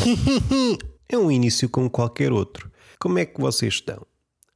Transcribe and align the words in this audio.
é 1.08 1.18
um 1.18 1.30
início 1.30 1.68
como 1.68 1.90
qualquer 1.90 2.32
outro. 2.32 2.70
Como 2.98 3.18
é 3.18 3.26
que 3.26 3.40
vocês 3.40 3.74
estão? 3.74 4.06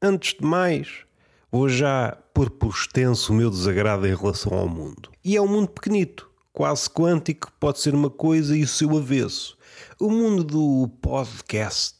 Antes 0.01 0.35
de 0.39 0.45
mais, 0.45 1.05
vou 1.51 1.69
já 1.69 2.17
pôr 2.33 2.51
por 2.51 2.71
extenso 2.71 3.33
o 3.33 3.36
meu 3.36 3.50
desagrado 3.50 4.07
em 4.07 4.15
relação 4.15 4.57
ao 4.57 4.68
mundo. 4.68 5.10
E 5.25 5.36
é 5.36 5.41
um 5.41 5.49
mundo 5.49 5.68
pequenito, 5.68 6.30
quase 6.52 6.88
quântico, 6.88 7.52
pode 7.58 7.80
ser 7.80 7.94
uma 7.94 8.11
coisa 8.11 8.57
e 8.57 8.62
o 8.62 8.68
seu 8.68 8.96
avesso. 8.96 9.57
O 10.00 10.11
mundo 10.11 10.45
do 10.45 10.88
podcast. 11.00 11.98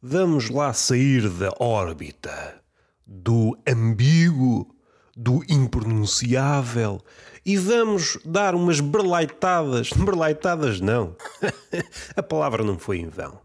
Vamos 0.00 0.50
lá 0.50 0.72
sair 0.72 1.28
da 1.28 1.50
órbita, 1.58 2.62
do 3.06 3.56
ambíguo, 3.66 4.73
do 5.16 5.42
impronunciável 5.48 7.00
e 7.44 7.56
vamos 7.56 8.18
dar 8.24 8.54
umas 8.54 8.80
berlaitadas. 8.80 9.90
Berlaitadas 9.90 10.80
não. 10.80 11.16
A 12.16 12.22
palavra 12.22 12.64
não 12.64 12.78
foi 12.78 12.98
em 12.98 13.08
vão. 13.08 13.38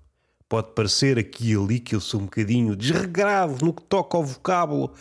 Pode 0.48 0.72
parecer 0.74 1.20
aqui 1.20 1.52
e 1.52 1.56
ali 1.56 1.80
que 1.80 1.96
eu 1.96 2.02
sou 2.02 2.22
um 2.22 2.24
bocadinho 2.24 2.76
desregrado 2.76 3.64
no 3.64 3.72
que 3.72 3.84
toca 3.84 4.18
ao 4.18 4.26
vocábulo, 4.26 4.92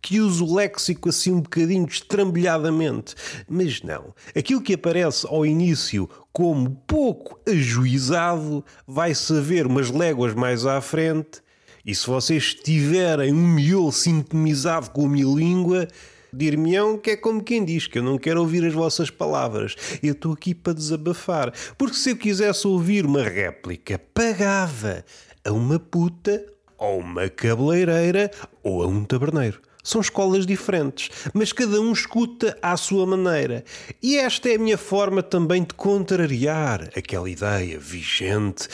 que 0.00 0.18
uso 0.18 0.46
o 0.46 0.54
léxico 0.54 1.10
assim 1.10 1.32
um 1.32 1.42
bocadinho 1.42 1.86
estrambulhadamente. 1.86 3.14
Mas 3.46 3.82
não. 3.82 4.14
Aquilo 4.34 4.62
que 4.62 4.72
aparece 4.72 5.26
ao 5.26 5.44
início 5.44 6.08
como 6.32 6.70
pouco 6.86 7.38
ajuizado 7.46 8.64
vai 8.86 9.14
saber 9.14 9.66
umas 9.66 9.90
léguas 9.90 10.32
mais 10.32 10.64
à 10.64 10.80
frente. 10.80 11.42
E 11.84 11.94
se 11.94 12.06
vocês 12.06 12.54
tiverem 12.54 13.30
um 13.30 13.46
miolo 13.46 13.92
sintonizado 13.92 14.90
com 14.90 15.04
a 15.04 15.08
minha 15.08 15.26
língua, 15.26 15.86
Dir-me-ão 16.34 16.98
que 16.98 17.12
é 17.12 17.16
como 17.16 17.42
quem 17.42 17.64
diz 17.64 17.86
que 17.86 17.98
eu 17.98 18.02
não 18.02 18.18
quero 18.18 18.40
ouvir 18.40 18.64
as 18.64 18.74
vossas 18.74 19.08
palavras. 19.08 19.76
Eu 20.02 20.12
estou 20.12 20.32
aqui 20.32 20.54
para 20.54 20.72
desabafar. 20.72 21.52
Porque 21.78 21.96
se 21.96 22.10
eu 22.10 22.16
quisesse 22.16 22.66
ouvir 22.66 23.06
uma 23.06 23.22
réplica, 23.22 24.00
pagava 24.12 25.04
a 25.44 25.52
uma 25.52 25.78
puta, 25.78 26.44
ou 26.76 26.98
uma 26.98 27.28
cabeleireira, 27.28 28.30
ou 28.62 28.82
a 28.82 28.86
um 28.86 29.04
taberneiro. 29.04 29.60
São 29.82 30.00
escolas 30.00 30.46
diferentes, 30.46 31.10
mas 31.34 31.52
cada 31.52 31.80
um 31.80 31.92
escuta 31.92 32.58
à 32.62 32.76
sua 32.76 33.06
maneira. 33.06 33.62
E 34.02 34.16
esta 34.16 34.48
é 34.48 34.56
a 34.56 34.58
minha 34.58 34.78
forma 34.78 35.22
também 35.22 35.62
de 35.62 35.74
contrariar 35.74 36.88
aquela 36.96 37.28
ideia 37.28 37.78
vigente. 37.78 38.66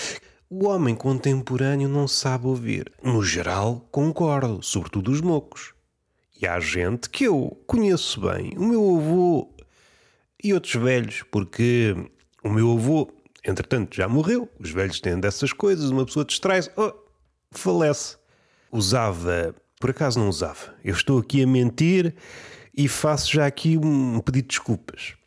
O 0.48 0.66
homem 0.66 0.94
contemporâneo 0.94 1.88
não 1.88 2.08
sabe 2.08 2.46
ouvir. 2.46 2.90
No 3.02 3.22
geral, 3.22 3.86
concordo, 3.90 4.62
sobretudo 4.62 5.10
os 5.10 5.20
mocos. 5.20 5.74
E 6.40 6.46
há 6.46 6.58
gente 6.58 7.10
que 7.10 7.24
eu 7.24 7.60
conheço 7.66 8.20
bem, 8.22 8.54
o 8.56 8.64
meu 8.64 8.96
avô 8.96 9.54
e 10.42 10.54
outros 10.54 10.74
velhos, 10.74 11.22
porque 11.30 11.94
o 12.42 12.48
meu 12.48 12.72
avô, 12.72 13.12
entretanto, 13.44 13.94
já 13.94 14.08
morreu. 14.08 14.48
Os 14.58 14.70
velhos 14.70 15.00
têm 15.00 15.20
dessas 15.20 15.52
coisas, 15.52 15.90
uma 15.90 16.06
pessoa 16.06 16.24
distrai-se, 16.24 16.70
oh, 16.78 16.94
falece. 17.50 18.16
Usava, 18.72 19.54
por 19.78 19.90
acaso 19.90 20.18
não 20.18 20.30
usava. 20.30 20.74
Eu 20.82 20.94
estou 20.94 21.18
aqui 21.18 21.42
a 21.42 21.46
mentir 21.46 22.14
e 22.74 22.88
faço 22.88 23.30
já 23.32 23.44
aqui 23.44 23.76
um 23.76 24.18
pedido 24.20 24.44
de 24.44 24.48
desculpas. 24.48 25.19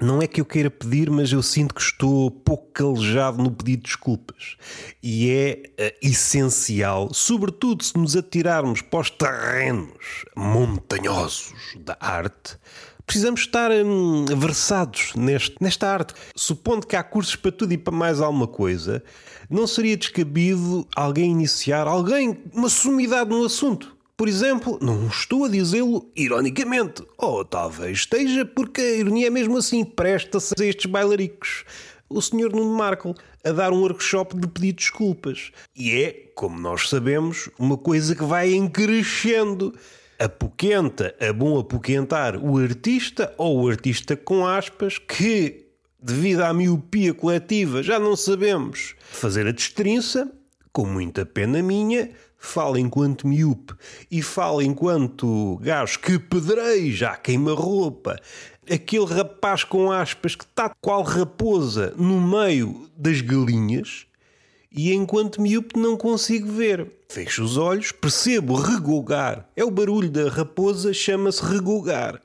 Não 0.00 0.20
é 0.20 0.26
que 0.26 0.40
eu 0.40 0.44
queira 0.44 0.70
pedir, 0.70 1.08
mas 1.08 1.30
eu 1.30 1.40
sinto 1.40 1.72
que 1.72 1.80
estou 1.80 2.28
pouco 2.28 2.72
calejado 2.72 3.40
no 3.40 3.50
pedido 3.50 3.82
de 3.82 3.84
desculpas. 3.84 4.56
E 5.00 5.30
é 5.30 5.62
uh, 5.68 5.98
essencial, 6.02 7.14
sobretudo 7.14 7.84
se 7.84 7.96
nos 7.96 8.16
atirarmos 8.16 8.82
para 8.82 9.00
os 9.00 9.10
terrenos 9.10 10.24
montanhosos 10.36 11.54
da 11.78 11.96
arte, 12.00 12.58
precisamos 13.06 13.42
estar 13.42 13.70
hum, 13.70 14.24
versados 14.36 15.12
neste, 15.14 15.54
nesta 15.60 15.88
arte. 15.88 16.12
Supondo 16.34 16.86
que 16.86 16.96
há 16.96 17.02
cursos 17.04 17.36
para 17.36 17.52
tudo 17.52 17.72
e 17.72 17.78
para 17.78 17.94
mais 17.94 18.20
alguma 18.20 18.48
coisa, 18.48 19.02
não 19.48 19.64
seria 19.64 19.96
descabido 19.96 20.86
alguém 20.96 21.30
iniciar, 21.30 21.86
alguém, 21.86 22.42
uma 22.52 22.68
sumidade 22.68 23.30
no 23.30 23.44
assunto. 23.44 23.93
Por 24.16 24.28
exemplo, 24.28 24.78
não 24.80 25.08
estou 25.08 25.44
a 25.44 25.48
dizê-lo 25.48 26.08
ironicamente, 26.14 27.02
ou 27.18 27.44
talvez 27.44 27.98
esteja 27.98 28.44
porque 28.44 28.80
a 28.80 28.96
ironia 28.96 29.26
é 29.26 29.30
mesmo 29.30 29.56
assim, 29.56 29.84
presta-se 29.84 30.54
a 30.56 30.64
estes 30.64 30.86
bailaricos. 30.86 31.64
O 32.08 32.22
Sr. 32.22 32.52
Nuno 32.52 32.76
Markle 32.76 33.14
a 33.44 33.50
dar 33.50 33.72
um 33.72 33.80
workshop 33.80 34.36
de 34.36 34.46
pedir 34.46 34.72
desculpas. 34.72 35.50
E 35.74 35.90
é, 35.90 36.30
como 36.36 36.60
nós 36.60 36.88
sabemos, 36.88 37.50
uma 37.58 37.76
coisa 37.76 38.14
que 38.14 38.24
vai 38.24 38.54
encrescendo. 38.54 39.74
Apoquenta, 40.16 41.12
a 41.20 41.32
bom 41.32 41.58
apoquentar 41.58 42.36
o 42.36 42.56
artista 42.56 43.34
ou 43.36 43.64
o 43.64 43.68
artista 43.68 44.16
com 44.16 44.46
aspas 44.46 44.96
que, 44.96 45.66
devido 46.00 46.42
à 46.42 46.54
miopia 46.54 47.12
coletiva, 47.12 47.82
já 47.82 47.98
não 47.98 48.14
sabemos 48.14 48.94
fazer 49.10 49.48
a 49.48 49.50
destrinça, 49.50 50.30
com 50.72 50.86
muita 50.86 51.26
pena 51.26 51.60
minha, 51.60 52.10
fala 52.44 52.78
enquanto 52.78 53.26
miúpe 53.26 53.74
e 54.10 54.22
fala 54.22 54.62
enquanto 54.62 55.58
gajo 55.62 55.98
que 55.98 56.18
pedreja 56.18 57.16
queima-roupa, 57.16 58.16
aquele 58.70 59.06
rapaz 59.06 59.64
com 59.64 59.90
aspas 59.90 60.34
que 60.34 60.44
está 60.44 60.70
qual 60.80 61.02
raposa 61.02 61.94
no 61.96 62.20
meio 62.20 62.88
das 62.96 63.20
galinhas 63.20 64.06
e 64.70 64.92
enquanto 64.92 65.40
miúpe 65.40 65.78
não 65.78 65.96
consigo 65.96 66.50
ver. 66.50 66.90
Fecho 67.08 67.44
os 67.44 67.56
olhos, 67.56 67.92
percebo 67.92 68.54
regogar. 68.56 69.48
É 69.54 69.64
o 69.64 69.70
barulho 69.70 70.10
da 70.10 70.28
raposa, 70.28 70.92
chama-se 70.92 71.44
regogar. 71.44 72.20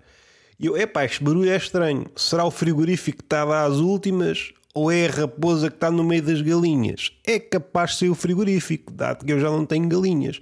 E 0.60 0.66
eu, 0.66 0.76
epá, 0.76 1.06
este 1.06 1.24
barulho 1.24 1.52
é 1.52 1.56
estranho. 1.56 2.08
Será 2.16 2.44
o 2.44 2.52
frigorífico 2.52 3.20
que 3.20 3.24
estava 3.24 3.64
às 3.64 3.78
últimas 3.78 4.52
ou 4.74 4.92
é 4.92 5.08
a 5.08 5.12
raposa 5.12 5.70
que 5.70 5.76
está 5.76 5.90
no 5.90 6.04
meio 6.04 6.22
das 6.22 6.42
galinhas? 6.42 7.12
É 7.26 7.40
capaz 7.40 7.92
de 7.92 7.98
ser 7.98 8.10
o 8.10 8.16
frigorífico, 8.16 8.92
dado 8.92 9.26
que 9.26 9.32
eu 9.32 9.40
já 9.40 9.50
não 9.50 9.66
tenho 9.66 9.88
galinhas. 9.88 10.40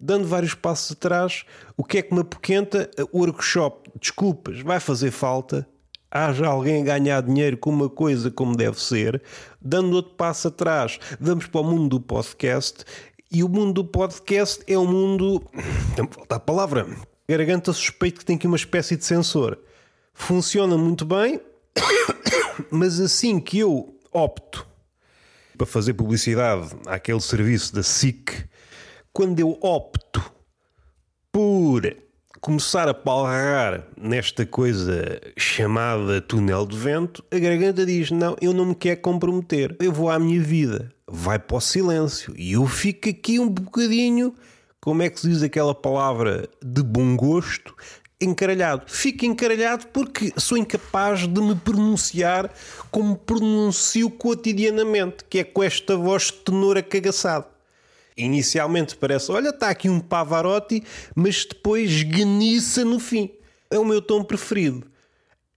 Dando 0.00 0.26
vários 0.26 0.54
passos 0.54 0.92
atrás, 0.92 1.44
o 1.76 1.84
que 1.84 1.98
é 1.98 2.02
que 2.02 2.12
me 2.12 2.20
apoquenta? 2.20 2.90
O 3.12 3.20
workshop, 3.20 3.90
desculpas, 4.00 4.60
vai 4.60 4.78
fazer 4.78 5.10
falta. 5.10 5.66
Haja 6.10 6.46
alguém 6.46 6.82
a 6.82 6.84
ganhar 6.84 7.22
dinheiro 7.22 7.56
com 7.56 7.70
uma 7.70 7.88
coisa 7.88 8.30
como 8.30 8.56
deve 8.56 8.80
ser. 8.80 9.22
Dando 9.60 9.96
outro 9.96 10.14
passo 10.14 10.48
atrás, 10.48 10.98
vamos 11.18 11.46
para 11.46 11.60
o 11.60 11.64
mundo 11.64 11.98
do 11.98 12.00
podcast. 12.00 12.84
E 13.30 13.42
o 13.42 13.48
mundo 13.48 13.82
do 13.82 13.84
podcast 13.84 14.62
é 14.66 14.78
um 14.78 14.86
mundo. 14.86 15.42
Não 15.98 16.08
falta 16.08 16.36
a 16.36 16.40
palavra. 16.40 16.86
Garganta 17.28 17.72
suspeito 17.72 18.20
que 18.20 18.24
tem 18.24 18.36
aqui 18.36 18.46
uma 18.46 18.56
espécie 18.56 18.96
de 18.96 19.04
sensor. 19.04 19.58
Funciona 20.14 20.78
muito 20.78 21.04
bem, 21.04 21.40
mas 22.70 23.00
assim 23.00 23.40
que 23.40 23.58
eu 23.58 23.98
opto 24.12 24.66
para 25.56 25.66
fazer 25.66 25.94
publicidade 25.94 26.68
àquele 26.86 27.20
serviço 27.20 27.74
da 27.74 27.82
SIC, 27.82 28.44
quando 29.12 29.40
eu 29.40 29.58
opto 29.62 30.22
por 31.32 31.82
começar 32.40 32.88
a 32.88 32.94
palrar 32.94 33.88
nesta 34.00 34.46
coisa 34.46 35.20
chamada 35.36 36.20
túnel 36.20 36.66
de 36.66 36.76
vento, 36.76 37.24
a 37.30 37.38
garganta 37.38 37.84
diz: 37.84 38.10
Não, 38.10 38.36
eu 38.40 38.52
não 38.52 38.66
me 38.66 38.74
quero 38.74 39.00
comprometer, 39.00 39.76
eu 39.80 39.92
vou 39.92 40.10
à 40.10 40.18
minha 40.18 40.40
vida. 40.40 40.92
Vai 41.08 41.38
para 41.38 41.56
o 41.56 41.60
silêncio. 41.60 42.34
E 42.36 42.52
eu 42.52 42.66
fico 42.66 43.08
aqui 43.08 43.38
um 43.38 43.48
bocadinho, 43.48 44.34
como 44.80 45.02
é 45.02 45.10
que 45.10 45.20
se 45.20 45.28
diz 45.28 45.42
aquela 45.42 45.74
palavra 45.74 46.48
de 46.64 46.82
bom 46.82 47.16
gosto, 47.16 47.74
encaralhado. 48.20 48.84
Fico 48.86 49.24
encaralhado 49.24 49.86
porque 49.88 50.32
sou 50.36 50.56
incapaz 50.56 51.26
de 51.26 51.40
me 51.40 51.54
pronunciar 51.54 52.52
como 52.90 53.16
pronuncio 53.16 54.10
cotidianamente, 54.10 55.24
que 55.28 55.40
é 55.40 55.44
com 55.44 55.62
esta 55.62 55.96
voz 55.96 56.24
de 56.24 56.32
tenor 56.34 56.78
acagaçado. 56.78 57.46
Inicialmente 58.16 58.96
parece, 58.96 59.30
olha, 59.30 59.50
está 59.50 59.68
aqui 59.68 59.90
um 59.90 60.00
Pavarotti, 60.00 60.82
mas 61.14 61.44
depois 61.44 61.90
esganiça 61.90 62.84
no 62.84 62.98
fim. 62.98 63.30
É 63.70 63.78
o 63.78 63.84
meu 63.84 64.00
tom 64.00 64.24
preferido. 64.24 64.86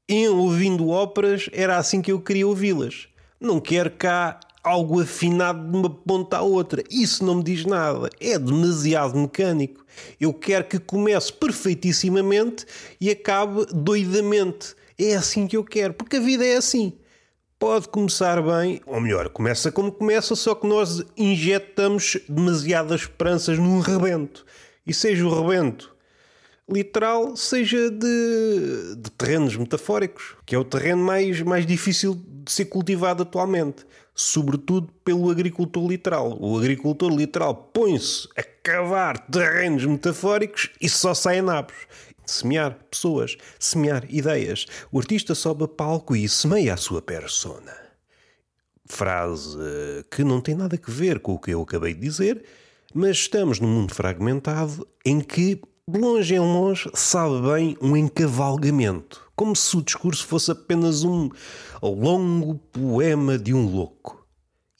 Em 0.08 0.28
ouvindo 0.28 0.90
óperas, 0.90 1.50
era 1.54 1.78
assim 1.78 2.02
que 2.02 2.12
eu 2.12 2.20
queria 2.20 2.48
ouvi-las. 2.48 3.08
Não 3.40 3.62
quero 3.62 3.92
cá 3.92 4.40
algo 4.70 5.02
afinado 5.02 5.70
de 5.72 5.78
uma 5.78 5.90
ponta 5.90 6.38
à 6.38 6.42
outra. 6.42 6.84
Isso 6.90 7.26
não 7.26 7.36
me 7.36 7.44
diz 7.44 7.66
nada. 7.66 8.10
É 8.20 8.38
demasiado 8.38 9.18
mecânico. 9.18 9.86
Eu 10.20 10.34
quero 10.34 10.66
que 10.66 10.80
comece 10.80 11.34
perfeitissimamente 11.34 12.66
e 13.02 13.10
acabe 13.10 13.66
doidamente. 13.74 14.76
É 14.98 15.16
assim 15.16 15.48
que 15.48 15.58
eu 15.58 15.64
quero, 15.64 15.94
porque 15.94 16.18
a 16.18 16.22
vida 16.22 16.46
é 16.46 16.58
assim. 16.58 16.94
Pode 17.58 17.90
começar 17.90 18.42
bem, 18.42 18.80
ou 18.86 19.02
melhor, 19.02 19.28
começa 19.30 19.70
como 19.70 19.92
começa, 19.92 20.34
só 20.34 20.56
que 20.56 20.66
nós 20.66 21.04
injetamos 21.18 22.18
demasiadas 22.30 23.02
esperanças 23.02 23.58
num 23.58 23.80
rebento. 23.80 24.46
E 24.88 24.94
seja 24.94 25.26
o 25.26 25.42
rebento 25.42 25.94
literal, 26.72 27.36
seja 27.36 27.90
de, 27.90 28.96
de 28.96 29.12
terrenos 29.18 29.56
metafóricos, 29.58 30.36
que 30.46 30.56
é 30.56 30.58
o 30.58 30.64
terreno 30.64 31.04
mais, 31.04 31.42
mais 31.42 31.66
difícil 31.66 32.16
de 32.16 32.52
ser 32.52 32.66
cultivado 32.66 33.24
atualmente 33.24 33.86
sobretudo 34.20 34.92
pelo 35.06 35.30
agricultor 35.30 35.88
literal. 35.88 36.38
O 36.42 36.58
agricultor 36.58 37.10
literal 37.10 37.56
põe-se 37.56 38.28
a 38.38 38.44
cavar 38.44 39.18
terrenos 39.28 39.86
metafóricos 39.86 40.70
e 40.82 40.90
só 40.90 41.14
saem 41.14 41.42
nabos. 41.42 41.88
Semear 42.26 42.78
pessoas, 42.92 43.38
semear 43.58 44.04
ideias. 44.10 44.66
O 44.92 45.00
artista 45.00 45.34
sobe 45.34 45.64
a 45.64 45.68
palco 45.70 46.18
e 46.18 46.28
semeia 46.28 46.74
a 46.74 46.78
sua 46.78 47.02
persona. 47.02 47.74
Frase 48.86 49.58
que 50.12 50.22
não 50.22 50.42
tem 50.42 50.54
nada 50.54 50.76
a 50.76 50.92
ver 50.92 51.20
com 51.20 51.36
o 51.36 51.40
que 51.40 51.52
eu 51.52 51.62
acabei 51.62 51.94
de 51.94 52.02
dizer, 52.02 52.44
mas 52.94 53.12
estamos 53.12 53.62
num 53.62 53.70
mundo 53.70 53.96
fragmentado 53.96 54.86
em 55.06 55.22
que, 55.22 55.62
de 55.88 56.00
longe 56.00 56.36
em 56.36 56.40
longe, 56.40 56.92
sabe 56.94 57.42
bem 57.54 57.78
um 57.82 57.96
encavalgamento, 57.96 59.29
como 59.40 59.56
se 59.56 59.78
o 59.78 59.82
discurso 59.82 60.28
fosse 60.28 60.52
apenas 60.52 61.06
um 61.06 61.30
longo 61.82 62.56
poema 62.56 63.38
de 63.38 63.54
um 63.54 63.66
louco. 63.66 64.28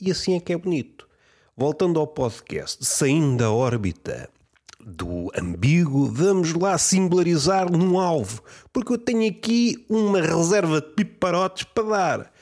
E 0.02 0.12
assim 0.12 0.36
é 0.36 0.40
que 0.42 0.52
é 0.52 0.58
bonito. 0.58 1.08
Voltando 1.56 1.98
ao 1.98 2.06
podcast, 2.06 2.86
saindo 2.86 3.38
da 3.38 3.54
órbita 3.54 4.30
do 4.86 5.32
ambíguo, 5.34 6.12
vamos 6.12 6.52
lá 6.54 6.78
singularizar 6.78 7.72
num 7.72 7.98
alvo, 7.98 8.44
porque 8.74 8.92
eu 8.92 8.98
tenho 8.98 9.32
aqui 9.32 9.86
uma 9.90 10.20
reserva 10.20 10.82
de 10.82 10.88
piparotes 10.90 11.64
para 11.64 11.84
dar. 11.88 12.34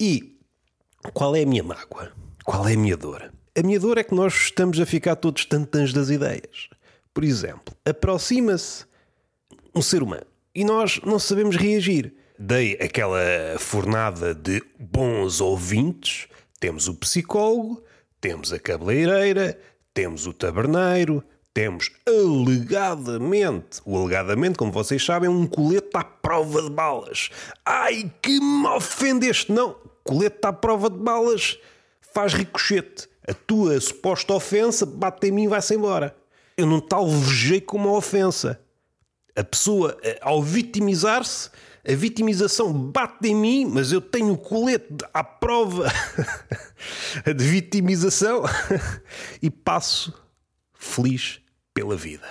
E 0.00 0.40
qual 1.12 1.36
é 1.36 1.44
a 1.44 1.46
minha 1.46 1.62
mágoa? 1.62 2.10
Qual 2.44 2.66
é 2.66 2.74
a 2.74 2.76
minha 2.76 2.96
dor? 2.96 3.32
A 3.56 3.62
minha 3.62 3.78
dor 3.78 3.98
é 3.98 4.02
que 4.02 4.16
nós 4.16 4.34
estamos 4.34 4.80
a 4.80 4.84
ficar 4.84 5.14
todos 5.14 5.44
tantãs 5.44 5.92
das 5.92 6.10
ideias. 6.10 6.68
Por 7.14 7.22
exemplo, 7.22 7.72
aproxima-se 7.84 8.84
um 9.72 9.80
ser 9.80 10.02
humano 10.02 10.26
e 10.56 10.64
nós 10.64 10.98
não 11.04 11.18
sabemos 11.18 11.54
reagir. 11.54 12.14
Dei 12.38 12.78
aquela 12.80 13.20
fornada 13.58 14.34
de 14.34 14.62
bons 14.80 15.38
ouvintes. 15.38 16.28
Temos 16.58 16.88
o 16.88 16.94
psicólogo, 16.94 17.84
temos 18.22 18.54
a 18.54 18.58
cabeleireira, 18.58 19.58
temos 19.92 20.26
o 20.26 20.32
taberneiro, 20.32 21.22
temos 21.52 21.90
alegadamente, 22.06 23.82
o 23.84 23.98
alegadamente, 23.98 24.56
como 24.56 24.72
vocês 24.72 25.04
sabem, 25.04 25.28
um 25.28 25.46
colete 25.46 25.90
à 25.92 26.02
prova 26.02 26.62
de 26.62 26.70
balas. 26.70 27.28
Ai, 27.62 28.10
que 28.22 28.40
me 28.40 28.66
ofendeste! 28.68 29.52
Não, 29.52 29.76
colete 30.02 30.38
à 30.42 30.54
prova 30.54 30.88
de 30.88 30.98
balas 30.98 31.58
faz 32.14 32.32
ricochete. 32.32 33.08
A 33.28 33.34
tua 33.34 33.78
suposta 33.78 34.32
ofensa 34.32 34.86
bate 34.86 35.26
em 35.26 35.32
mim 35.32 35.44
e 35.44 35.48
vai-se 35.48 35.74
embora. 35.74 36.16
Eu 36.56 36.66
não 36.66 36.80
te 36.80 36.94
alvejei 36.94 37.60
com 37.60 37.76
uma 37.76 37.92
ofensa. 37.92 38.58
A 39.36 39.44
pessoa, 39.44 39.96
eh, 40.02 40.18
ao 40.22 40.42
vitimizar-se, 40.42 41.50
a 41.86 41.94
vitimização 41.94 42.72
bate 42.72 43.28
em 43.28 43.34
mim, 43.34 43.66
mas 43.66 43.92
eu 43.92 44.00
tenho 44.00 44.32
o 44.32 44.38
colete 44.38 44.88
à 45.14 45.22
prova 45.22 45.92
de 47.24 47.44
vitimização 47.44 48.42
e 49.40 49.48
passo 49.48 50.12
feliz 50.74 51.38
pela 51.72 51.94
vida. 51.94 52.26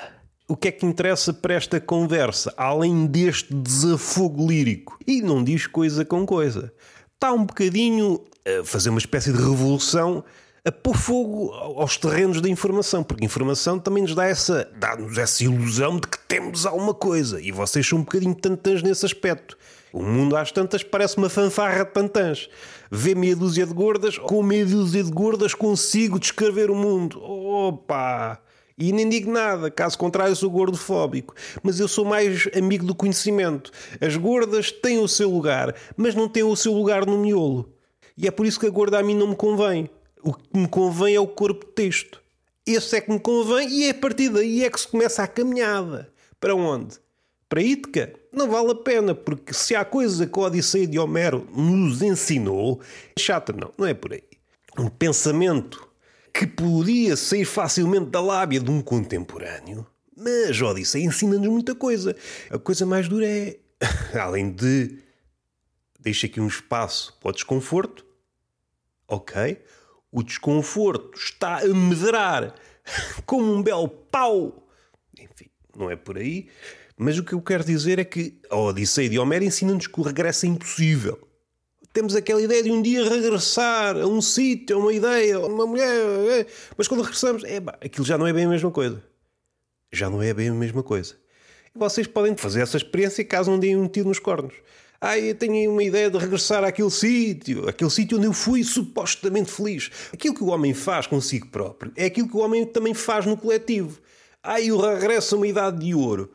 O 0.48 0.57
que 0.57 0.68
é 0.68 0.72
que 0.72 0.86
interessa 0.86 1.34
para 1.34 1.54
esta 1.54 1.80
conversa, 1.80 2.54
além 2.57 3.08
deste 3.08 3.54
desafogo 3.54 4.46
lírico? 4.46 5.00
E 5.08 5.22
não 5.22 5.44
diz 5.44 5.66
coisa 5.66 6.04
com 6.04 6.25
coisa. 6.25 6.74
Está 7.13 7.31
um 7.31 7.46
bocadinho 7.46 8.24
a 8.46 8.63
fazer 8.63 8.90
uma 8.90 9.00
espécie 9.00 9.31
de 9.31 9.38
revolução 9.40 10.24
a 10.65 10.71
pôr 10.71 10.97
fogo 10.97 11.51
aos 11.51 11.95
terrenos 11.95 12.41
da 12.41 12.50
informação, 12.50 13.03
porque 13.03 13.23
a 13.23 13.27
informação 13.27 13.77
também 13.77 14.01
nos 14.01 14.15
dá 14.15 14.25
essa, 14.25 14.67
dá-nos 14.79 15.15
essa 15.15 15.44
ilusão 15.44 16.00
de 16.00 16.07
que 16.07 16.17
temos 16.27 16.65
alguma 16.65 16.94
coisa, 16.94 17.39
e 17.39 17.51
vocês 17.51 17.88
são 17.88 18.00
um 18.00 18.01
bocadinho 18.01 18.33
tantãs 18.33 18.81
nesse 18.81 19.06
aspecto. 19.06 19.56
O 19.94 20.01
mundo 20.01 20.35
às 20.35 20.51
tantas 20.51 20.83
parece 20.83 21.17
uma 21.17 21.29
fanfarra 21.29 21.85
de 21.85 21.91
tantãs. 21.91 22.50
Vê 22.91 23.13
meia 23.13 23.35
dúzia 23.35 23.65
de 23.65 23.73
gordas, 23.73 24.17
com 24.17 24.41
meia 24.41 24.65
dúzia 24.65 25.03
de 25.03 25.12
gordas 25.12 25.53
consigo 25.53 26.19
descrever 26.19 26.71
o 26.71 26.75
mundo. 26.75 27.21
Opa! 27.23 28.41
E 28.77 28.91
nem 28.91 29.07
digo 29.07 29.31
nada, 29.31 29.71
caso 29.71 29.97
contrário, 29.97 30.35
sou 30.35 30.50
gordofóbico. 30.50 31.33
Mas 31.63 31.79
eu 31.79 31.88
sou 31.88 32.03
mais 32.03 32.50
amigo 32.57 32.85
do 32.85 32.94
conhecimento. 32.94 33.71
As 34.01 34.17
gordas 34.17 34.69
têm 34.69 35.00
o 35.00 35.07
seu 35.07 35.29
lugar, 35.29 35.73
mas 35.95 36.13
não 36.13 36.27
têm 36.27 36.44
o 36.44 36.56
seu 36.56 36.73
lugar 36.73 37.06
no 37.06 37.17
miolo. 37.17 37.71
E 38.17 38.27
é 38.27 38.31
por 38.31 38.45
isso 38.45 38.59
que 38.59 38.65
a 38.65 38.69
gorda 38.69 39.00
a 39.00 39.03
mim 39.03 39.15
não 39.15 39.27
me 39.27 39.35
convém. 39.35 39.89
O 40.25 40.33
que 40.33 40.57
me 40.57 40.68
convém 40.68 41.13
é 41.13 41.19
o 41.19 41.27
corpo 41.27 41.68
de 41.68 41.74
texto. 41.74 42.19
Esse 42.66 42.98
é 42.98 43.01
que 43.01 43.12
me 43.12 43.19
convém 43.19 43.69
e 43.69 43.83
é 43.83 43.92
a 43.92 43.94
partir 43.94 44.30
daí 44.30 44.63
é 44.63 44.69
que 44.72 44.80
se 44.80 44.88
começa 44.88 45.22
a 45.22 45.27
caminhada. 45.27 46.12
Para 46.39 46.56
onde? 46.56 46.98
Para 47.48 47.62
Ítica? 47.62 48.12
Não 48.31 48.50
vale 48.50 48.72
a 48.72 48.75
pena, 48.75 49.13
porque 49.13 49.54
se 49.54 49.75
há 49.75 49.86
coisa 49.86 50.25
que 50.25 50.39
a 50.39 50.42
Odisseia 50.42 50.88
de 50.88 50.98
Homero 50.98 51.48
nos 51.56 52.01
ensinou, 52.01 52.81
chata 53.19 53.54
não, 53.54 53.72
não 53.77 53.86
é 53.86 53.94
por 53.94 54.13
aí. 54.13 54.24
Um 54.80 54.89
pensamento 54.89 55.88
que 56.33 56.48
podia 56.48 57.16
sair 57.16 57.45
facilmente 57.45 58.07
da 58.07 58.19
lábia 58.19 58.60
de 58.60 58.72
um 58.72 58.81
contemporâneo. 58.81 59.86
Mas 60.18 60.60
a 60.60 60.66
Odisseia 60.66 61.06
ensina-nos 61.06 61.48
muita 61.48 61.75
coisa. 61.75 62.16
A 62.50 62.57
coisa 62.57 62.83
mais 62.83 63.07
dura 63.07 63.27
é, 63.27 63.60
além 64.19 64.50
de 64.50 64.98
deixa 66.00 66.25
aqui 66.25 66.42
um 66.42 66.48
espaço 66.48 67.16
para 67.22 67.30
o 67.30 67.31
desconforto, 67.31 68.04
ok? 69.07 69.62
O 70.15 70.23
desconforto 70.23 71.17
está 71.17 71.59
a 71.59 71.67
medrar 71.67 72.56
como 73.27 73.53
um 73.53 73.62
belo 73.62 73.89
pau. 73.89 74.65
Enfim, 75.19 75.50
não 75.75 75.91
é 75.91 75.97
por 75.97 76.17
aí. 76.17 76.47
Mas 76.97 77.19
o 77.19 77.23
que 77.23 77.33
eu 77.33 77.41
quero 77.41 77.65
dizer 77.65 78.00
é 78.00 78.06
que 78.06 78.39
a 78.50 78.56
Odisseia 78.56 79.09
de 79.09 79.19
Homero 79.19 79.44
ensina-nos 79.44 79.88
que 79.88 80.00
o 80.00 80.03
regresso 80.03 80.45
é 80.45 80.50
impossível 80.50 81.19
temos 81.91 82.13
aquela 82.13 82.41
ideia 82.41 82.62
de 82.62 82.69
um 82.69 82.81
dia 82.81 83.07
regressar 83.07 83.95
a 83.95 84.06
um 84.06 84.21
sítio, 84.21 84.75
a 84.75 84.79
uma 84.79 84.94
ideia, 84.94 85.38
a 85.38 85.45
uma 85.45 85.65
mulher, 85.65 85.88
é, 86.29 86.45
mas 86.77 86.89
quando 86.89 87.01
regressamos, 87.01 87.45
é, 87.45 87.56
aquilo 87.79 88.06
já 88.06 88.17
não 88.17 88.27
é 88.27 88.33
bem 88.33 88.44
a 88.44 88.50
mesma 88.50 88.69
coisa. 88.69 89.01
Já 89.94 90.09
não 90.09 90.21
é 90.21 90.33
bem 90.33 90.50
a 90.50 90.53
mesma 90.53 90.83
coisa. 90.83 91.15
E 91.73 91.79
vocês 91.79 92.06
podem 92.06 92.35
fazer 92.35 92.59
essa 92.59 92.75
experiência 92.75 93.23
caso 93.23 93.50
um 93.50 93.57
dia 93.57 93.79
um 93.79 93.88
tiro 93.88 94.09
nos 94.09 94.19
cornos. 94.19 94.53
Ah, 95.00 95.19
eu 95.19 95.36
tenho 95.36 95.71
uma 95.71 95.83
ideia 95.83 96.09
de 96.09 96.18
regressar 96.18 96.63
àquele 96.63 96.89
sítio, 96.89 97.68
aquele 97.68 97.89
sítio 97.89 98.18
onde 98.18 98.27
eu 98.27 98.33
fui 98.33 98.63
supostamente 98.63 99.51
feliz. 99.51 99.92
Aquilo 100.13 100.33
que 100.33 100.44
o 100.44 100.47
homem 100.47 100.74
faz 100.74 101.06
consigo 101.06 101.47
próprio 101.47 101.92
é 101.95 102.06
aquilo 102.06 102.30
que 102.30 102.38
o 102.38 102.39
homem 102.39 102.65
também 102.65 102.94
faz 102.94 103.25
no 103.25 103.38
coletivo. 103.38 104.00
Ah, 104.42 104.62
eu 104.62 104.80
regresso 104.80 105.36
a 105.36 105.38
uma 105.38 105.47
idade 105.47 105.86
de 105.86 105.94
ouro. 105.94 106.31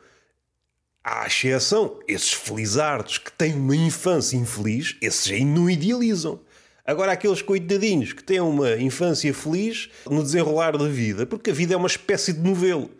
À 1.03 1.25
exceção, 1.25 1.99
esses 2.07 2.33
felizardos 2.33 3.17
que 3.17 3.31
têm 3.31 3.55
uma 3.55 3.75
infância 3.75 4.37
infeliz, 4.37 4.95
esses 5.01 5.31
aí 5.31 5.43
não 5.43 5.67
idealizam. 5.67 6.39
Agora, 6.85 7.13
aqueles 7.13 7.41
coitadinhos 7.41 8.13
que 8.13 8.23
têm 8.23 8.39
uma 8.39 8.75
infância 8.77 9.33
feliz 9.33 9.89
no 10.07 10.21
desenrolar 10.21 10.77
da 10.77 10.87
vida, 10.87 11.25
porque 11.25 11.49
a 11.49 11.53
vida 11.53 11.73
é 11.73 11.77
uma 11.77 11.87
espécie 11.87 12.33
de 12.33 12.39
novelo 12.39 12.91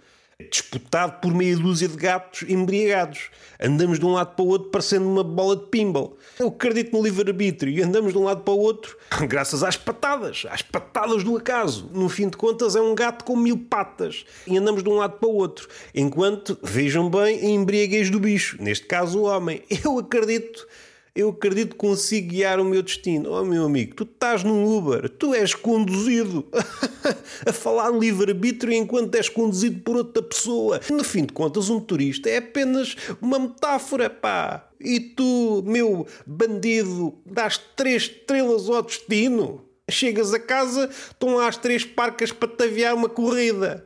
disputado 0.49 1.19
por 1.21 1.33
meia 1.33 1.55
dúzia 1.55 1.87
de 1.87 1.95
gatos 1.95 2.43
embriagados. 2.49 3.29
Andamos 3.59 3.99
de 3.99 4.05
um 4.05 4.13
lado 4.13 4.35
para 4.35 4.43
o 4.43 4.47
outro 4.47 4.69
parecendo 4.69 5.07
uma 5.07 5.23
bola 5.23 5.55
de 5.55 5.67
pinball. 5.67 6.17
Eu 6.39 6.47
acredito 6.47 6.91
no 6.93 7.03
livre-arbítrio 7.03 7.71
e 7.71 7.81
andamos 7.81 8.13
de 8.13 8.17
um 8.17 8.23
lado 8.23 8.41
para 8.41 8.53
o 8.53 8.59
outro 8.59 8.97
graças 9.27 9.63
às 9.63 9.77
patadas, 9.77 10.45
às 10.49 10.61
patadas 10.61 11.23
do 11.23 11.37
acaso. 11.37 11.89
No 11.93 12.09
fim 12.09 12.27
de 12.29 12.37
contas, 12.37 12.75
é 12.75 12.81
um 12.81 12.95
gato 12.95 13.23
com 13.23 13.35
mil 13.35 13.57
patas 13.57 14.25
e 14.47 14.57
andamos 14.57 14.83
de 14.83 14.89
um 14.89 14.95
lado 14.95 15.19
para 15.19 15.29
o 15.29 15.35
outro. 15.35 15.67
Enquanto, 15.93 16.57
vejam 16.63 17.09
bem, 17.09 17.39
a 17.39 17.45
embriaguez 17.45 18.09
do 18.09 18.19
bicho, 18.19 18.57
neste 18.59 18.85
caso 18.85 19.19
o 19.19 19.23
homem. 19.23 19.61
Eu 19.83 19.99
acredito 19.99 20.67
eu 21.13 21.29
acredito 21.29 21.71
que 21.71 21.77
consigo 21.77 22.29
guiar 22.29 22.59
o 22.59 22.65
meu 22.65 22.81
destino. 22.81 23.31
Oh, 23.31 23.43
meu 23.43 23.65
amigo, 23.65 23.95
tu 23.95 24.03
estás 24.03 24.43
num 24.43 24.65
Uber, 24.65 25.09
tu 25.09 25.33
és 25.33 25.53
conduzido 25.53 26.47
a 27.45 27.51
falar 27.51 27.89
livre-arbítrio 27.89 28.73
enquanto 28.73 29.15
és 29.15 29.27
conduzido 29.27 29.81
por 29.81 29.97
outra 29.97 30.23
pessoa. 30.23 30.79
No 30.89 31.03
fim 31.03 31.25
de 31.25 31.33
contas, 31.33 31.69
um 31.69 31.79
turista 31.79 32.29
é 32.29 32.37
apenas 32.37 32.95
uma 33.21 33.39
metáfora, 33.39 34.09
pá. 34.09 34.69
E 34.79 34.99
tu, 34.99 35.63
meu 35.65 36.07
bandido, 36.25 37.13
dás 37.25 37.57
três 37.75 38.03
estrelas 38.03 38.69
ao 38.69 38.81
destino. 38.81 39.65
Chegas 39.89 40.33
a 40.33 40.39
casa, 40.39 40.89
estão 40.89 41.35
lá 41.35 41.47
as 41.47 41.57
três 41.57 41.83
parcas 41.83 42.31
para 42.31 42.47
te 42.47 42.63
aviar 42.63 42.95
uma 42.95 43.09
corrida. 43.09 43.85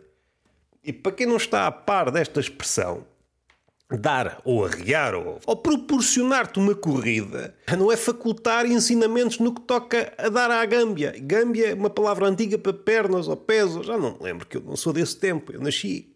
E 0.83 0.93
para 0.93 1.11
quem 1.11 1.25
não 1.25 1.37
está 1.37 1.65
a 1.65 1.71
par 1.71 2.11
desta 2.11 2.39
expressão, 2.39 3.03
dar 3.91 4.41
ou 4.43 4.65
arriar 4.65 5.13
ou, 5.13 5.39
ou 5.45 5.55
proporcionar-te 5.55 6.57
uma 6.57 6.73
corrida 6.73 7.55
não 7.77 7.91
é 7.91 7.97
facultar 7.97 8.65
ensinamentos 8.65 9.39
no 9.39 9.53
que 9.53 9.61
toca 9.61 10.11
a 10.17 10.27
dar 10.27 10.49
à 10.49 10.65
gâmbia. 10.65 11.13
Gâmbia 11.21 11.69
é 11.69 11.73
uma 11.73 11.89
palavra 11.89 12.27
antiga 12.27 12.57
para 12.57 12.73
pernas 12.73 13.27
ou 13.27 13.37
pés, 13.37 13.73
já 13.85 13.97
não 13.97 14.13
me 14.13 14.23
lembro 14.23 14.47
que 14.47 14.57
eu 14.57 14.61
não 14.61 14.75
sou 14.75 14.91
desse 14.91 15.17
tempo, 15.17 15.51
eu 15.51 15.61
nasci 15.61 16.15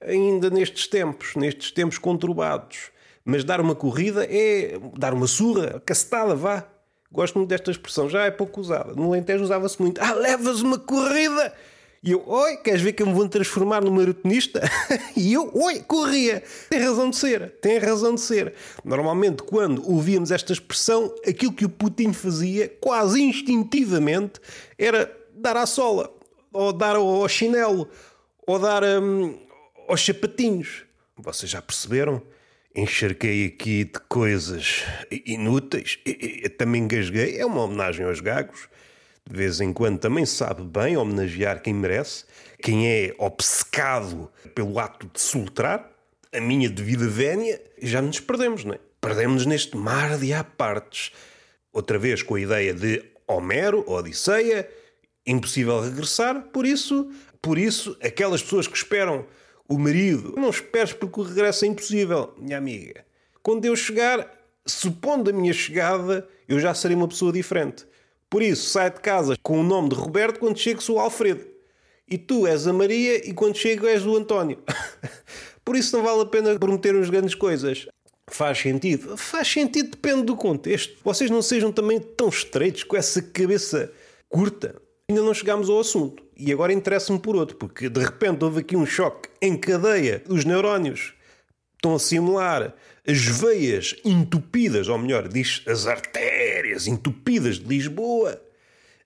ainda 0.00 0.48
nestes 0.48 0.86
tempos, 0.86 1.34
nestes 1.36 1.70
tempos 1.72 1.98
conturbados. 1.98 2.90
Mas 3.24 3.44
dar 3.44 3.60
uma 3.60 3.74
corrida 3.74 4.24
é 4.24 4.78
dar 4.96 5.12
uma 5.12 5.26
surra, 5.26 5.82
cacetada, 5.84 6.34
vá. 6.34 6.66
Gosto 7.12 7.36
muito 7.36 7.48
desta 7.50 7.70
expressão, 7.70 8.08
já 8.08 8.24
é 8.24 8.30
pouco 8.30 8.60
usada. 8.60 8.94
No 8.94 9.04
Alentejo 9.04 9.44
usava-se 9.44 9.80
muito. 9.80 10.00
Ah, 10.00 10.14
levas 10.14 10.62
uma 10.62 10.78
corrida! 10.78 11.52
E 12.08 12.12
eu, 12.12 12.26
oi, 12.26 12.56
queres 12.56 12.80
ver 12.80 12.94
que 12.94 13.02
eu 13.02 13.06
me 13.06 13.12
vou 13.12 13.28
transformar 13.28 13.82
num 13.82 13.90
maratonista? 13.90 14.62
e 15.14 15.34
eu, 15.34 15.50
oi, 15.52 15.80
corria. 15.80 16.42
Tem 16.70 16.80
razão 16.80 17.10
de 17.10 17.16
ser, 17.16 17.50
tem 17.60 17.76
razão 17.76 18.14
de 18.14 18.22
ser. 18.22 18.54
Normalmente, 18.82 19.42
quando 19.42 19.86
ouvíamos 19.86 20.30
esta 20.30 20.54
expressão, 20.54 21.14
aquilo 21.26 21.52
que 21.52 21.66
o 21.66 21.68
Putin 21.68 22.14
fazia, 22.14 22.66
quase 22.80 23.20
instintivamente, 23.20 24.40
era 24.78 25.14
dar 25.34 25.58
à 25.58 25.66
sola, 25.66 26.10
ou 26.50 26.72
dar 26.72 26.96
ao 26.96 27.28
chinelo, 27.28 27.86
ou 28.46 28.58
dar 28.58 28.82
hum, 28.82 29.38
aos 29.86 30.02
sapatinhos. 30.02 30.84
Vocês 31.14 31.50
já 31.50 31.60
perceberam? 31.60 32.22
encharquei 32.74 33.46
aqui 33.46 33.84
de 33.84 33.98
coisas 34.08 34.84
inúteis. 35.26 35.98
Eu 36.06 36.48
também 36.56 36.84
engasguei. 36.84 37.36
É 37.38 37.44
uma 37.44 37.64
homenagem 37.64 38.06
aos 38.06 38.20
gagos. 38.20 38.68
De 39.30 39.36
vez 39.36 39.60
em 39.60 39.74
quando 39.74 39.98
também 39.98 40.24
sabe 40.24 40.62
bem 40.62 40.96
homenagear 40.96 41.60
quem 41.60 41.74
merece, 41.74 42.24
quem 42.62 42.88
é 42.88 43.14
obcecado 43.18 44.32
pelo 44.54 44.78
ato 44.78 45.06
de 45.12 45.20
soltrar. 45.20 45.92
A 46.32 46.40
minha 46.40 46.70
devida 46.70 47.06
vénia, 47.06 47.60
já 47.82 48.00
nos 48.00 48.20
perdemos, 48.20 48.64
não 48.64 48.72
é? 48.72 48.78
Perdemos-nos 48.98 49.44
neste 49.44 49.76
mar 49.76 50.16
de 50.16 50.32
apartes. 50.32 51.12
Outra 51.70 51.98
vez 51.98 52.22
com 52.22 52.36
a 52.36 52.40
ideia 52.40 52.72
de 52.72 53.04
Homero, 53.26 53.84
Odisseia, 53.86 54.66
impossível 55.26 55.78
regressar, 55.82 56.44
por 56.50 56.64
isso, 56.64 57.10
por 57.42 57.58
isso, 57.58 57.98
aquelas 58.02 58.42
pessoas 58.42 58.66
que 58.66 58.78
esperam 58.78 59.26
o 59.68 59.78
marido, 59.78 60.34
não 60.38 60.48
esperes 60.48 60.94
porque 60.94 61.20
o 61.20 61.22
regresso 61.22 61.66
é 61.66 61.68
impossível, 61.68 62.34
minha 62.38 62.56
amiga. 62.56 63.04
Quando 63.42 63.66
eu 63.66 63.76
chegar, 63.76 64.26
supondo 64.64 65.28
a 65.28 65.34
minha 65.34 65.52
chegada, 65.52 66.26
eu 66.48 66.58
já 66.58 66.72
serei 66.72 66.96
uma 66.96 67.08
pessoa 67.08 67.30
diferente. 67.30 67.86
Por 68.30 68.42
isso, 68.42 68.70
sai 68.70 68.90
de 68.90 69.00
casa 69.00 69.36
com 69.42 69.60
o 69.60 69.62
nome 69.62 69.88
de 69.88 69.94
Roberto 69.94 70.38
quando 70.38 70.58
chego 70.58 70.82
sou 70.82 70.96
o 70.96 71.00
Alfredo. 71.00 71.46
E 72.06 72.16
tu 72.16 72.46
és 72.46 72.66
a 72.66 72.72
Maria 72.72 73.28
e 73.28 73.32
quando 73.32 73.56
chego 73.56 73.86
és 73.86 74.06
o 74.06 74.16
António. 74.16 74.58
Por 75.64 75.76
isso 75.76 75.94
não 75.96 76.02
vale 76.02 76.22
a 76.22 76.26
pena 76.26 76.58
prometer 76.58 76.96
uns 76.96 77.10
grandes 77.10 77.34
coisas. 77.34 77.86
Faz 78.30 78.58
sentido? 78.58 79.16
Faz 79.16 79.48
sentido, 79.48 79.90
depende 79.90 80.22
do 80.22 80.36
contexto. 80.36 80.96
Vocês 81.04 81.30
não 81.30 81.42
sejam 81.42 81.72
também 81.72 81.98
tão 81.98 82.28
estreitos 82.28 82.84
com 82.84 82.96
essa 82.96 83.20
cabeça 83.20 83.92
curta. 84.28 84.80
Ainda 85.08 85.22
não 85.22 85.34
chegámos 85.34 85.68
ao 85.68 85.80
assunto. 85.80 86.22
E 86.36 86.52
agora 86.52 86.72
interessa-me 86.72 87.18
por 87.18 87.34
outro, 87.34 87.56
porque 87.56 87.88
de 87.88 88.00
repente 88.00 88.44
houve 88.44 88.60
aqui 88.60 88.76
um 88.76 88.86
choque 88.86 89.28
em 89.40 89.56
cadeia. 89.56 90.22
Os 90.28 90.44
neurónios 90.44 91.14
estão 91.76 91.94
a 91.94 91.98
simular 91.98 92.74
as 93.08 93.24
veias 93.24 93.96
entupidas, 94.04 94.86
ou 94.86 94.98
melhor, 94.98 95.28
diz 95.28 95.62
as 95.66 95.86
artérias 95.86 96.86
entupidas 96.86 97.58
de 97.58 97.66
Lisboa. 97.66 98.38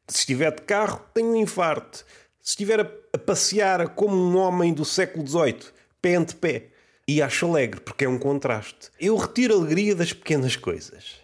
Se 0.09 0.19
estiver 0.19 0.53
de 0.53 0.63
carro, 0.63 1.01
tenho 1.15 1.29
um 1.29 1.37
infarto. 1.37 2.05
Se 2.41 2.51
estiver 2.51 2.81
a 2.81 3.19
passear 3.19 3.91
como 3.91 4.17
um 4.17 4.37
homem 4.37 4.75
do 4.75 4.85
século 4.85 5.25
XVIII, 5.25 5.71
pé 6.01 6.17
ante 6.17 6.35
pé, 6.35 6.67
e 7.07 7.23
acho 7.23 7.47
alegre, 7.47 7.81
porque 7.81 8.05
é 8.05 8.09
um 8.09 8.19
contraste. 8.19 8.91
Eu 8.99 9.17
retiro 9.17 9.55
a 9.55 9.59
alegria 9.59 9.95
das 9.95 10.13
pequenas 10.13 10.57
coisas. 10.57 11.21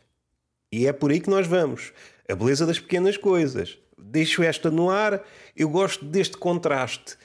E 0.71 0.87
é 0.87 0.93
por 0.93 1.11
aí 1.11 1.19
que 1.21 1.31
nós 1.31 1.49
vamos. 1.49 1.93
A 2.29 2.35
beleza 2.37 2.65
das 2.65 2.79
pequenas 2.79 3.17
coisas. 3.17 3.77
Deixo 3.99 4.43
esta 4.43 4.71
no 4.71 4.89
ar. 4.89 5.25
Eu 5.57 5.69
gosto 5.69 6.05
deste 6.05 6.37
contraste. 6.37 7.17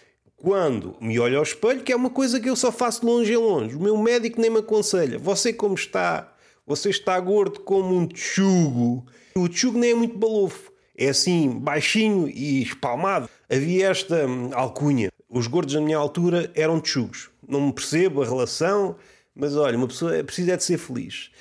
Quando 0.43 0.95
me 0.99 1.19
olho 1.19 1.37
ao 1.37 1.43
espelho, 1.43 1.81
que 1.81 1.91
é 1.91 1.95
uma 1.95 2.09
coisa 2.09 2.39
que 2.39 2.49
eu 2.49 2.55
só 2.55 2.71
faço 2.71 2.99
de 2.99 3.07
longe 3.07 3.33
em 3.33 3.37
longe. 3.37 3.75
O 3.75 3.81
meu 3.81 3.97
médico 3.97 4.39
nem 4.39 4.49
me 4.49 4.59
aconselha. 4.59 5.17
Você 5.17 5.53
como 5.53 5.73
está? 5.73 6.35
Você 6.67 6.89
está 6.89 7.19
gordo 7.19 7.61
como 7.61 7.95
um 7.95 8.05
tchugo. 8.05 9.05
O 9.35 9.47
tchugo 9.47 9.79
nem 9.79 9.91
é 9.91 9.95
muito 9.95 10.17
balofo. 10.17 10.71
É 10.97 11.09
assim, 11.09 11.49
baixinho 11.49 12.27
e 12.27 12.61
espalmado. 12.61 13.29
Havia 13.49 13.87
esta 13.87 14.27
hum, 14.27 14.49
alcunha. 14.53 15.09
Os 15.29 15.47
gordos 15.47 15.73
da 15.73 15.81
minha 15.81 15.97
altura 15.97 16.51
eram 16.53 16.79
tchugos 16.79 17.33
não 17.47 17.67
me 17.67 17.73
percebo 17.73 18.21
a 18.21 18.25
relação, 18.25 18.95
mas 19.35 19.55
olha, 19.55 19.77
uma 19.77 19.87
pessoa 19.87 20.23
precisa 20.23 20.53
é 20.53 20.57
de 20.57 20.63
ser 20.63 20.77
feliz. 20.77 21.31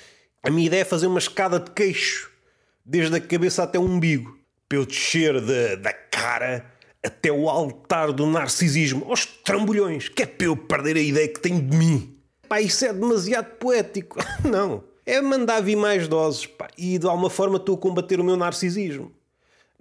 A 0.41 0.49
minha 0.49 0.67
ideia 0.67 0.81
é 0.81 0.85
fazer 0.85 1.07
uma 1.07 1.19
escada 1.19 1.59
de 1.59 1.71
queixo, 1.71 2.31
desde 2.85 3.15
a 3.15 3.21
cabeça 3.21 3.63
até 3.63 3.79
o 3.79 3.83
umbigo, 3.83 4.37
para 4.67 4.77
eu 4.77 4.85
descer 4.85 5.39
da, 5.39 5.75
da 5.75 5.93
cara 5.93 6.72
até 7.05 7.31
o 7.31 7.49
altar 7.49 8.11
do 8.13 8.25
narcisismo, 8.25 9.05
aos 9.09 9.25
trambolhões, 9.25 10.07
que 10.07 10.23
é 10.23 10.25
para 10.25 10.47
eu 10.47 10.55
perder 10.55 10.95
a 10.95 11.01
ideia 11.01 11.27
que 11.27 11.39
tenho 11.39 11.61
de 11.61 11.75
mim. 11.75 12.17
Pá, 12.47 12.61
isso 12.61 12.85
é 12.85 12.93
demasiado 12.93 13.57
poético. 13.57 14.17
Não. 14.43 14.83
É 15.05 15.21
mandar 15.21 15.61
vir 15.61 15.75
mais 15.75 16.07
doses, 16.07 16.45
pá, 16.45 16.69
e 16.77 16.97
de 16.97 17.05
alguma 17.05 17.29
forma 17.29 17.57
estou 17.57 17.75
a 17.75 17.77
combater 17.77 18.19
o 18.19 18.23
meu 18.23 18.37
narcisismo. 18.37 19.11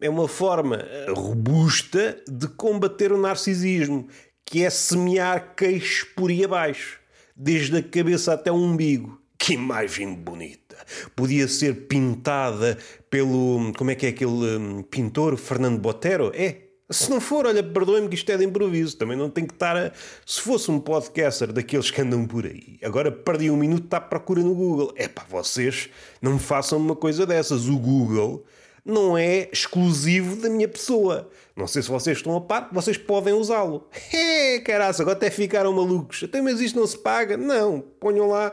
É 0.01 0.11
uma 0.11 0.27
forma 0.27 0.77
eh, 0.77 1.07
robusta 1.15 2.21
de 2.27 2.49
combater 2.49 3.13
o 3.13 3.19
narcisismo, 3.19 4.09
que 4.45 4.65
é 4.65 4.71
semear 4.71 5.55
queixos 5.55 6.09
por 6.17 6.29
aí 6.29 6.45
abaixo, 6.45 6.99
desde 7.37 7.77
a 7.77 7.83
cabeça 7.83 8.33
até 8.33 8.51
o 8.51 8.57
umbigo. 8.57 9.23
Que 9.39 9.55
imagem 9.55 10.13
bonita! 10.13 10.77
Podia 11.15 11.47
ser 11.47 11.87
pintada 11.87 12.77
pelo. 13.09 13.73
Como 13.77 13.91
é 13.91 13.95
que 13.95 14.07
é 14.07 14.09
aquele 14.09 14.57
um, 14.57 14.83
pintor? 14.83 15.37
Fernando 15.37 15.79
Botero? 15.79 16.33
É. 16.35 16.72
Se 16.93 17.11
não 17.11 17.21
for, 17.21 17.47
olha, 17.47 17.63
perdoem-me 17.63 18.09
que 18.09 18.15
isto 18.15 18.31
é 18.31 18.37
de 18.37 18.45
improviso. 18.45 18.97
Também 18.97 19.17
não 19.17 19.31
tem 19.31 19.47
que 19.47 19.55
estar 19.55 19.77
a. 19.77 19.93
Se 20.27 20.41
fosse 20.41 20.71
um 20.71 20.79
podcaster 20.79 21.53
daqueles 21.53 21.91
que 21.91 22.01
andam 22.01 22.27
por 22.27 22.47
aí, 22.47 22.79
agora 22.83 23.11
perdi 23.11 23.51
um 23.51 23.57
minuto, 23.57 23.85
está 23.85 23.97
à 23.97 24.01
procura 24.01 24.43
no 24.43 24.55
Google. 24.55 24.93
É 24.97 25.09
pá, 25.09 25.25
vocês 25.29 25.89
não 26.21 26.39
façam 26.39 26.79
uma 26.79 26.97
coisa 26.97 27.27
dessas. 27.27 27.69
O 27.69 27.79
Google 27.79 28.45
não 28.85 29.17
é 29.17 29.49
exclusivo 29.53 30.37
da 30.37 30.49
minha 30.49 30.69
pessoa. 30.69 31.29
Não 31.57 31.67
sei 31.67 31.83
se 31.83 31.89
vocês 31.89 32.19
estão 32.19 32.37
a 32.37 32.41
par, 32.41 32.69
vocês 32.73 32.97
podem 32.97 33.35
usá-lo. 33.35 33.89
É, 34.13 34.61
caraça, 34.61 35.03
agora 35.03 35.17
até 35.17 35.31
ficaram 35.31 35.73
malucos. 35.73 36.23
Até 36.25 36.43
mas 36.43 36.61
isto 36.61 36.79
não 36.79 36.87
se 36.87 36.99
paga? 36.99 37.37
Não, 37.37 37.81
ponham 37.81 38.29
lá 38.29 38.53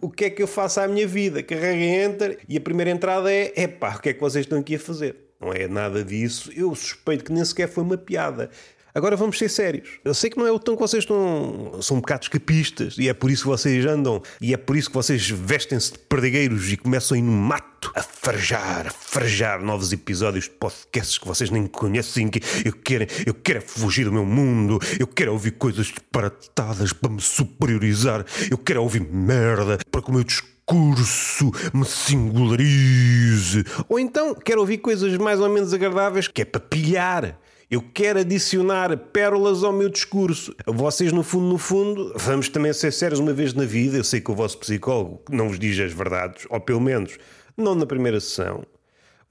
o 0.00 0.10
que 0.10 0.26
é 0.26 0.30
que 0.30 0.42
eu 0.42 0.46
faço 0.46 0.80
à 0.80 0.88
minha 0.88 1.06
vida. 1.06 1.42
Carreguem 1.42 2.02
Enter 2.02 2.38
e 2.48 2.56
a 2.56 2.60
primeira 2.60 2.90
entrada 2.90 3.32
é: 3.32 3.52
epá, 3.56 3.96
o 3.96 4.00
que 4.00 4.10
é 4.10 4.12
que 4.14 4.20
vocês 4.20 4.44
estão 4.44 4.58
aqui 4.58 4.76
a 4.76 4.78
fazer? 4.78 5.23
Não 5.40 5.52
é 5.52 5.68
nada 5.68 6.04
disso. 6.04 6.50
Eu 6.54 6.74
suspeito 6.74 7.24
que 7.24 7.32
nem 7.32 7.44
sequer 7.44 7.68
foi 7.68 7.84
uma 7.84 7.96
piada. 7.98 8.50
Agora 8.94 9.16
vamos 9.16 9.36
ser 9.38 9.48
sérios. 9.48 9.98
Eu 10.04 10.14
sei 10.14 10.30
que 10.30 10.38
não 10.38 10.46
é 10.46 10.52
o 10.52 10.58
tom 10.58 10.76
que 10.76 10.80
vocês 10.80 11.02
estão. 11.02 11.78
são 11.82 11.96
um 11.96 12.00
bocado 12.00 12.22
escapistas 12.22 12.96
e 12.96 13.08
é 13.08 13.12
por 13.12 13.28
isso 13.28 13.42
que 13.42 13.48
vocês 13.48 13.84
andam 13.84 14.22
e 14.40 14.54
é 14.54 14.56
por 14.56 14.76
isso 14.76 14.88
que 14.88 14.94
vocês 14.94 15.28
vestem-se 15.28 15.94
de 15.94 15.98
perdigueiros 15.98 16.72
e 16.72 16.76
começam 16.76 17.16
a 17.16 17.18
ir 17.18 17.22
no 17.22 17.32
mato 17.32 17.90
a 17.96 18.02
farejar, 18.02 18.86
a 18.86 18.90
farejar 18.90 19.60
novos 19.60 19.92
episódios 19.92 20.44
de 20.44 20.50
podcasts 20.50 21.18
que 21.18 21.26
vocês 21.26 21.50
nem 21.50 21.66
conhecem. 21.66 22.28
Que 22.28 22.40
eu 22.64 22.72
quero, 22.72 23.04
eu 23.26 23.34
quero 23.34 23.60
fugir 23.62 24.04
do 24.04 24.12
meu 24.12 24.24
mundo, 24.24 24.78
eu 25.00 25.08
quero 25.08 25.32
ouvir 25.32 25.52
coisas 25.52 25.86
disparatadas 25.86 26.92
para 26.92 27.10
me 27.10 27.20
superiorizar, 27.20 28.24
eu 28.48 28.56
quero 28.56 28.80
ouvir 28.80 29.00
merda 29.00 29.78
para 29.90 30.02
que 30.02 30.10
o 30.10 30.14
meu 30.14 30.22
discurso 30.66 31.50
me 31.72 31.84
singularize. 31.84 33.64
Ou 33.88 33.98
então 33.98 34.34
quero 34.34 34.60
ouvir 34.60 34.78
coisas 34.78 35.16
mais 35.18 35.40
ou 35.40 35.48
menos 35.48 35.74
agradáveis 35.74 36.26
que 36.26 36.42
é 36.42 36.44
para 36.44 36.60
pilhar. 36.60 37.38
Eu 37.70 37.82
quero 37.82 38.20
adicionar 38.20 38.96
pérolas 38.96 39.64
ao 39.64 39.72
meu 39.72 39.88
discurso. 39.88 40.54
Vocês, 40.66 41.12
no 41.12 41.22
fundo, 41.22 41.46
no 41.46 41.58
fundo, 41.58 42.12
vamos 42.16 42.48
também 42.48 42.72
ser 42.72 42.92
sérios 42.92 43.18
uma 43.18 43.32
vez 43.32 43.52
na 43.52 43.64
vida. 43.64 43.96
Eu 43.96 44.04
sei 44.04 44.20
que 44.20 44.30
o 44.30 44.34
vosso 44.34 44.58
psicólogo 44.58 45.22
não 45.30 45.48
vos 45.48 45.58
diz 45.58 45.78
as 45.80 45.92
verdades, 45.92 46.46
ou 46.50 46.60
pelo 46.60 46.80
menos 46.80 47.18
não 47.56 47.74
na 47.74 47.86
primeira 47.86 48.20
sessão. 48.20 48.64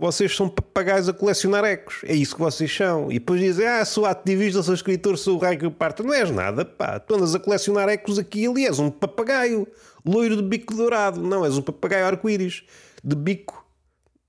Vocês 0.03 0.35
são 0.35 0.49
papagaios 0.49 1.07
a 1.07 1.13
colecionar 1.13 1.63
ecos. 1.63 2.01
É 2.03 2.13
isso 2.13 2.35
que 2.35 2.41
vocês 2.41 2.75
são. 2.75 3.09
E 3.09 3.19
depois 3.19 3.39
dizem: 3.39 3.65
Ah, 3.65 3.85
sou 3.85 4.05
ativista, 4.05 4.61
sou 4.61 4.73
escritor, 4.73 5.17
sou 5.17 5.37
raio 5.37 5.57
que 5.57 5.69
parto. 5.69 6.03
Não 6.03 6.13
és 6.13 6.29
nada, 6.29 6.65
pá. 6.65 6.99
Tu 6.99 7.15
andas 7.15 7.33
a 7.33 7.39
colecionar 7.39 7.87
ecos 7.87 8.19
aqui 8.19 8.41
e 8.41 8.47
ali. 8.47 8.65
És 8.65 8.79
um 8.79 8.91
papagaio 8.91 9.65
loiro 10.05 10.35
de 10.35 10.43
bico 10.43 10.75
dourado. 10.75 11.21
Não, 11.21 11.45
és 11.45 11.57
um 11.57 11.61
papagaio 11.61 12.05
arco-íris 12.05 12.63
de 13.01 13.15
bico 13.15 13.65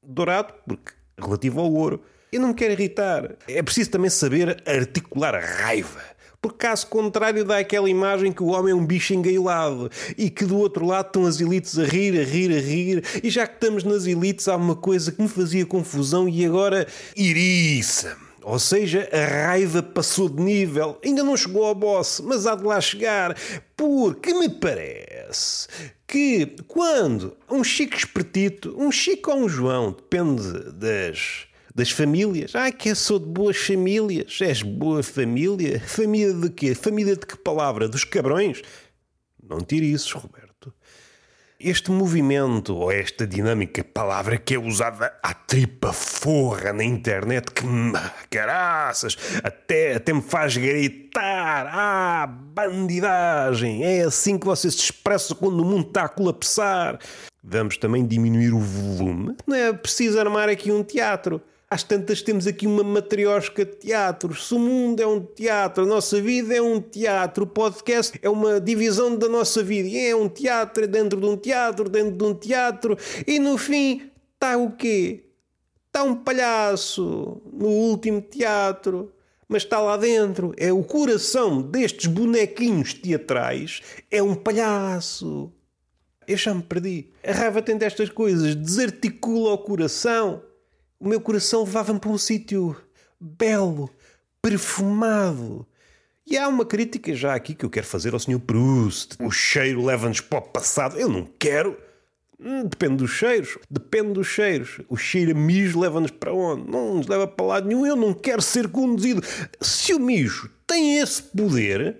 dourado, 0.01 0.55
porque 0.65 0.93
relativo 1.19 1.59
ao 1.59 1.73
ouro. 1.73 2.01
Eu 2.31 2.41
não 2.41 2.51
me 2.51 2.55
quero 2.55 2.75
irritar. 2.75 3.35
É 3.49 3.61
preciso 3.61 3.91
também 3.91 4.11
saber 4.11 4.63
articular 4.65 5.35
a 5.35 5.41
raiva. 5.41 6.01
Porque 6.45 6.59
caso 6.59 6.89
contrário 6.89 7.43
dá 7.43 7.57
aquela 7.57 7.89
imagem 7.89 8.31
que 8.31 8.43
o 8.43 8.49
homem 8.49 8.73
é 8.73 8.75
um 8.75 8.85
bicho 8.85 9.15
engailado 9.15 9.91
e 10.15 10.29
que 10.29 10.45
do 10.45 10.59
outro 10.59 10.85
lado 10.85 11.07
estão 11.07 11.25
as 11.25 11.41
elites 11.41 11.79
a 11.79 11.85
rir, 11.85 12.21
a 12.21 12.23
rir, 12.23 12.55
a 12.55 12.61
rir. 12.61 13.03
E 13.23 13.31
já 13.31 13.47
que 13.47 13.55
estamos 13.55 13.83
nas 13.83 14.05
elites 14.05 14.47
há 14.47 14.55
uma 14.55 14.77
coisa 14.77 15.11
que 15.11 15.23
me 15.23 15.29
fazia 15.29 15.65
confusão 15.65 16.29
e 16.29 16.45
agora 16.45 16.87
iriça-me. 17.17 18.27
Ou 18.43 18.59
seja, 18.59 19.09
a 19.11 19.47
raiva 19.47 19.83
passou 19.83 20.29
de 20.29 20.43
nível. 20.43 20.99
Ainda 21.03 21.23
não 21.23 21.35
chegou 21.35 21.65
ao 21.65 21.75
boss, 21.75 22.21
mas 22.23 22.47
há 22.47 22.55
de 22.55 22.65
lá 22.65 22.79
chegar. 22.79 23.35
Porque 23.75 24.35
me 24.35 24.51
parece 24.51 25.67
que 26.07 26.57
quando 26.69 27.35
um 27.51 27.65
Chico 27.65 27.97
espertito, 27.97 28.75
um 28.77 28.93
Chico 28.93 29.31
ou 29.31 29.45
um 29.45 29.49
João, 29.49 29.93
depende 29.93 30.73
das 30.73 31.47
das 31.75 31.91
famílias. 31.91 32.55
Ah, 32.55 32.71
que 32.71 32.95
sou 32.95 33.19
de 33.19 33.27
boas 33.27 33.57
famílias. 33.57 34.39
És 34.41 34.63
boa 34.63 35.03
família? 35.03 35.81
Família 35.81 36.33
de 36.33 36.51
quê? 36.51 36.75
Família 36.75 37.17
de 37.17 37.27
que 37.27 37.37
palavra? 37.37 37.89
Dos 37.89 38.05
cabrões? 38.05 38.63
Não 39.43 39.59
tire 39.59 39.91
isso, 39.91 40.17
Roberto. 40.17 40.73
Este 41.59 41.91
movimento, 41.91 42.77
ou 42.77 42.93
esta 42.93 43.27
dinâmica, 43.27 43.83
palavra 43.83 44.37
que 44.37 44.55
é 44.55 44.59
usada 44.59 45.13
à 45.23 45.33
tripa 45.33 45.93
forra 45.93 46.73
na 46.73 46.85
internet, 46.85 47.51
que 47.53 47.65
caraças, 48.29 49.17
até, 49.43 49.95
até 49.95 50.13
me 50.13 50.21
faz 50.21 50.57
gritar. 50.57 51.67
Ah, 51.73 52.27
bandidagem! 52.27 53.83
É 53.83 54.03
assim 54.03 54.39
que 54.39 54.47
você 54.47 54.71
se 54.71 54.79
expressa 54.79 55.35
quando 55.35 55.61
o 55.61 55.65
mundo 55.65 55.89
está 55.89 56.05
a 56.05 56.09
colapsar. 56.09 56.99
Vamos 57.43 57.79
também 57.79 58.07
diminuir 58.07 58.53
o 58.53 58.61
volume. 58.61 59.37
Não 59.47 59.57
é 59.57 59.73
preciso 59.73 60.19
armar 60.19 60.49
aqui 60.49 60.71
um 60.71 60.83
teatro. 60.83 61.41
Às 61.75 61.83
tantas 61.83 62.23
temos 62.23 62.47
aqui 62.47 62.69
uma 62.69 62.85
matriosca 62.85 63.65
de 63.65 63.73
teatros. 63.73 64.47
Se 64.47 64.55
o 64.55 64.61
mundo 64.61 65.01
é 65.01 65.07
um 65.09 65.19
teatro, 65.21 65.83
a 65.83 65.87
nossa 65.89 66.23
vida 66.23 66.55
é 66.55 66.63
um 66.63 66.81
teatro, 66.81 67.43
o 67.43 67.47
podcast 67.49 68.17
é 68.23 68.31
uma 68.31 68.61
divisão 68.61 69.17
da 69.17 69.29
nossa 69.29 69.61
vida. 69.61 69.89
E 69.89 70.07
é 70.07 70.15
um 70.15 70.29
teatro, 70.29 70.85
é 70.85 70.87
dentro 70.87 71.21
de 71.21 71.27
um 71.27 71.37
teatro, 71.37 71.89
dentro 71.89 72.13
de 72.13 72.23
um 72.23 72.33
teatro. 72.33 72.97
E 73.27 73.41
no 73.41 73.59
fim 73.59 74.09
está 74.35 74.57
o 74.57 74.71
quê? 74.71 75.25
Está 75.89 76.05
um 76.05 76.15
palhaço 76.15 77.43
no 77.53 77.67
último 77.67 78.21
teatro. 78.21 79.13
Mas 79.49 79.65
está 79.65 79.81
lá 79.81 79.97
dentro. 79.97 80.55
É 80.57 80.73
o 80.73 80.85
coração 80.85 81.61
destes 81.61 82.07
bonequinhos 82.07 82.95
teatrais. 82.95 83.83
É 84.13 84.23
um 84.23 84.37
palhaço. 84.37 85.53
Eu 86.25 86.37
já 86.37 86.55
me 86.55 86.63
perdi. 86.63 87.09
A 87.27 87.33
raiva 87.33 87.61
tem 87.61 87.77
destas 87.77 88.11
coisas. 88.11 88.55
Desarticula 88.55 89.55
o 89.55 89.59
coração 89.59 90.41
o 91.05 91.09
meu 91.09 91.21
coração 91.21 91.65
levava-me 91.65 92.01
para 92.01 92.11
um 92.11 92.17
sítio 92.17 92.75
belo, 93.21 93.91
perfumado. 94.41 95.67
E 96.27 96.39
há 96.39 96.49
uma 96.49 96.65
crítica 96.65 97.15
já 97.15 97.35
aqui 97.35 97.55
que 97.55 97.63
eu 97.63 97.69
quero 97.69 97.87
fazer 97.87 98.15
ao 98.15 98.19
Sr. 98.19 98.41
Proust. 98.41 99.17
O 99.21 99.31
cheiro 99.31 99.85
leva-nos 99.85 100.23
para 100.23 100.39
o 100.39 100.43
passado. 100.43 100.99
Eu 100.99 101.11
não 101.11 101.29
quero. 101.39 101.77
Hum, 102.41 102.65
depende 102.65 102.97
dos 102.97 103.11
cheiros. 103.11 103.59
Depende 103.71 104.15
dos 104.15 104.27
cheiros. 104.27 104.81
O 104.89 104.97
cheiro 104.97 105.33
a 105.33 105.35
mijo 105.35 105.79
leva-nos 105.79 106.11
para 106.11 106.33
onde? 106.33 106.71
Não 106.71 106.95
nos 106.95 107.07
leva 107.07 107.27
para 107.27 107.45
lado 107.45 107.69
nenhum. 107.69 107.85
Eu 107.85 107.97
não 107.97 108.15
quero 108.15 108.41
ser 108.41 108.69
conduzido. 108.69 109.23
Se 109.61 109.93
o 109.93 110.01
mijo 110.01 110.51
tem 110.67 111.01
esse 111.01 111.23
poder, 111.23 111.99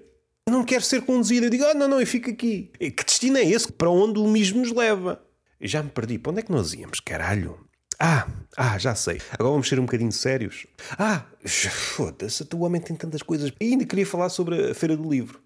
não 0.49 0.65
quero 0.65 0.83
ser 0.83 1.03
conduzido. 1.03 1.45
Eu 1.45 1.51
digo, 1.51 1.65
ah, 1.65 1.75
não, 1.75 1.89
não, 1.89 2.01
eu 2.01 2.07
fico 2.07 2.31
aqui. 2.31 2.71
Que 2.79 3.05
destino 3.05 3.37
é 3.37 3.45
esse? 3.45 3.71
Para 3.71 3.91
onde 3.91 4.19
o 4.19 4.27
mijo 4.27 4.57
nos 4.57 4.73
leva? 4.73 5.23
Eu 5.61 5.69
já 5.69 5.83
me 5.83 5.91
perdi. 5.91 6.19
Para 6.19 6.33
onde 6.33 6.41
é 6.41 6.43
que 6.43 6.53
nós 6.53 6.73
íamos? 6.73 7.01
Caralho. 7.01 7.64
Ah, 7.99 8.27
ah, 8.57 8.79
já 8.79 8.95
sei. 8.95 9.21
Agora 9.33 9.51
vamos 9.51 9.69
ser 9.69 9.79
um 9.79 9.85
bocadinho 9.85 10.13
sérios. 10.13 10.67
Ah, 10.99 11.25
foda-se, 11.47 12.47
o 12.55 12.61
homem 12.61 12.81
tem 12.81 12.97
tantas 12.97 13.23
coisas. 13.23 13.53
E 13.61 13.65
ainda 13.65 13.85
queria 13.85 14.07
falar 14.07 14.29
sobre 14.29 14.71
a 14.71 14.75
Feira 14.75 14.97
do 14.97 15.09
Livro. 15.09 15.41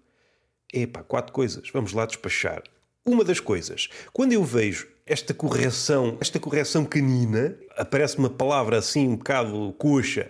Epá, 0.73 1.03
quatro 1.03 1.33
coisas. 1.33 1.69
Vamos 1.73 1.93
lá 1.93 2.05
despachar. 2.05 2.63
Uma 3.05 3.23
das 3.23 3.39
coisas, 3.39 3.89
quando 4.13 4.33
eu 4.33 4.43
vejo 4.43 4.87
esta 5.05 5.33
correção, 5.33 6.17
esta 6.21 6.39
correção 6.39 6.85
canina, 6.85 7.57
aparece 7.75 8.17
uma 8.17 8.29
palavra 8.29 8.77
assim 8.77 9.07
um 9.07 9.15
bocado 9.15 9.73
coxa 9.79 10.29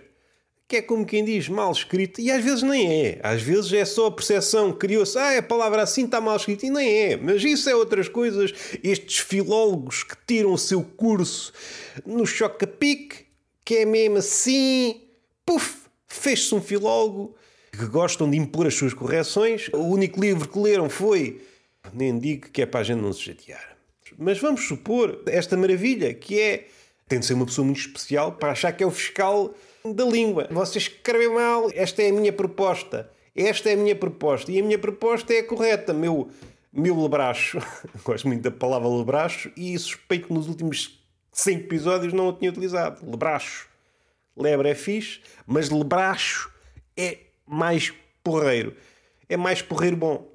que 0.70 0.76
é 0.76 0.82
como 0.82 1.04
quem 1.04 1.24
diz 1.24 1.48
mal 1.48 1.72
escrito, 1.72 2.20
e 2.20 2.30
às 2.30 2.44
vezes 2.44 2.62
nem 2.62 3.04
é. 3.04 3.20
Às 3.24 3.42
vezes 3.42 3.72
é 3.72 3.84
só 3.84 4.06
a 4.06 4.12
percepção, 4.12 4.72
criou-se, 4.72 5.18
ah, 5.18 5.38
a 5.38 5.42
palavra 5.42 5.82
assim 5.82 6.04
está 6.04 6.20
mal 6.20 6.36
escrita, 6.36 6.64
e 6.64 6.70
nem 6.70 6.88
é. 6.88 7.16
Mas 7.16 7.42
isso 7.42 7.68
é 7.68 7.74
outras 7.74 8.08
coisas. 8.08 8.54
Estes 8.80 9.18
filólogos 9.18 10.04
que 10.04 10.14
tiram 10.24 10.52
o 10.52 10.58
seu 10.58 10.84
curso 10.84 11.52
no 12.06 12.24
choca-pique, 12.24 13.26
que 13.64 13.78
é 13.78 13.84
mesmo 13.84 14.18
assim, 14.18 15.00
puf, 15.44 15.78
fez-se 16.06 16.54
um 16.54 16.62
filólogo 16.62 17.34
que 17.72 17.86
gostam 17.86 18.30
de 18.30 18.36
impor 18.36 18.68
as 18.68 18.74
suas 18.76 18.94
correções. 18.94 19.68
O 19.72 19.82
único 19.82 20.20
livro 20.20 20.48
que 20.48 20.56
leram 20.56 20.88
foi, 20.88 21.42
nem 21.92 22.16
digo 22.16 22.48
que 22.48 22.62
é 22.62 22.66
para 22.66 22.78
a 22.78 22.84
gente 22.84 23.00
não 23.00 23.12
se 23.12 23.22
chatear. 23.22 23.76
Mas 24.16 24.38
vamos 24.38 24.68
supor 24.68 25.20
esta 25.26 25.56
maravilha 25.56 26.14
que 26.14 26.38
é, 26.38 26.68
tem 27.08 27.18
de 27.18 27.26
ser 27.26 27.34
uma 27.34 27.46
pessoa 27.46 27.64
muito 27.64 27.80
especial 27.80 28.30
para 28.30 28.52
achar 28.52 28.70
que 28.70 28.84
é 28.84 28.86
o 28.86 28.90
fiscal 28.92 29.52
da 29.84 30.04
língua. 30.04 30.48
Você 30.50 30.78
escreveu 30.78 31.34
mal, 31.34 31.70
esta 31.74 32.02
é 32.02 32.10
a 32.10 32.12
minha 32.12 32.32
proposta. 32.32 33.10
Esta 33.34 33.70
é 33.70 33.74
a 33.74 33.76
minha 33.76 33.96
proposta. 33.96 34.50
E 34.50 34.60
a 34.60 34.62
minha 34.62 34.78
proposta 34.78 35.32
é 35.32 35.38
a 35.38 35.46
correta, 35.46 35.92
meu, 35.92 36.28
meu 36.72 37.00
lebracho. 37.00 37.58
Gosto 38.04 38.28
muito 38.28 38.42
da 38.42 38.50
palavra 38.50 38.88
lebracho 38.88 39.50
e 39.56 39.78
suspeito 39.78 40.28
que 40.28 40.34
nos 40.34 40.48
últimos 40.48 41.00
100 41.32 41.56
episódios 41.56 42.12
não 42.12 42.28
o 42.28 42.32
tinha 42.32 42.50
utilizado. 42.50 43.04
Lebracho. 43.08 43.68
Lebre 44.36 44.70
é 44.70 44.74
fixe, 44.74 45.20
mas 45.46 45.70
lebracho 45.70 46.50
é 46.96 47.18
mais 47.46 47.92
porreiro. 48.22 48.74
É 49.28 49.36
mais 49.36 49.62
porreiro 49.62 49.96
bom. 49.96 50.28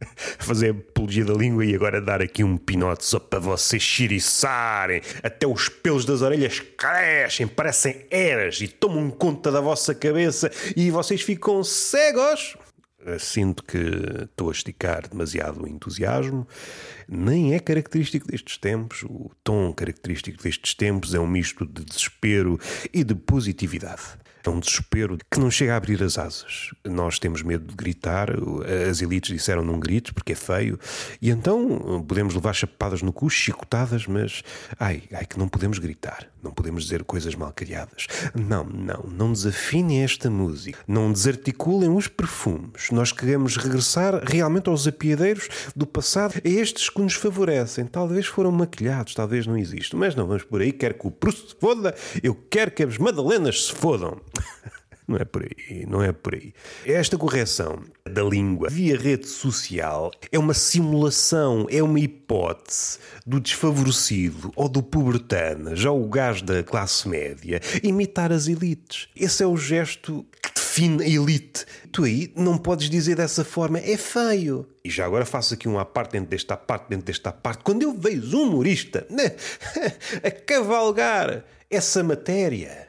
fazer 0.38 0.70
apologia 0.70 1.24
da 1.24 1.34
língua 1.34 1.64
e 1.64 1.74
agora 1.74 2.00
dar 2.00 2.20
aqui 2.20 2.44
um 2.44 2.56
pinote 2.56 3.04
só 3.04 3.18
para 3.18 3.38
vocês 3.38 3.82
chiriçarem. 3.82 5.00
Até 5.22 5.46
os 5.46 5.68
pelos 5.68 6.04
das 6.04 6.22
orelhas 6.22 6.60
crescem, 6.60 7.46
parecem 7.46 8.06
eras 8.10 8.60
e 8.60 8.68
tomam 8.68 9.10
conta 9.10 9.50
da 9.50 9.60
vossa 9.60 9.94
cabeça 9.94 10.50
e 10.76 10.90
vocês 10.90 11.22
ficam 11.22 11.62
cegos. 11.64 12.56
Sinto 13.18 13.62
que 13.62 13.78
estou 14.24 14.48
a 14.48 14.52
esticar 14.52 15.08
demasiado 15.08 15.62
o 15.62 15.68
entusiasmo. 15.68 16.46
Nem 17.08 17.54
é 17.54 17.58
característico 17.58 18.26
destes 18.26 18.58
tempos. 18.58 19.02
O 19.04 19.30
tom 19.44 19.72
característico 19.72 20.42
destes 20.42 20.74
tempos 20.74 21.14
é 21.14 21.20
um 21.20 21.26
misto 21.26 21.66
de 21.66 21.84
desespero 21.84 22.58
e 22.92 23.04
de 23.04 23.14
positividade. 23.14 24.02
É 24.46 24.50
um 24.50 24.60
desespero 24.60 25.18
que 25.28 25.40
não 25.40 25.50
chega 25.50 25.74
a 25.74 25.76
abrir 25.76 26.00
as 26.04 26.16
asas. 26.16 26.70
Nós 26.84 27.18
temos 27.18 27.42
medo 27.42 27.66
de 27.66 27.74
gritar, 27.74 28.28
as 28.88 29.02
elites 29.02 29.34
disseram 29.34 29.64
não 29.64 29.80
grites 29.80 30.12
porque 30.12 30.34
é 30.34 30.36
feio, 30.36 30.78
e 31.20 31.30
então 31.30 32.04
podemos 32.06 32.32
levar 32.32 32.52
chapadas 32.52 33.02
no 33.02 33.12
cu, 33.12 33.28
chicotadas, 33.28 34.06
mas 34.06 34.44
ai, 34.78 35.02
ai 35.12 35.26
que 35.26 35.36
não 35.36 35.48
podemos 35.48 35.80
gritar, 35.80 36.28
não 36.40 36.52
podemos 36.52 36.84
dizer 36.84 37.02
coisas 37.02 37.34
mal 37.34 37.52
criadas. 37.52 38.06
Não, 38.36 38.62
não, 38.62 39.02
não 39.10 39.32
desafinem 39.32 40.04
esta 40.04 40.30
música, 40.30 40.78
não 40.86 41.12
desarticulem 41.12 41.90
os 41.90 42.06
perfumes. 42.06 42.88
Nós 42.96 43.12
queremos 43.12 43.58
regressar 43.58 44.22
realmente 44.26 44.70
aos 44.70 44.86
apiadeiros 44.86 45.50
do 45.76 45.86
passado, 45.86 46.40
a 46.42 46.48
estes 46.48 46.88
que 46.88 47.02
nos 47.02 47.12
favorecem. 47.12 47.84
Talvez 47.84 48.24
foram 48.24 48.50
maquilhados, 48.50 49.14
talvez 49.14 49.46
não 49.46 49.58
existam, 49.58 49.98
mas 49.98 50.14
não 50.14 50.26
vamos 50.26 50.44
por 50.44 50.62
aí. 50.62 50.72
Quero 50.72 50.94
que 50.94 51.06
o 51.06 51.10
Proust 51.10 51.50
se 51.50 51.56
foda, 51.60 51.94
eu 52.22 52.34
quero 52.34 52.70
que 52.70 52.82
as 52.82 52.96
Madalenas 52.96 53.66
se 53.66 53.72
fodam. 53.74 54.18
Não 55.08 55.16
é 55.18 55.24
por 55.24 55.44
aí, 55.44 55.86
não 55.86 56.02
é 56.02 56.10
por 56.10 56.34
aí. 56.34 56.52
Esta 56.84 57.16
correção 57.16 57.84
da 58.04 58.24
língua 58.24 58.68
via 58.68 58.98
rede 58.98 59.28
social 59.28 60.10
é 60.32 60.36
uma 60.36 60.52
simulação, 60.52 61.64
é 61.70 61.80
uma 61.80 62.00
hipótese 62.00 62.98
do 63.24 63.38
desfavorecido 63.38 64.50
ou 64.56 64.68
do 64.68 64.82
pubertano, 64.82 65.76
já 65.76 65.92
o 65.92 66.08
gajo 66.08 66.44
da 66.44 66.60
classe 66.64 67.08
média, 67.08 67.60
imitar 67.84 68.32
as 68.32 68.48
elites. 68.48 69.06
Esse 69.14 69.44
é 69.44 69.46
o 69.46 69.56
gesto 69.56 70.26
que 70.42 70.60
define 70.76 71.02
a 71.02 71.08
elite. 71.08 71.64
Tu 71.90 72.04
aí 72.04 72.32
não 72.36 72.58
podes 72.58 72.90
dizer 72.90 73.16
dessa 73.16 73.44
forma, 73.44 73.78
é 73.78 73.96
feio. 73.96 74.68
E 74.84 74.90
já 74.90 75.06
agora 75.06 75.24
faço 75.24 75.54
aqui 75.54 75.66
uma 75.66 75.84
parte 75.84 76.12
dentro 76.12 76.28
desta 76.28 76.56
parte, 76.56 76.90
dentro 76.90 77.06
desta 77.06 77.32
parte. 77.32 77.64
Quando 77.64 77.82
eu 77.82 77.94
vejo 77.94 78.36
um 78.36 78.42
humorista 78.42 79.06
né, 79.08 79.32
a 80.22 80.30
cavalgar 80.30 81.44
essa 81.70 82.04
matéria 82.04 82.85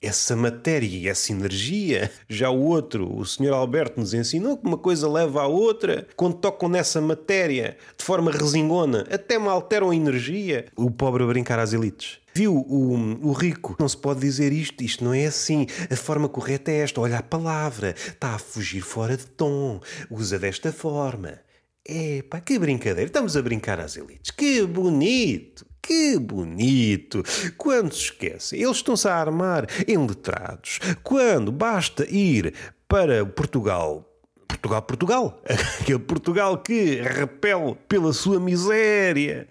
essa 0.00 0.36
matéria 0.36 0.86
e 0.86 1.08
essa 1.08 1.32
energia. 1.32 2.10
Já 2.28 2.50
o 2.50 2.60
outro, 2.60 3.16
o 3.16 3.24
Sr. 3.24 3.52
Alberto, 3.52 4.00
nos 4.00 4.14
ensinou 4.14 4.56
que 4.56 4.66
uma 4.66 4.78
coisa 4.78 5.08
leva 5.08 5.42
à 5.42 5.46
outra. 5.46 6.06
Quando 6.16 6.36
tocam 6.36 6.68
nessa 6.68 7.00
matéria 7.00 7.76
de 7.96 8.04
forma 8.04 8.30
resingona, 8.30 9.06
até 9.10 9.38
me 9.38 9.48
alteram 9.48 9.90
a 9.90 9.96
energia. 9.96 10.66
O 10.76 10.90
pobre 10.90 11.24
a 11.24 11.26
brincar 11.26 11.58
às 11.58 11.72
elites. 11.72 12.18
Viu 12.32 12.54
o, 12.54 13.28
o 13.28 13.32
rico? 13.32 13.76
Não 13.80 13.88
se 13.88 13.96
pode 13.96 14.20
dizer 14.20 14.52
isto, 14.52 14.84
isto 14.84 15.04
não 15.04 15.12
é 15.12 15.26
assim. 15.26 15.66
A 15.90 15.96
forma 15.96 16.28
correta 16.28 16.70
é 16.70 16.78
esta. 16.78 17.00
Olha 17.00 17.18
a 17.18 17.22
palavra, 17.22 17.94
está 17.98 18.34
a 18.34 18.38
fugir 18.38 18.80
fora 18.80 19.16
de 19.16 19.26
tom. 19.26 19.80
Usa 20.08 20.38
desta 20.38 20.72
forma. 20.72 21.40
Epá, 21.84 22.40
que 22.40 22.58
brincadeira. 22.58 23.06
Estamos 23.06 23.36
a 23.36 23.42
brincar 23.42 23.80
às 23.80 23.96
elites. 23.96 24.30
Que 24.30 24.64
bonito. 24.64 25.66
Que 25.88 26.18
bonito! 26.18 27.22
Quando 27.56 27.94
se 27.94 28.02
esquece, 28.02 28.56
eles 28.56 28.76
estão-se 28.76 29.08
a 29.08 29.14
armar 29.14 29.66
em 29.86 29.96
letrados. 29.96 30.78
Quando 31.02 31.50
basta 31.50 32.04
ir 32.10 32.52
para 32.86 33.24
Portugal 33.24 34.04
Portugal, 34.46 34.82
Portugal. 34.82 35.42
Aquele 35.80 35.98
Portugal 35.98 36.58
que 36.58 36.96
repele 36.96 37.74
pela 37.88 38.12
sua 38.12 38.38
miséria. 38.38 39.48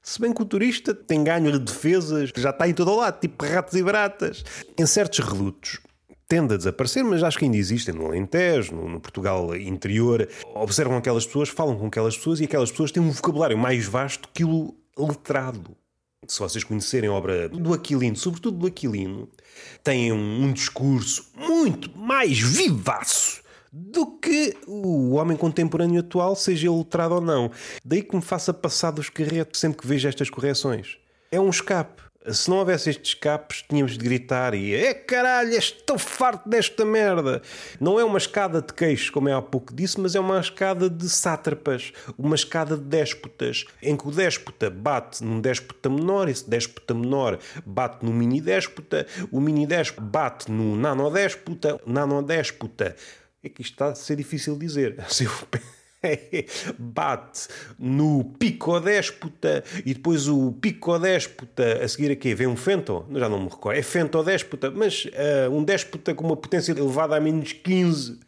Se 0.00 0.18
bem 0.18 0.32
que 0.32 0.40
o 0.40 0.46
turista 0.46 0.94
tem 0.94 1.22
ganho 1.22 1.52
de 1.52 1.58
defesas, 1.58 2.32
já 2.34 2.48
está 2.48 2.66
em 2.66 2.72
todo 2.72 2.90
o 2.90 2.96
lado, 2.96 3.20
tipo 3.20 3.44
ratos 3.44 3.74
e 3.74 3.82
baratas. 3.82 4.42
Em 4.78 4.86
certos 4.86 5.18
redutos 5.18 5.80
tende 6.26 6.54
a 6.54 6.56
desaparecer, 6.56 7.04
mas 7.04 7.22
acho 7.22 7.38
que 7.38 7.44
ainda 7.44 7.58
existem 7.58 7.94
no 7.94 8.06
Alentejo, 8.06 8.74
no, 8.74 8.88
no, 8.88 9.00
Portugal 9.00 9.54
interior. 9.54 10.26
Observam 10.54 10.96
aquelas 10.96 11.26
pessoas, 11.26 11.50
falam 11.50 11.76
com 11.76 11.88
aquelas 11.88 12.16
pessoas 12.16 12.40
e 12.40 12.44
aquelas 12.44 12.70
pessoas 12.70 12.90
têm 12.90 13.02
um 13.02 13.10
vocabulário 13.10 13.58
mais 13.58 13.84
vasto 13.84 14.30
que 14.32 14.44
o 14.44 14.74
letrado. 14.98 15.76
Se 16.26 16.38
vocês 16.38 16.64
conhecerem 16.64 17.10
a 17.10 17.12
obra 17.12 17.48
do 17.48 17.74
Aquilino, 17.74 18.16
sobretudo 18.16 18.58
do 18.58 18.66
Aquilino, 18.66 19.28
têm 19.82 20.12
um, 20.12 20.44
um 20.44 20.52
discurso 20.52 21.30
muito 21.36 21.96
mais 21.96 22.38
vivaço 22.38 23.42
do 23.70 24.06
que 24.18 24.56
o 24.68 25.14
homem 25.14 25.36
contemporâneo 25.36 26.00
atual, 26.00 26.36
seja 26.36 26.68
ele 26.68 26.78
letrado 26.78 27.16
ou 27.16 27.20
não. 27.20 27.50
Daí 27.84 28.02
que 28.02 28.14
me 28.14 28.22
faça 28.22 28.54
passar 28.54 28.92
dos 28.92 29.10
carretos 29.10 29.58
sempre 29.58 29.78
que 29.78 29.86
vejo 29.86 30.08
estas 30.08 30.30
correções. 30.30 30.96
É 31.30 31.40
um 31.40 31.50
escape. 31.50 32.03
Se 32.26 32.48
não 32.48 32.56
houvesse 32.56 32.88
estes 32.88 33.10
escapes, 33.10 33.62
tínhamos 33.68 33.98
de 33.98 34.04
gritar 34.04 34.54
e 34.54 34.74
é 34.74 34.94
caralho, 34.94 35.52
estou 35.52 35.98
farto 35.98 36.48
desta 36.48 36.82
merda. 36.82 37.42
Não 37.78 38.00
é 38.00 38.04
uma 38.04 38.16
escada 38.16 38.62
de 38.62 38.72
queixo, 38.72 39.12
como 39.12 39.28
é 39.28 39.34
há 39.34 39.42
pouco 39.42 39.74
disse, 39.74 40.00
mas 40.00 40.14
é 40.14 40.20
uma 40.20 40.40
escada 40.40 40.88
de 40.88 41.06
sátrapas, 41.06 41.92
uma 42.16 42.34
escada 42.34 42.78
de 42.78 42.82
déspotas, 42.82 43.66
em 43.82 43.94
que 43.94 44.08
o 44.08 44.10
déspota 44.10 44.70
bate 44.70 45.22
num 45.22 45.38
déspota 45.38 45.90
menor, 45.90 46.30
esse 46.30 46.48
déspota 46.48 46.94
menor 46.94 47.38
bate 47.66 48.04
no 48.06 48.12
mini 48.12 48.40
déspota, 48.40 49.06
o 49.30 49.38
mini 49.38 49.66
déspota 49.66 50.00
bate 50.00 50.50
no 50.50 50.76
nanodéspota, 50.76 51.78
nanodéspota. 51.86 52.96
É 53.42 53.50
que 53.50 53.60
isto 53.60 53.72
está 53.72 53.88
a 53.88 53.94
ser 53.94 54.16
difícil 54.16 54.56
dizer. 54.56 54.96
Se 55.08 55.24
eu 55.24 55.30
bate 56.78 57.48
no 57.78 58.24
picodéspota 58.38 59.64
e 59.84 59.94
depois 59.94 60.28
o 60.28 60.52
picodéspota 60.52 61.82
a 61.82 61.88
seguir 61.88 62.10
aqui 62.10 62.34
vem 62.34 62.46
um 62.46 62.56
fento, 62.56 63.04
já 63.12 63.28
não 63.28 63.40
me 63.40 63.48
recordo, 63.48 63.78
é 63.78 63.82
fentodéspota, 63.82 64.70
mas 64.70 65.04
uh, 65.06 65.50
um 65.50 65.62
déspota 65.62 66.14
com 66.14 66.24
uma 66.24 66.36
potência 66.36 66.72
elevada 66.72 67.16
a 67.16 67.20
menos 67.20 67.52
15 67.52 68.18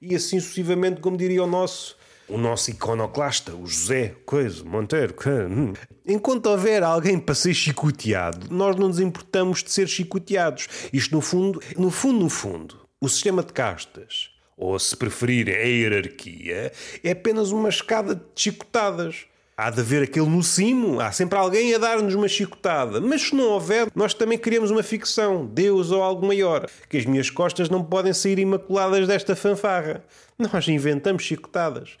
e 0.00 0.14
assim 0.14 0.40
sucessivamente, 0.40 1.00
como 1.00 1.16
diria 1.16 1.42
o 1.42 1.46
nosso 1.46 1.96
o 2.28 2.36
nosso 2.36 2.70
iconoclasta, 2.70 3.54
o 3.54 3.66
José 3.66 4.16
Coisa, 4.24 4.64
Monteiro. 4.64 5.14
Hum. 5.48 5.72
Enquanto 6.04 6.46
houver 6.46 6.82
alguém 6.82 7.18
para 7.18 7.34
ser 7.34 7.54
chicoteado, 7.54 8.48
nós 8.50 8.74
não 8.76 8.88
nos 8.88 8.98
importamos 8.98 9.62
de 9.62 9.70
ser 9.70 9.86
chicoteados. 9.86 10.66
Isto, 10.92 11.14
no 11.14 11.20
fundo, 11.20 11.62
no 11.76 11.90
fundo, 11.90 12.18
no 12.18 12.28
fundo, 12.28 12.80
o 13.00 13.08
sistema 13.08 13.42
de 13.42 13.52
castas 13.52 14.30
ou 14.56 14.78
se 14.78 14.96
preferirem 14.96 15.54
a 15.54 15.64
hierarquia, 15.64 16.72
é 17.04 17.10
apenas 17.10 17.50
uma 17.50 17.68
escada 17.68 18.14
de 18.14 18.22
chicotadas. 18.34 19.26
Há 19.58 19.70
de 19.70 19.80
haver 19.80 20.02
aquele 20.02 20.28
no 20.28 20.42
cimo, 20.42 21.00
há 21.00 21.10
sempre 21.10 21.38
alguém 21.38 21.74
a 21.74 21.78
dar-nos 21.78 22.14
uma 22.14 22.28
chicotada. 22.28 23.00
Mas 23.00 23.22
se 23.22 23.34
não 23.34 23.44
houver, 23.44 23.88
nós 23.94 24.12
também 24.12 24.36
queremos 24.36 24.70
uma 24.70 24.82
ficção, 24.82 25.46
Deus 25.46 25.90
ou 25.90 26.02
algo 26.02 26.26
maior, 26.26 26.68
que 26.90 26.98
as 26.98 27.06
minhas 27.06 27.30
costas 27.30 27.70
não 27.70 27.82
podem 27.82 28.12
sair 28.12 28.38
imaculadas 28.38 29.06
desta 29.06 29.34
fanfarra. 29.34 30.04
Nós 30.38 30.68
inventamos 30.68 31.22
chicotadas. 31.22 31.96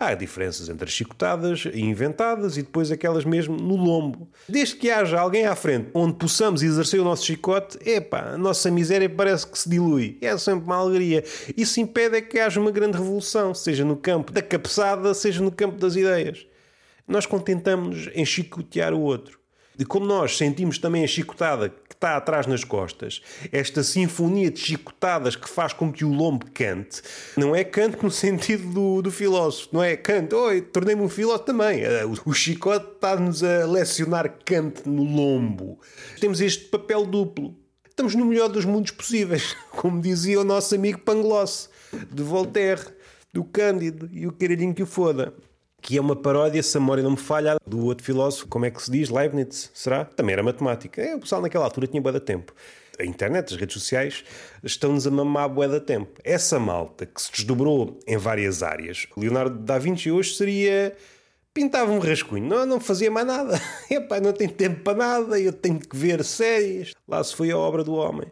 Há 0.00 0.14
diferenças 0.14 0.68
entre 0.68 0.84
as 0.84 0.92
chicotadas 0.92 1.64
inventadas 1.74 2.56
e 2.56 2.62
depois 2.62 2.92
aquelas 2.92 3.24
mesmo 3.24 3.56
no 3.56 3.74
lombo. 3.74 4.28
Desde 4.48 4.76
que 4.76 4.92
haja 4.92 5.18
alguém 5.18 5.44
à 5.44 5.56
frente 5.56 5.90
onde 5.92 6.14
possamos 6.14 6.62
exercer 6.62 7.00
o 7.00 7.04
nosso 7.04 7.26
chicote, 7.26 7.76
epá, 7.84 8.34
a 8.34 8.38
nossa 8.38 8.70
miséria 8.70 9.10
parece 9.10 9.44
que 9.44 9.58
se 9.58 9.68
dilui. 9.68 10.16
É 10.20 10.38
sempre 10.38 10.66
uma 10.66 10.76
alegria. 10.76 11.24
Isso 11.56 11.80
impede 11.80 12.16
é 12.16 12.20
que 12.20 12.38
haja 12.38 12.60
uma 12.60 12.70
grande 12.70 12.96
revolução, 12.96 13.52
seja 13.52 13.84
no 13.84 13.96
campo 13.96 14.30
da 14.30 14.40
cabeçada, 14.40 15.12
seja 15.14 15.42
no 15.42 15.50
campo 15.50 15.76
das 15.76 15.96
ideias. 15.96 16.46
Nós 17.06 17.26
contentamos-nos 17.26 18.08
em 18.14 18.24
chicotear 18.24 18.94
o 18.94 19.00
outro. 19.00 19.40
E 19.78 19.84
como 19.84 20.04
nós 20.04 20.36
sentimos 20.36 20.76
também 20.76 21.04
a 21.04 21.06
chicotada 21.06 21.68
que 21.68 21.94
está 21.94 22.16
atrás 22.16 22.48
nas 22.48 22.64
costas, 22.64 23.22
esta 23.52 23.84
sinfonia 23.84 24.50
de 24.50 24.58
chicotadas 24.58 25.36
que 25.36 25.48
faz 25.48 25.72
com 25.72 25.92
que 25.92 26.04
o 26.04 26.12
lombo 26.12 26.46
cante, 26.52 27.00
não 27.36 27.54
é 27.54 27.62
canto 27.62 28.02
no 28.02 28.10
sentido 28.10 28.68
do, 28.72 29.02
do 29.02 29.10
filósofo, 29.12 29.68
não 29.72 29.82
é 29.82 29.96
canto, 29.96 30.34
oi, 30.34 30.60
tornei-me 30.60 31.02
um 31.02 31.08
filósofo 31.08 31.44
também. 31.44 31.82
Eh, 31.82 32.04
o, 32.04 32.32
chicote 32.32 32.94
está-nos 32.94 33.44
a 33.44 33.66
lecionar 33.66 34.38
cante 34.44 34.88
no 34.88 35.04
lombo. 35.04 35.78
Temos 36.20 36.40
este 36.40 36.64
papel 36.64 37.06
duplo. 37.06 37.54
Estamos 37.88 38.16
no 38.16 38.24
melhor 38.24 38.48
dos 38.48 38.64
mundos 38.64 38.90
possíveis, 38.90 39.56
como 39.70 40.00
dizia 40.00 40.40
o 40.40 40.44
nosso 40.44 40.74
amigo 40.74 40.98
Pangloss, 40.98 41.70
de 42.10 42.22
Voltaire, 42.24 42.82
do 43.32 43.44
Cândido 43.44 44.08
e 44.12 44.26
o 44.26 44.32
caralhinho 44.32 44.74
que 44.74 44.82
o 44.82 44.86
foda 44.86 45.32
que 45.80 45.96
é 45.96 46.00
uma 46.00 46.16
paródia, 46.16 46.62
se 46.62 46.76
a 46.76 46.80
memória 46.80 47.02
não 47.02 47.12
me 47.12 47.16
falha, 47.16 47.56
do 47.66 47.84
outro 47.86 48.04
filósofo, 48.04 48.48
como 48.48 48.64
é 48.64 48.70
que 48.70 48.82
se 48.82 48.90
diz? 48.90 49.08
Leibniz, 49.08 49.70
será? 49.72 50.04
Também 50.04 50.32
era 50.32 50.42
matemática. 50.42 51.00
É, 51.00 51.14
o 51.14 51.20
pessoal 51.20 51.40
naquela 51.40 51.64
altura 51.64 51.86
tinha 51.86 52.02
boa 52.02 52.12
de 52.12 52.20
tempo. 52.20 52.52
A 52.98 53.04
internet, 53.04 53.54
as 53.54 53.60
redes 53.60 53.74
sociais, 53.74 54.24
estão-nos 54.62 55.06
a 55.06 55.10
mamar 55.10 55.48
bué 55.48 55.68
da 55.68 55.80
tempo. 55.80 56.20
Essa 56.24 56.58
malta 56.58 57.06
que 57.06 57.22
se 57.22 57.30
desdobrou 57.30 57.98
em 58.06 58.16
várias 58.16 58.62
áreas. 58.62 59.06
Leonardo 59.16 59.58
da 59.58 59.78
Vinci 59.78 60.10
hoje 60.10 60.34
seria... 60.34 60.96
Pintava 61.54 61.90
um 61.90 61.98
rascunho, 61.98 62.46
não, 62.46 62.66
não 62.66 62.78
fazia 62.78 63.10
mais 63.10 63.26
nada. 63.26 63.60
Epá, 63.90 64.20
não 64.20 64.32
tenho 64.32 64.52
tempo 64.52 64.82
para 64.82 64.98
nada, 64.98 65.40
eu 65.40 65.52
tenho 65.52 65.78
que 65.80 65.96
ver 65.96 66.22
séries. 66.22 66.92
Lá 67.06 67.22
se 67.24 67.34
foi 67.34 67.50
a 67.50 67.56
obra 67.56 67.82
do 67.82 67.94
homem. 67.94 68.30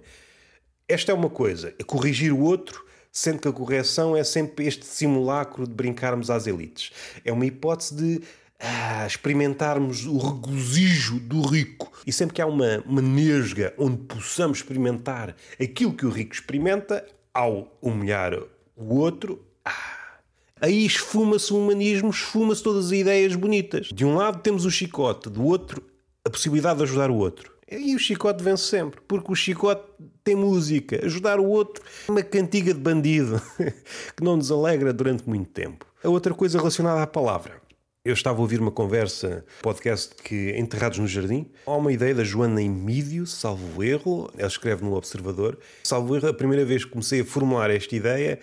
Esta 0.88 1.11
é 1.11 1.14
uma 1.14 1.30
coisa, 1.30 1.74
é 1.78 1.82
corrigir 1.82 2.32
o 2.32 2.40
outro 2.40 2.86
sendo 3.16 3.38
que 3.38 3.48
a 3.48 3.52
correção 3.52 4.14
é 4.14 4.22
sempre 4.22 4.66
este 4.66 4.85
simulacro 4.85 5.66
de 5.66 5.72
brincarmos 5.72 6.29
às 6.29 6.46
elites. 6.46 6.92
É 7.24 7.33
uma 7.33 7.46
hipótese 7.46 7.94
de 7.94 8.22
ah, 8.61 9.07
experimentarmos 9.07 10.05
o 10.05 10.18
regozijo 10.18 11.18
do 11.20 11.40
rico. 11.40 11.90
E 12.07 12.12
sempre 12.12 12.35
que 12.35 12.42
há 12.42 12.46
uma, 12.46 12.83
uma 12.85 13.00
nesga 13.00 13.72
onde 13.79 13.96
possamos 14.02 14.59
experimentar 14.59 15.35
aquilo 15.59 15.94
que 15.94 16.05
o 16.05 16.11
rico 16.11 16.35
experimenta, 16.35 17.07
ao 17.33 17.74
humilhar 17.81 18.35
o 18.76 18.94
outro, 18.94 19.42
ah, 19.64 20.18
aí 20.61 20.85
esfuma-se 20.85 21.55
o 21.55 21.59
humanismo, 21.59 22.11
esfuma-se 22.11 22.62
todas 22.62 22.87
as 22.87 22.92
ideias 22.92 23.35
bonitas. 23.35 23.87
De 23.87 24.05
um 24.05 24.16
lado 24.16 24.42
temos 24.42 24.66
o 24.66 24.70
chicote, 24.70 25.31
do 25.31 25.42
outro 25.42 25.83
a 26.22 26.29
possibilidade 26.29 26.76
de 26.76 26.83
ajudar 26.83 27.11
o 27.11 27.16
outro. 27.16 27.50
E 27.66 27.96
o 27.96 27.98
chicote 27.98 28.44
vence 28.44 28.64
sempre, 28.64 29.00
porque 29.09 29.33
o 29.33 29.35
chicote 29.35 29.85
tem 30.27 30.35
música. 30.35 31.07
Ajudar 31.07 31.39
o 31.39 31.47
outro 31.47 31.85
uma 32.09 32.21
cantiga 32.21 32.75
de 32.75 32.81
bandido 32.81 33.41
que 34.17 34.25
não 34.25 34.37
nos 34.37 34.51
alegra 34.51 34.93
durante 34.93 35.27
muito 35.29 35.49
tempo. 35.51 35.87
A 36.03 36.09
outra 36.09 36.35
coisa 36.35 36.59
relacionada 36.59 37.01
à 37.01 37.07
palavra. 37.07 37.62
Eu 38.05 38.12
estava 38.12 38.39
a 38.39 38.41
ouvir 38.41 38.61
uma 38.61 38.73
conversa, 38.73 39.45
podcast 39.62 40.15
que 40.17 40.51
Enterrados 40.57 40.99
no 40.99 41.07
Jardim. 41.07 41.49
Há 41.65 41.77
uma 41.77 41.93
ideia 41.93 42.15
da 42.15 42.25
Joana 42.25 42.61
Emídio, 42.61 43.25
salvo 43.25 43.83
erro, 43.83 44.29
ela 44.37 44.49
escreve 44.49 44.85
no 44.85 44.95
Observador. 44.95 45.59
Salvo 45.85 46.17
erro, 46.17 46.29
a 46.29 46.35
primeira 46.35 46.65
vez 46.65 46.85
que 46.85 46.91
comecei 46.91 47.21
a 47.21 47.25
formular 47.25 47.71
esta 47.71 47.95
ideia 47.95 48.41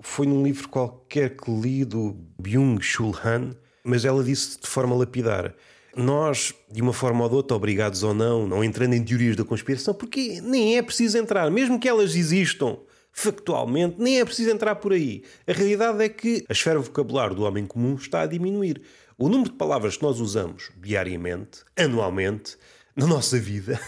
foi 0.00 0.26
num 0.26 0.42
livro 0.42 0.68
qualquer 0.68 1.36
que 1.36 1.50
li 1.50 1.84
do 1.84 2.16
Byung-Chul 2.40 3.14
Han, 3.22 3.50
mas 3.84 4.04
ela 4.06 4.24
disse 4.24 4.58
de 4.60 4.66
forma 4.66 4.96
lapidar 4.96 5.54
nós, 5.96 6.54
de 6.70 6.80
uma 6.80 6.92
forma 6.92 7.22
ou 7.24 7.28
de 7.28 7.36
outra, 7.36 7.56
obrigados 7.56 8.02
ou 8.02 8.14
não, 8.14 8.46
não 8.46 8.64
entrando 8.64 8.94
em 8.94 9.04
teorias 9.04 9.36
da 9.36 9.44
conspiração, 9.44 9.92
porque 9.92 10.40
nem 10.40 10.76
é 10.76 10.82
preciso 10.82 11.18
entrar, 11.18 11.50
mesmo 11.50 11.78
que 11.78 11.88
elas 11.88 12.14
existam 12.14 12.78
factualmente, 13.12 13.96
nem 13.98 14.20
é 14.20 14.24
preciso 14.24 14.50
entrar 14.50 14.76
por 14.76 14.92
aí. 14.92 15.22
A 15.46 15.52
realidade 15.52 16.02
é 16.02 16.08
que 16.08 16.44
a 16.48 16.52
esfera 16.52 16.78
vocabular 16.78 17.34
do 17.34 17.42
homem 17.42 17.66
comum 17.66 17.94
está 17.94 18.22
a 18.22 18.26
diminuir. 18.26 18.80
O 19.18 19.28
número 19.28 19.50
de 19.50 19.56
palavras 19.56 19.96
que 19.96 20.02
nós 20.02 20.18
usamos 20.18 20.70
diariamente, 20.80 21.60
anualmente, 21.76 22.56
na 22.96 23.06
nossa 23.06 23.38
vida, 23.38 23.80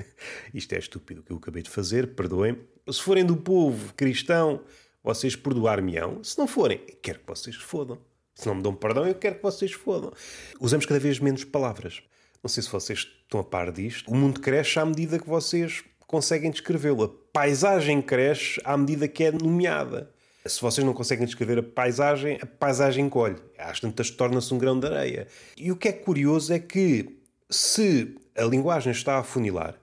isto 0.54 0.72
é 0.72 0.78
estúpido 0.78 1.20
o 1.20 1.24
que 1.24 1.32
eu 1.32 1.36
acabei 1.36 1.62
de 1.62 1.70
fazer, 1.70 2.14
perdoem-me. 2.14 2.60
Se 2.90 3.02
forem 3.02 3.24
do 3.24 3.36
povo 3.36 3.92
cristão, 3.94 4.62
vocês 5.02 5.36
perdoar-me-ão. 5.36 6.22
Se 6.24 6.38
não 6.38 6.46
forem, 6.46 6.78
quero 7.02 7.20
que 7.20 7.26
vocês 7.26 7.56
fodam. 7.56 7.98
Se 8.38 8.46
não 8.46 8.54
me 8.54 8.62
dão 8.62 8.72
perdão, 8.72 9.04
eu 9.04 9.16
quero 9.16 9.34
que 9.34 9.42
vocês 9.42 9.72
fodam. 9.72 10.12
Usamos 10.60 10.86
cada 10.86 11.00
vez 11.00 11.18
menos 11.18 11.42
palavras. 11.42 12.00
Não 12.40 12.48
sei 12.48 12.62
se 12.62 12.70
vocês 12.70 13.00
estão 13.00 13.40
a 13.40 13.44
par 13.44 13.72
disto. 13.72 14.08
O 14.08 14.14
mundo 14.14 14.40
cresce 14.40 14.78
à 14.78 14.84
medida 14.84 15.18
que 15.18 15.28
vocês 15.28 15.82
conseguem 16.06 16.48
descrevê-lo. 16.48 17.02
A 17.02 17.08
paisagem 17.32 18.00
cresce 18.00 18.60
à 18.62 18.76
medida 18.76 19.08
que 19.08 19.24
é 19.24 19.32
nomeada. 19.32 20.12
Se 20.46 20.62
vocês 20.62 20.86
não 20.86 20.94
conseguem 20.94 21.26
descrever 21.26 21.58
a 21.58 21.62
paisagem, 21.64 22.38
a 22.40 22.46
paisagem 22.46 23.08
colhe. 23.08 23.42
Às 23.58 23.80
tantas 23.80 24.08
torna-se 24.08 24.54
um 24.54 24.58
grão 24.58 24.78
de 24.78 24.86
areia. 24.86 25.26
E 25.56 25.72
o 25.72 25.76
que 25.76 25.88
é 25.88 25.92
curioso 25.92 26.52
é 26.52 26.60
que, 26.60 27.18
se 27.50 28.14
a 28.36 28.44
linguagem 28.44 28.92
está 28.92 29.18
a 29.18 29.24
funilar, 29.24 29.74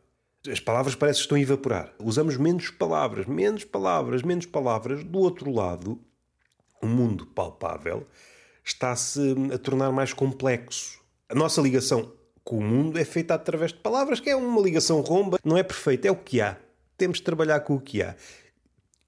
as 0.49 0.61
palavras 0.61 0.95
parecem 0.95 1.19
que 1.19 1.25
estão 1.25 1.37
a 1.37 1.41
evaporar. 1.41 1.93
Usamos 1.99 2.37
menos 2.37 2.69
palavras, 2.69 3.25
menos 3.25 3.65
palavras, 3.65 4.23
menos 4.23 4.45
palavras. 4.45 5.03
Do 5.03 5.19
outro 5.19 5.51
lado, 5.51 5.99
o 6.81 6.87
mundo 6.87 7.25
palpável 7.25 8.07
está-se 8.65 9.35
a 9.53 9.57
tornar 9.57 9.91
mais 9.91 10.11
complexo. 10.11 10.99
A 11.29 11.35
nossa 11.35 11.61
ligação 11.61 12.11
com 12.43 12.57
o 12.57 12.63
mundo 12.63 12.97
é 12.97 13.05
feita 13.05 13.35
através 13.35 13.71
de 13.71 13.79
palavras, 13.79 14.19
que 14.19 14.29
é 14.29 14.35
uma 14.35 14.61
ligação 14.61 15.01
romba, 15.01 15.37
não 15.43 15.57
é 15.57 15.63
perfeita, 15.63 16.07
é 16.07 16.11
o 16.11 16.15
que 16.15 16.41
há. 16.41 16.57
Temos 16.97 17.17
de 17.17 17.23
trabalhar 17.23 17.59
com 17.61 17.75
o 17.75 17.79
que 17.79 18.01
há. 18.01 18.15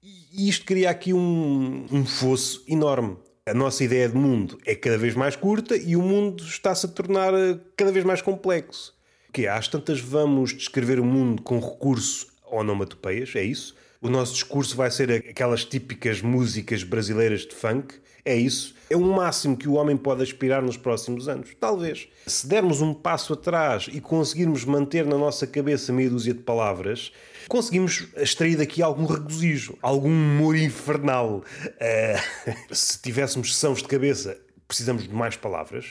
E 0.02 0.48
isto 0.48 0.64
cria 0.64 0.90
aqui 0.90 1.12
um, 1.12 1.86
um 1.90 2.06
fosso 2.06 2.64
enorme. 2.68 3.16
A 3.46 3.54
nossa 3.54 3.82
ideia 3.82 4.08
de 4.08 4.14
mundo 4.14 4.58
é 4.64 4.74
cada 4.74 4.98
vez 4.98 5.14
mais 5.14 5.34
curta 5.34 5.76
e 5.76 5.96
o 5.96 6.02
mundo 6.02 6.44
está-se 6.44 6.86
a 6.86 6.88
tornar 6.88 7.32
eh, 7.32 7.58
cada 7.76 7.90
vez 7.90 8.04
mais 8.04 8.20
complexo. 8.20 8.94
Que 9.32 9.46
às 9.46 9.68
tantas 9.68 10.00
vamos 10.00 10.54
descrever 10.54 11.00
o 11.00 11.04
mundo 11.04 11.42
com 11.42 11.58
recurso 11.58 12.26
a 12.44 12.56
onomatopeias, 12.56 13.34
é 13.34 13.42
isso? 13.42 13.74
O 14.00 14.08
nosso 14.10 14.34
discurso 14.34 14.76
vai 14.76 14.90
ser 14.90 15.10
aquelas 15.10 15.64
típicas 15.64 16.20
músicas 16.20 16.82
brasileiras 16.82 17.46
de 17.46 17.54
funk, 17.54 17.94
é 18.28 18.36
isso. 18.36 18.74
É 18.90 18.96
o 18.96 19.00
máximo 19.00 19.56
que 19.56 19.68
o 19.68 19.74
homem 19.74 19.96
pode 19.96 20.22
aspirar 20.22 20.62
nos 20.62 20.76
próximos 20.76 21.28
anos. 21.28 21.50
Talvez. 21.58 22.08
Se 22.26 22.46
dermos 22.46 22.82
um 22.82 22.92
passo 22.92 23.32
atrás 23.32 23.88
e 23.90 24.00
conseguirmos 24.00 24.64
manter 24.64 25.06
na 25.06 25.16
nossa 25.16 25.46
cabeça 25.46 25.92
meia 25.92 26.10
dúzia 26.10 26.34
de 26.34 26.40
palavras, 26.40 27.10
conseguimos 27.48 28.06
extrair 28.16 28.56
daqui 28.56 28.82
algum 28.82 29.06
regozijo, 29.06 29.78
algum 29.80 30.10
humor 30.10 30.56
infernal. 30.56 31.42
Uh, 31.66 32.54
se 32.74 33.00
tivéssemos 33.00 33.54
sessões 33.54 33.78
de 33.78 33.88
cabeça, 33.88 34.38
precisamos 34.66 35.04
de 35.04 35.14
mais 35.14 35.36
palavras, 35.36 35.86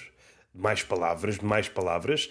de 0.54 0.62
mais 0.62 0.84
palavras, 0.84 1.39
de 1.39 1.45
mais 1.45 1.67
palavras. 1.67 2.30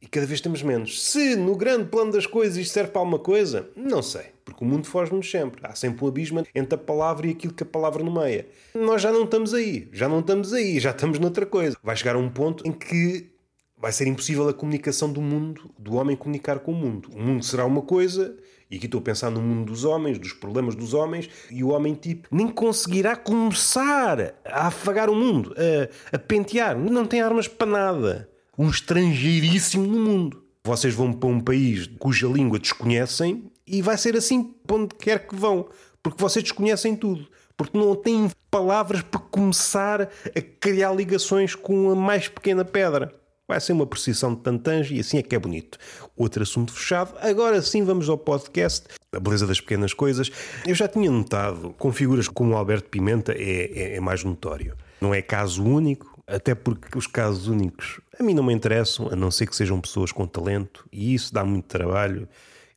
E 0.00 0.06
cada 0.06 0.26
vez 0.26 0.40
temos 0.40 0.62
menos. 0.62 1.02
Se 1.02 1.36
no 1.36 1.56
grande 1.56 1.86
plano 1.86 2.12
das 2.12 2.26
coisas 2.26 2.56
isto 2.56 2.72
serve 2.72 2.90
para 2.90 3.00
alguma 3.00 3.18
coisa, 3.18 3.68
não 3.74 4.02
sei, 4.02 4.26
porque 4.44 4.64
o 4.64 4.66
mundo 4.66 4.86
foge-nos 4.86 5.30
sempre. 5.30 5.60
Há 5.64 5.74
sempre 5.74 6.04
um 6.04 6.08
abismo 6.08 6.46
entre 6.54 6.74
a 6.74 6.78
palavra 6.78 7.26
e 7.26 7.30
aquilo 7.30 7.54
que 7.54 7.62
a 7.62 7.66
palavra 7.66 8.04
nomeia. 8.04 8.46
Nós 8.74 9.02
já 9.02 9.10
não 9.10 9.24
estamos 9.24 9.54
aí, 9.54 9.88
já 9.92 10.08
não 10.08 10.20
estamos 10.20 10.52
aí, 10.52 10.78
já 10.78 10.90
estamos 10.90 11.18
noutra 11.18 11.46
coisa. 11.46 11.76
Vai 11.82 11.96
chegar 11.96 12.14
a 12.14 12.18
um 12.18 12.28
ponto 12.28 12.66
em 12.66 12.72
que 12.72 13.30
vai 13.78 13.92
ser 13.92 14.06
impossível 14.06 14.48
a 14.48 14.54
comunicação 14.54 15.12
do 15.12 15.20
mundo, 15.20 15.70
do 15.78 15.94
homem 15.96 16.16
comunicar 16.16 16.60
com 16.60 16.72
o 16.72 16.74
mundo. 16.74 17.10
O 17.14 17.20
mundo 17.20 17.44
será 17.44 17.64
uma 17.64 17.82
coisa, 17.82 18.36
e 18.70 18.76
aqui 18.76 18.86
estou 18.86 19.00
a 19.00 19.02
pensar 19.02 19.30
no 19.30 19.40
mundo 19.40 19.66
dos 19.66 19.84
homens, 19.84 20.18
dos 20.18 20.32
problemas 20.32 20.74
dos 20.74 20.94
homens, 20.94 21.28
e 21.50 21.62
o 21.62 21.68
homem 21.68 21.94
tipo 21.94 22.28
nem 22.30 22.48
conseguirá 22.48 23.14
começar 23.14 24.34
a 24.44 24.66
afagar 24.68 25.10
o 25.10 25.14
mundo, 25.14 25.54
a, 26.12 26.16
a 26.16 26.18
pentear. 26.18 26.76
Não 26.76 27.04
tem 27.04 27.20
armas 27.20 27.48
para 27.48 27.66
nada. 27.66 28.35
Um 28.58 28.70
estrangeiríssimo 28.70 29.86
no 29.86 29.98
mundo. 29.98 30.42
Vocês 30.64 30.94
vão 30.94 31.12
para 31.12 31.28
um 31.28 31.40
país 31.40 31.88
cuja 31.98 32.26
língua 32.26 32.58
desconhecem 32.58 33.50
e 33.66 33.82
vai 33.82 33.98
ser 33.98 34.16
assim 34.16 34.42
para 34.66 34.76
onde 34.76 34.94
quer 34.94 35.26
que 35.26 35.36
vão, 35.36 35.68
porque 36.02 36.22
vocês 36.22 36.42
desconhecem 36.42 36.96
tudo. 36.96 37.28
Porque 37.56 37.76
não 37.76 37.94
têm 37.94 38.30
palavras 38.50 39.02
para 39.02 39.20
começar 39.20 40.02
a 40.02 40.40
criar 40.60 40.92
ligações 40.92 41.54
com 41.54 41.90
a 41.90 41.94
mais 41.94 42.28
pequena 42.28 42.64
pedra. 42.64 43.12
Vai 43.48 43.60
ser 43.60 43.72
uma 43.72 43.86
precisão 43.86 44.34
de 44.34 44.40
tantãs 44.40 44.90
e 44.90 44.98
assim 44.98 45.18
é 45.18 45.22
que 45.22 45.34
é 45.34 45.38
bonito. 45.38 45.78
Outro 46.16 46.42
assunto 46.42 46.72
fechado. 46.72 47.14
Agora 47.20 47.60
sim 47.62 47.84
vamos 47.84 48.08
ao 48.08 48.18
podcast. 48.18 48.88
A 49.12 49.20
beleza 49.20 49.46
das 49.46 49.60
pequenas 49.60 49.94
coisas. 49.94 50.30
Eu 50.66 50.74
já 50.74 50.88
tinha 50.88 51.10
notado, 51.10 51.74
com 51.78 51.92
figuras 51.92 52.26
como 52.26 52.54
o 52.54 52.56
Alberto 52.56 52.88
Pimenta 52.88 53.32
é, 53.32 53.70
é, 53.72 53.96
é 53.96 54.00
mais 54.00 54.24
notório. 54.24 54.76
Não 55.00 55.14
é 55.14 55.22
caso 55.22 55.62
único, 55.62 56.15
até 56.26 56.54
porque 56.54 56.96
os 56.96 57.06
casos 57.06 57.48
únicos 57.48 58.00
a 58.18 58.22
mim 58.22 58.34
não 58.34 58.42
me 58.42 58.52
interessam, 58.52 59.08
a 59.12 59.16
não 59.16 59.30
ser 59.30 59.46
que 59.46 59.54
sejam 59.54 59.80
pessoas 59.80 60.10
com 60.10 60.26
talento, 60.26 60.86
e 60.90 61.14
isso 61.14 61.32
dá 61.32 61.44
muito 61.44 61.66
trabalho. 61.66 62.28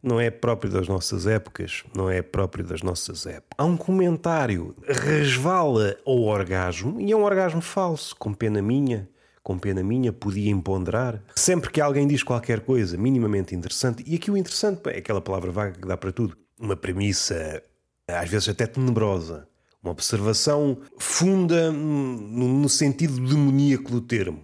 Não 0.02 0.20
é 0.20 0.30
próprio 0.30 0.72
das 0.72 0.88
nossas 0.88 1.28
épocas, 1.28 1.84
não 1.96 2.10
é 2.10 2.22
próprio 2.22 2.64
das 2.64 2.82
nossas 2.82 3.26
épocas. 3.26 3.58
Há 3.58 3.66
um 3.66 3.76
comentário, 3.76 4.76
resvala 4.88 5.98
ao 6.06 6.22
orgasmo, 6.22 7.00
e 7.02 7.12
é 7.12 7.16
um 7.16 7.24
orgasmo 7.24 7.62
falso, 7.62 8.16
com 8.16 8.34
pena 8.34 8.62
minha 8.62 9.10
com 9.50 9.58
pena 9.58 9.82
minha, 9.82 10.14
podia 10.14 10.52
emponderar. 10.52 11.24
Sempre 11.36 11.72
que 11.72 11.82
alguém 11.82 12.08
diz 12.08 12.22
qualquer 12.22 12.60
coisa 12.60 12.96
minimamente 12.98 13.56
interessante, 13.56 14.04
e 14.06 14.16
aqui 14.16 14.30
o 14.30 14.38
interessante 14.38 14.88
é 14.92 15.00
aquela 15.00 15.22
palavra 15.22 15.52
vaga 15.52 15.72
que 15.72 15.88
dá 15.88 15.98
para 15.98 16.12
tudo, 16.12 16.38
uma 16.60 16.76
premissa 16.76 17.64
às 18.08 18.30
vezes 18.30 18.48
até 18.48 18.68
tenebrosa, 18.68 19.48
uma 19.82 19.92
observação 19.92 20.78
funda 20.98 21.72
no 21.72 22.68
sentido 22.68 23.20
demoníaco 23.26 23.92
do 23.92 24.02
termo. 24.02 24.44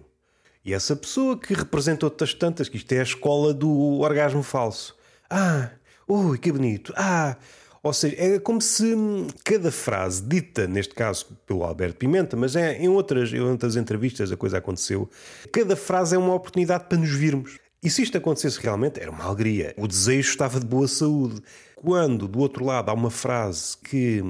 E 0.64 0.74
essa 0.74 0.96
pessoa 0.96 1.38
que 1.38 1.54
representa 1.54 2.06
outras 2.06 2.34
tantas, 2.34 2.68
que 2.68 2.76
isto 2.76 2.90
é 2.92 2.98
a 2.98 3.04
escola 3.04 3.54
do 3.54 4.00
orgasmo 4.00 4.42
falso. 4.42 4.96
Ah, 5.30 5.70
ui, 6.08 6.38
que 6.38 6.50
bonito. 6.50 6.92
Ah, 6.96 7.36
ou 7.86 7.92
seja, 7.92 8.16
é 8.18 8.38
como 8.40 8.60
se 8.60 8.96
cada 9.44 9.70
frase 9.70 10.20
dita, 10.20 10.66
neste 10.66 10.92
caso 10.92 11.26
pelo 11.46 11.62
Alberto 11.62 11.98
Pimenta, 11.98 12.36
mas 12.36 12.56
é 12.56 12.82
em 12.82 12.88
outras, 12.88 13.32
em 13.32 13.38
outras 13.38 13.76
entrevistas 13.76 14.32
a 14.32 14.36
coisa 14.36 14.58
aconteceu, 14.58 15.08
cada 15.52 15.76
frase 15.76 16.16
é 16.16 16.18
uma 16.18 16.34
oportunidade 16.34 16.86
para 16.88 16.98
nos 16.98 17.10
virmos. 17.10 17.60
E 17.80 17.88
se 17.88 18.02
isto 18.02 18.18
acontecesse 18.18 18.58
realmente, 18.60 18.98
era 18.98 19.08
uma 19.08 19.22
alegria. 19.22 19.72
O 19.78 19.86
desejo 19.86 20.30
estava 20.30 20.58
de 20.58 20.66
boa 20.66 20.88
saúde. 20.88 21.40
Quando, 21.76 22.26
do 22.26 22.40
outro 22.40 22.64
lado, 22.64 22.90
há 22.90 22.92
uma 22.92 23.10
frase 23.10 23.76
que 23.76 24.20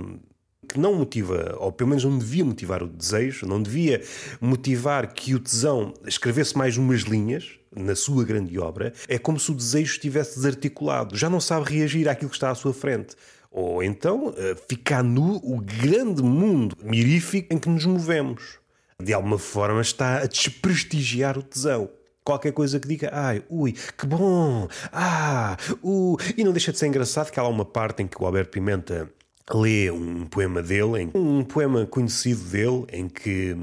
que 0.66 0.78
não 0.78 0.94
motiva, 0.94 1.56
ou 1.58 1.72
pelo 1.72 1.90
menos 1.90 2.04
não 2.04 2.18
devia 2.18 2.44
motivar 2.44 2.82
o 2.82 2.86
desejo, 2.86 3.46
não 3.46 3.62
devia 3.62 4.02
motivar 4.40 5.12
que 5.12 5.34
o 5.34 5.40
tesão 5.40 5.94
escrevesse 6.06 6.56
mais 6.56 6.76
umas 6.76 7.00
linhas 7.00 7.58
na 7.74 7.94
sua 7.94 8.24
grande 8.24 8.58
obra, 8.58 8.92
é 9.08 9.18
como 9.18 9.38
se 9.38 9.50
o 9.50 9.54
desejo 9.54 9.92
estivesse 9.92 10.36
desarticulado, 10.36 11.16
já 11.16 11.28
não 11.28 11.40
sabe 11.40 11.70
reagir 11.70 12.08
àquilo 12.08 12.30
que 12.30 12.36
está 12.36 12.50
à 12.50 12.54
sua 12.54 12.72
frente. 12.72 13.14
Ou 13.50 13.82
então 13.82 14.34
eh, 14.36 14.56
ficar 14.68 15.02
nu 15.02 15.36
o 15.42 15.60
grande 15.60 16.22
mundo 16.22 16.76
mirífico 16.82 17.54
em 17.54 17.58
que 17.58 17.68
nos 17.68 17.86
movemos. 17.86 18.58
De 19.02 19.12
alguma 19.12 19.38
forma 19.38 19.80
está 19.80 20.18
a 20.18 20.26
desprestigiar 20.26 21.38
o 21.38 21.42
tesão 21.42 21.88
qualquer 22.26 22.52
coisa 22.52 22.80
que 22.80 22.88
diga, 22.88 23.08
ai, 23.12 23.44
ui, 23.48 23.72
que 23.72 24.04
bom, 24.04 24.66
ah, 24.92 25.56
uh. 25.80 26.16
E 26.36 26.42
não 26.42 26.50
deixa 26.50 26.72
de 26.72 26.78
ser 26.78 26.88
engraçado 26.88 27.30
que 27.30 27.38
há 27.38 27.42
lá 27.44 27.48
uma 27.48 27.64
parte 27.64 28.02
em 28.02 28.08
que 28.08 28.20
o 28.20 28.26
Alberto 28.26 28.50
Pimenta 28.50 29.08
lê 29.54 29.90
um 29.90 30.26
poema 30.26 30.62
dele, 30.62 31.10
um 31.14 31.44
poema 31.44 31.86
conhecido 31.86 32.42
dele, 32.44 32.86
em 32.92 33.08
que, 33.08 33.56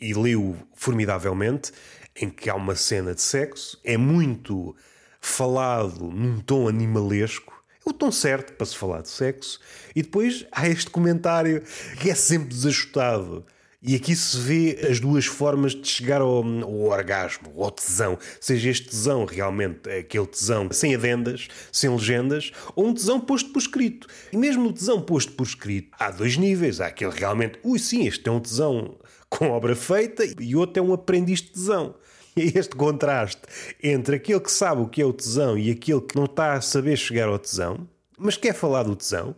e 0.00 0.14
leu 0.14 0.56
formidavelmente, 0.74 1.72
em 2.14 2.30
que 2.30 2.48
há 2.48 2.54
uma 2.54 2.76
cena 2.76 3.14
de 3.14 3.22
sexo, 3.22 3.80
é 3.82 3.96
muito 3.96 4.74
falado 5.20 6.04
num 6.04 6.38
tom 6.38 6.68
animalesco, 6.68 7.52
é 7.84 7.90
o 7.90 7.92
tom 7.92 8.12
certo 8.12 8.52
para 8.52 8.66
se 8.66 8.76
falar 8.76 9.02
de 9.02 9.08
sexo, 9.08 9.58
e 9.94 10.02
depois 10.02 10.46
há 10.52 10.68
este 10.68 10.90
comentário 10.90 11.62
que 12.00 12.10
é 12.10 12.14
sempre 12.14 12.48
desajustado. 12.48 13.44
E 13.86 13.94
aqui 13.94 14.16
se 14.16 14.38
vê 14.38 14.86
as 14.90 14.98
duas 14.98 15.26
formas 15.26 15.74
de 15.74 15.86
chegar 15.86 16.22
ao, 16.22 16.42
ao, 16.42 16.80
orgasmo, 16.84 17.52
ao 17.62 17.70
tesão. 17.70 18.18
Seja 18.40 18.70
este 18.70 18.88
tesão 18.88 19.26
realmente 19.26 19.90
aquele 19.90 20.26
tesão 20.26 20.70
sem 20.72 20.94
adendas, 20.94 21.48
sem 21.70 21.90
legendas, 21.90 22.50
ou 22.74 22.86
um 22.86 22.94
tesão 22.94 23.20
posto 23.20 23.50
por 23.50 23.58
escrito. 23.58 24.06
E 24.32 24.38
mesmo 24.38 24.64
no 24.64 24.72
tesão 24.72 25.02
posto 25.02 25.32
por 25.32 25.46
escrito, 25.46 25.94
há 26.00 26.10
dois 26.10 26.38
níveis. 26.38 26.80
Há 26.80 26.86
aquele 26.86 27.12
realmente, 27.12 27.58
ui, 27.62 27.78
sim, 27.78 28.06
este 28.06 28.26
é 28.26 28.32
um 28.32 28.40
tesão 28.40 28.96
com 29.28 29.50
obra 29.50 29.76
feita, 29.76 30.24
e 30.40 30.56
outro 30.56 30.82
é 30.82 30.86
um 30.86 30.94
aprendiz 30.94 31.42
de 31.42 31.50
tesão. 31.50 31.94
E 32.36 32.40
é 32.40 32.58
este 32.58 32.74
contraste 32.74 33.42
entre 33.82 34.16
aquele 34.16 34.40
que 34.40 34.50
sabe 34.50 34.80
o 34.80 34.88
que 34.88 35.02
é 35.02 35.04
o 35.04 35.12
tesão 35.12 35.56
e 35.56 35.70
aquele 35.70 36.00
que 36.00 36.16
não 36.16 36.24
está 36.24 36.54
a 36.54 36.60
saber 36.60 36.96
chegar 36.96 37.28
ao 37.28 37.38
tesão, 37.38 37.86
mas 38.18 38.36
quer 38.36 38.54
falar 38.54 38.84
do 38.84 38.94
tesão? 38.94 39.34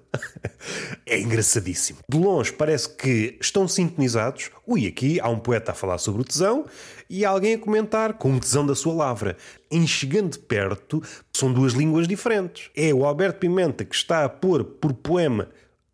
é 1.06 1.18
engraçadíssimo. 1.18 2.00
De 2.08 2.18
longe 2.18 2.52
parece 2.52 2.88
que 2.88 3.36
estão 3.40 3.66
sintonizados. 3.66 4.50
Ui, 4.66 4.86
aqui 4.86 5.18
há 5.20 5.28
um 5.28 5.38
poeta 5.38 5.72
a 5.72 5.74
falar 5.74 5.98
sobre 5.98 6.22
o 6.22 6.24
tesão 6.24 6.66
e 7.08 7.24
alguém 7.24 7.54
a 7.54 7.58
comentar 7.58 8.14
com 8.14 8.34
o 8.34 8.40
tesão 8.40 8.66
da 8.66 8.74
sua 8.74 8.94
lavra. 8.94 9.36
Em 9.70 9.86
chegando 9.86 10.32
de 10.32 10.38
perto, 10.38 11.02
são 11.34 11.52
duas 11.52 11.72
línguas 11.72 12.06
diferentes. 12.06 12.70
É 12.76 12.92
o 12.92 13.04
Alberto 13.04 13.40
Pimenta 13.40 13.84
que 13.84 13.94
está 13.94 14.24
a 14.24 14.28
pôr 14.28 14.64
por 14.64 14.92
poema 14.92 15.48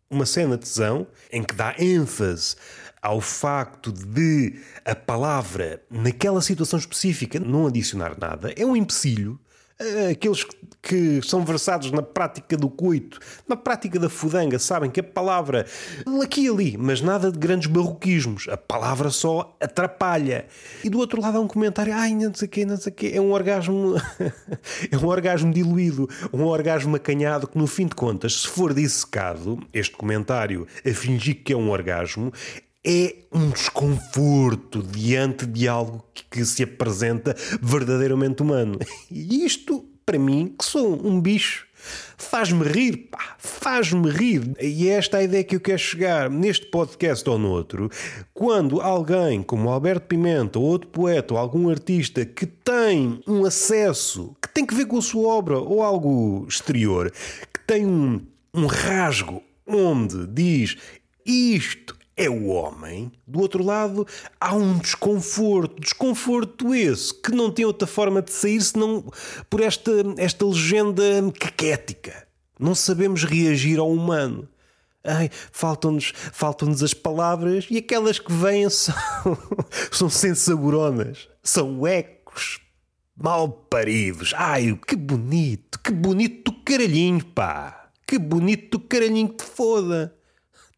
uma 0.09 0.25
cena 0.25 0.57
de 0.57 0.65
tesão 0.65 1.07
em 1.31 1.43
que 1.43 1.55
dá 1.55 1.75
ênfase 1.79 2.55
ao 3.01 3.19
facto 3.19 3.91
de 3.91 4.61
a 4.85 4.95
palavra, 4.95 5.83
naquela 5.91 6.41
situação 6.41 6.79
específica, 6.79 7.37
não 7.37 7.67
adicionar 7.67 8.17
nada. 8.17 8.53
É 8.55 8.65
um 8.65 8.77
empecilho 8.77 9.37
aqueles 10.11 10.45
que 10.81 11.21
são 11.23 11.45
versados 11.45 11.91
na 11.91 12.01
prática 12.01 12.57
do 12.57 12.69
coito, 12.69 13.19
na 13.47 13.55
prática 13.55 13.97
da 13.97 14.09
fudanga, 14.09 14.59
sabem 14.59 14.91
que 14.91 14.99
a 14.99 15.03
palavra 15.03 15.65
aqui 16.21 16.45
e 16.45 16.49
ali, 16.49 16.77
mas 16.77 17.01
nada 17.01 17.31
de 17.31 17.39
grandes 17.39 17.67
barroquismos. 17.67 18.47
A 18.49 18.57
palavra 18.57 19.09
só 19.09 19.55
atrapalha. 19.61 20.45
E 20.83 20.89
do 20.89 20.99
outro 20.99 21.21
lado 21.21 21.37
há 21.37 21.41
um 21.41 21.47
comentário, 21.47 21.93
ai, 21.93 22.13
não 22.13 22.33
sei 22.33 22.47
o 22.47 22.51
quê, 22.51 22.65
não 22.65 22.77
sei 22.77 22.91
o 22.91 22.95
quê. 22.95 23.11
É 23.13 23.21
um 23.21 23.31
orgasmo, 23.31 23.95
é 24.91 24.97
um 24.97 25.07
orgasmo 25.07 25.53
diluído, 25.53 26.09
um 26.33 26.43
orgasmo 26.43 26.95
acanhado 26.95 27.47
que 27.47 27.57
no 27.57 27.65
fim 27.65 27.87
de 27.87 27.95
contas, 27.95 28.41
se 28.41 28.47
for 28.47 28.73
dissecado, 28.73 29.59
este 29.73 29.95
comentário 29.95 30.67
a 30.85 30.93
fingir 30.93 31.43
que 31.43 31.53
é 31.53 31.57
um 31.57 31.69
orgasmo, 31.69 32.31
é 32.85 33.15
um 33.31 33.49
desconforto 33.49 34.83
diante 34.83 35.45
de 35.45 35.67
algo 35.67 36.03
que 36.29 36.43
se 36.43 36.63
apresenta 36.63 37.35
verdadeiramente 37.61 38.43
humano. 38.43 38.77
E 39.09 39.45
isto, 39.45 39.85
para 40.05 40.19
mim, 40.19 40.53
que 40.57 40.65
sou 40.65 41.05
um 41.05 41.21
bicho, 41.21 41.65
faz-me 42.17 42.63
rir, 42.63 43.09
pá, 43.09 43.35
faz-me 43.37 44.09
rir. 44.09 44.53
E 44.59 44.89
é 44.89 44.93
esta 44.93 45.17
a 45.17 45.23
ideia 45.23 45.43
que 45.43 45.55
eu 45.55 45.61
quero 45.61 45.79
chegar 45.79 46.29
neste 46.29 46.65
podcast 46.65 47.27
ou 47.29 47.37
no 47.37 47.49
outro. 47.49 47.89
Quando 48.33 48.81
alguém 48.81 49.41
como 49.41 49.69
Alberto 49.69 50.07
Pimenta, 50.07 50.59
ou 50.59 50.65
outro 50.65 50.89
poeta, 50.89 51.33
ou 51.33 51.39
algum 51.39 51.69
artista 51.69 52.25
que 52.25 52.45
tem 52.45 53.21
um 53.25 53.45
acesso 53.45 54.35
que 54.41 54.49
tem 54.49 54.65
que 54.65 54.75
ver 54.75 54.85
com 54.85 54.97
a 54.97 55.01
sua 55.01 55.27
obra 55.29 55.57
ou 55.57 55.81
algo 55.81 56.45
exterior, 56.47 57.11
que 57.53 57.59
tem 57.65 57.85
um, 57.85 58.21
um 58.53 58.65
rasgo 58.65 59.41
onde 59.65 60.27
diz 60.27 60.77
isto 61.25 61.97
é 62.15 62.29
o 62.29 62.47
homem. 62.47 63.11
Do 63.25 63.39
outro 63.39 63.63
lado, 63.63 64.05
há 64.39 64.55
um 64.55 64.77
desconforto. 64.77 65.81
Desconforto 65.81 66.73
esse 66.73 67.13
que 67.13 67.31
não 67.31 67.51
tem 67.51 67.65
outra 67.65 67.87
forma 67.87 68.21
de 68.21 68.31
sair 68.31 68.61
senão 68.61 69.03
por 69.49 69.61
esta, 69.61 69.91
esta 70.17 70.45
legenda 70.45 71.03
caquética. 71.39 72.27
Não 72.59 72.75
sabemos 72.75 73.23
reagir 73.23 73.79
ao 73.79 73.91
humano. 73.91 74.47
Ai, 75.03 75.29
faltam-nos 75.51 76.13
faltam 76.31 76.71
as 76.71 76.93
palavras 76.93 77.67
e 77.69 77.77
aquelas 77.77 78.19
que 78.19 78.31
vêm 78.31 78.69
são, 78.69 78.95
são 79.91 80.09
sensaboronas. 80.09 81.27
São 81.41 81.85
ecos 81.85 82.61
mal 83.15 83.49
paridos. 83.49 84.33
Ai, 84.35 84.79
que 84.87 84.95
bonito, 84.95 85.79
que 85.79 85.91
bonito 85.91 86.53
caralhinho, 86.63 87.23
pá. 87.25 87.89
Que 88.07 88.17
bonito 88.17 88.79
caralhinho 88.79 89.29
que 89.29 89.43
te 89.43 89.43
foda. 89.43 90.15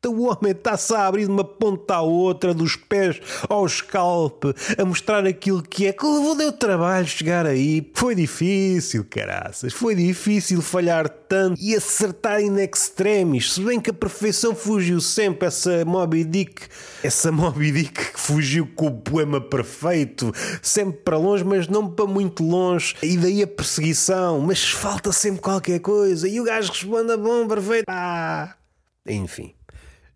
O 0.07 0.23
homem 0.23 0.51
está-se 0.51 0.93
a 0.93 1.07
abrir 1.07 1.25
de 1.25 1.31
uma 1.31 1.43
ponta 1.43 1.95
à 1.95 2.01
outra, 2.01 2.53
dos 2.53 2.75
pés 2.75 3.19
ao 3.49 3.67
scalp, 3.67 4.45
a 4.77 4.85
mostrar 4.85 5.25
aquilo 5.25 5.61
que 5.61 5.87
é. 5.87 5.93
Que 5.93 6.05
levou 6.05 6.35
deu 6.35 6.51
trabalho 6.51 7.07
chegar 7.07 7.45
aí. 7.45 7.89
Foi 7.93 8.13
difícil, 8.15 9.05
caraças. 9.09 9.73
Foi 9.73 9.95
difícil 9.95 10.61
falhar 10.61 11.09
tanto 11.09 11.59
e 11.61 11.75
acertar 11.75 12.41
in 12.41 12.57
extremis. 12.57 13.53
Se 13.53 13.61
bem 13.61 13.79
que 13.79 13.89
a 13.89 13.93
perfeição 13.93 14.55
fugiu 14.55 15.01
sempre. 15.01 15.47
Essa 15.47 15.85
Moby 15.85 16.23
Dick, 16.23 16.63
essa 17.03 17.31
Moby 17.31 17.71
Dick 17.71 18.13
que 18.13 18.19
fugiu 18.19 18.67
com 18.75 18.87
o 18.87 18.97
poema 18.97 19.39
perfeito, 19.39 20.31
sempre 20.61 20.99
para 21.03 21.17
longe, 21.17 21.43
mas 21.43 21.67
não 21.67 21.89
para 21.89 22.05
muito 22.05 22.43
longe. 22.43 22.95
E 23.01 23.17
daí 23.17 23.43
a 23.43 23.47
perseguição. 23.47 24.39
Mas 24.41 24.63
falta 24.63 25.11
sempre 25.11 25.41
qualquer 25.41 25.79
coisa. 25.79 26.27
E 26.27 26.39
o 26.39 26.43
gajo 26.43 26.71
responde 26.71 27.11
a 27.11 27.17
bom, 27.17 27.47
perfeito. 27.47 27.85
Ah! 27.87 28.55
Enfim, 29.07 29.53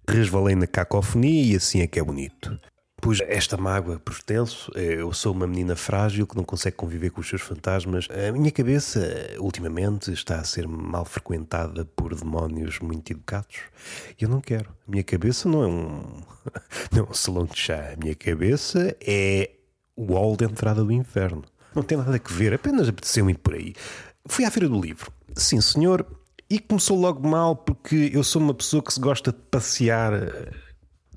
resvalei 0.09 0.55
na 0.55 0.67
cacofonia 0.67 1.53
e 1.53 1.55
assim 1.55 1.81
é 1.81 1.87
que 1.87 1.99
é 1.99 2.03
bonito. 2.03 2.59
Pois 3.01 3.21
esta 3.21 3.55
mágoa 3.55 3.97
por 3.97 4.11
extenso, 4.13 4.69
eu 4.75 5.13
sou 5.13 5.33
uma 5.33 5.47
menina 5.47 5.73
frágil 5.73 6.27
que 6.27 6.35
não 6.35 6.43
consegue 6.43 6.75
conviver 6.75 7.11
com 7.11 7.21
os 7.21 7.29
seus 7.29 7.41
fantasmas. 7.41 8.09
A 8.11 8.31
minha 8.33 8.51
cabeça, 8.51 8.99
ultimamente, 9.39 10.11
está 10.11 10.39
a 10.39 10.43
ser 10.43 10.67
mal 10.67 11.05
frequentada 11.05 11.85
por 11.85 12.13
demónios 12.13 12.79
muito 12.79 13.11
educados. 13.11 13.55
E 14.19 14.23
eu 14.23 14.29
não 14.29 14.41
quero. 14.41 14.69
A 14.85 14.91
minha 14.91 15.03
cabeça 15.03 15.47
não 15.47 15.63
é 15.63 15.67
um, 15.67 16.01
não 16.91 17.05
é 17.05 17.09
um 17.09 17.13
salão 17.13 17.45
de 17.45 17.57
chá. 17.57 17.93
A 17.93 18.03
minha 18.03 18.15
cabeça 18.15 18.93
é 18.99 19.51
o 19.95 20.13
hall 20.13 20.35
de 20.35 20.43
entrada 20.43 20.83
do 20.83 20.91
inferno. 20.91 21.43
Não 21.73 21.83
tem 21.83 21.97
nada 21.97 22.15
a 22.15 22.33
ver, 22.33 22.53
apenas 22.53 22.89
apeteceu 22.89 23.29
ir 23.29 23.37
por 23.37 23.53
aí. 23.53 23.73
Fui 24.27 24.43
à 24.43 24.51
Feira 24.51 24.67
do 24.67 24.79
Livro. 24.79 25.11
Sim, 25.35 25.61
senhor, 25.61 26.05
e 26.49 26.57
começou 26.59 26.99
logo 26.99 27.27
mal 27.27 27.55
porque 27.55 28.09
eu 28.13 28.23
sou 28.23 28.41
uma 28.41 28.53
pessoa 28.53 28.81
que 28.81 28.93
se 28.93 28.99
gosta 28.99 29.31
de 29.31 29.37
passear 29.51 30.13
eh, 30.13 30.51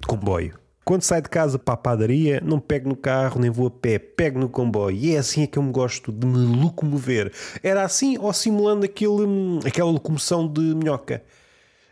de 0.01 0.07
comboio. 0.07 0.59
Quando 0.85 1.03
saio 1.03 1.23
de 1.23 1.31
casa 1.31 1.59
para 1.59 1.75
a 1.75 1.77
padaria, 1.77 2.41
não 2.45 2.59
pego 2.59 2.89
no 2.89 2.97
carro 2.97 3.41
nem 3.41 3.51
vou 3.51 3.69
a 3.69 3.71
pé, 3.71 3.99
pego 3.99 4.39
no 4.39 4.49
comboio. 4.49 4.97
E 4.97 5.15
é 5.15 5.19
assim 5.19 5.45
é 5.45 5.47
que 5.47 5.59
eu 5.59 5.63
me 5.63 5.71
gosto 5.71 6.13
de 6.13 6.27
me 6.27 6.39
locomover. 6.61 7.33
Era 7.63 7.85
assim 7.85 8.19
ou 8.19 8.33
simulando 8.33 8.85
aquele, 8.85 9.25
hum, 9.25 9.61
aquela 9.65 9.91
locomoção 9.91 10.47
de 10.47 10.61
minhoca. 10.61 11.23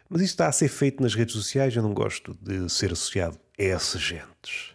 Mas 0.09 0.23
isto 0.23 0.33
está 0.33 0.49
a 0.49 0.53
ser 0.53 0.69
feito 0.69 1.03
nas 1.03 1.15
redes 1.15 1.35
sociais, 1.35 1.75
eu 1.75 1.83
não 1.83 1.95
gosto 1.95 2.37
de 2.43 2.69
ser 2.69 2.93
associado 2.93 3.39
a 3.59 3.63
essas 3.63 4.01
gentes. 4.01 4.75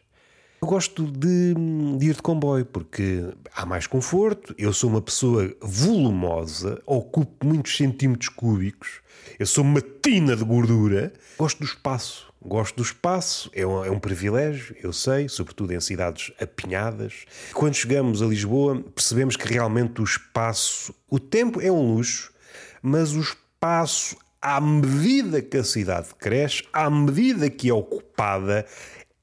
Eu 0.65 0.69
gosto 0.69 1.05
de, 1.05 1.53
de, 1.99 2.07
ir 2.07 2.15
de 2.15 2.23
comboio 2.23 2.65
porque 2.65 3.23
há 3.55 3.67
mais 3.67 3.85
conforto. 3.85 4.55
Eu 4.57 4.73
sou 4.73 4.89
uma 4.89 4.99
pessoa 4.99 5.55
volumosa, 5.61 6.81
ocupo 6.87 7.45
muitos 7.45 7.77
centímetros 7.77 8.29
cúbicos. 8.29 8.99
Eu 9.37 9.45
sou 9.45 9.63
uma 9.63 9.79
tina 9.79 10.35
de 10.35 10.43
gordura. 10.43 11.13
Gosto 11.37 11.59
do 11.59 11.65
espaço. 11.65 12.33
Gosto 12.41 12.77
do 12.77 12.81
espaço, 12.81 13.47
é 13.53 13.63
um, 13.63 13.85
é 13.85 13.91
um 13.91 13.99
privilégio, 13.99 14.75
eu 14.81 14.91
sei, 14.91 15.29
sobretudo 15.29 15.71
em 15.71 15.79
cidades 15.79 16.31
apinhadas. 16.41 17.25
Quando 17.53 17.75
chegamos 17.75 18.23
a 18.23 18.25
Lisboa, 18.25 18.83
percebemos 18.95 19.35
que 19.35 19.47
realmente 19.47 20.01
o 20.01 20.03
espaço, 20.03 20.95
o 21.07 21.19
tempo 21.19 21.61
é 21.61 21.71
um 21.71 21.93
luxo, 21.93 22.33
mas 22.81 23.13
o 23.13 23.19
espaço, 23.19 24.17
à 24.41 24.59
medida 24.59 25.43
que 25.43 25.57
a 25.57 25.63
cidade 25.63 26.07
cresce, 26.17 26.63
à 26.73 26.89
medida 26.89 27.51
que 27.51 27.69
é 27.69 27.73
ocupada, 27.73 28.65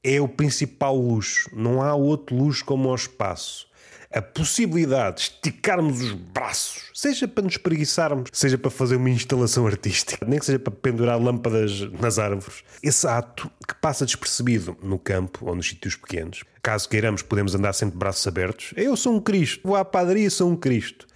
é 0.03 0.19
o 0.19 0.27
principal 0.27 0.95
luxo. 0.95 1.49
Não 1.53 1.81
há 1.81 1.95
outro 1.95 2.35
luxo 2.35 2.65
como 2.65 2.89
o 2.89 2.95
espaço. 2.95 3.67
A 4.11 4.21
possibilidade 4.21 5.15
de 5.15 5.21
esticarmos 5.21 5.99
os 5.99 6.11
braços, 6.11 6.91
seja 6.93 7.27
para 7.27 7.45
nos 7.45 7.57
preguiçarmos, 7.57 8.29
seja 8.31 8.59
para 8.59 8.69
fazer 8.69 8.97
uma 8.97 9.09
instalação 9.09 9.65
artística, 9.65 10.23
nem 10.23 10.37
que 10.37 10.45
seja 10.45 10.59
para 10.59 10.71
pendurar 10.71 11.19
lâmpadas 11.19 11.79
nas 11.99 12.19
árvores. 12.19 12.63
Esse 12.83 13.07
ato 13.07 13.49
que 13.67 13.73
passa 13.73 14.05
despercebido 14.05 14.77
no 14.83 14.99
campo 14.99 15.47
ou 15.47 15.55
nos 15.55 15.67
sítios 15.67 15.95
pequenos. 15.95 16.43
Caso 16.61 16.87
queiramos, 16.87 17.23
podemos 17.23 17.55
andar 17.55 17.73
sempre 17.73 17.93
de 17.93 17.97
braços 17.97 18.27
abertos. 18.27 18.71
Eu 18.75 18.95
sou 18.95 19.15
um 19.15 19.19
Cristo, 19.19 19.61
vou 19.63 19.75
à 19.75 19.83
padaria, 19.83 20.29
sou 20.29 20.51
um 20.51 20.55
Cristo 20.55 21.07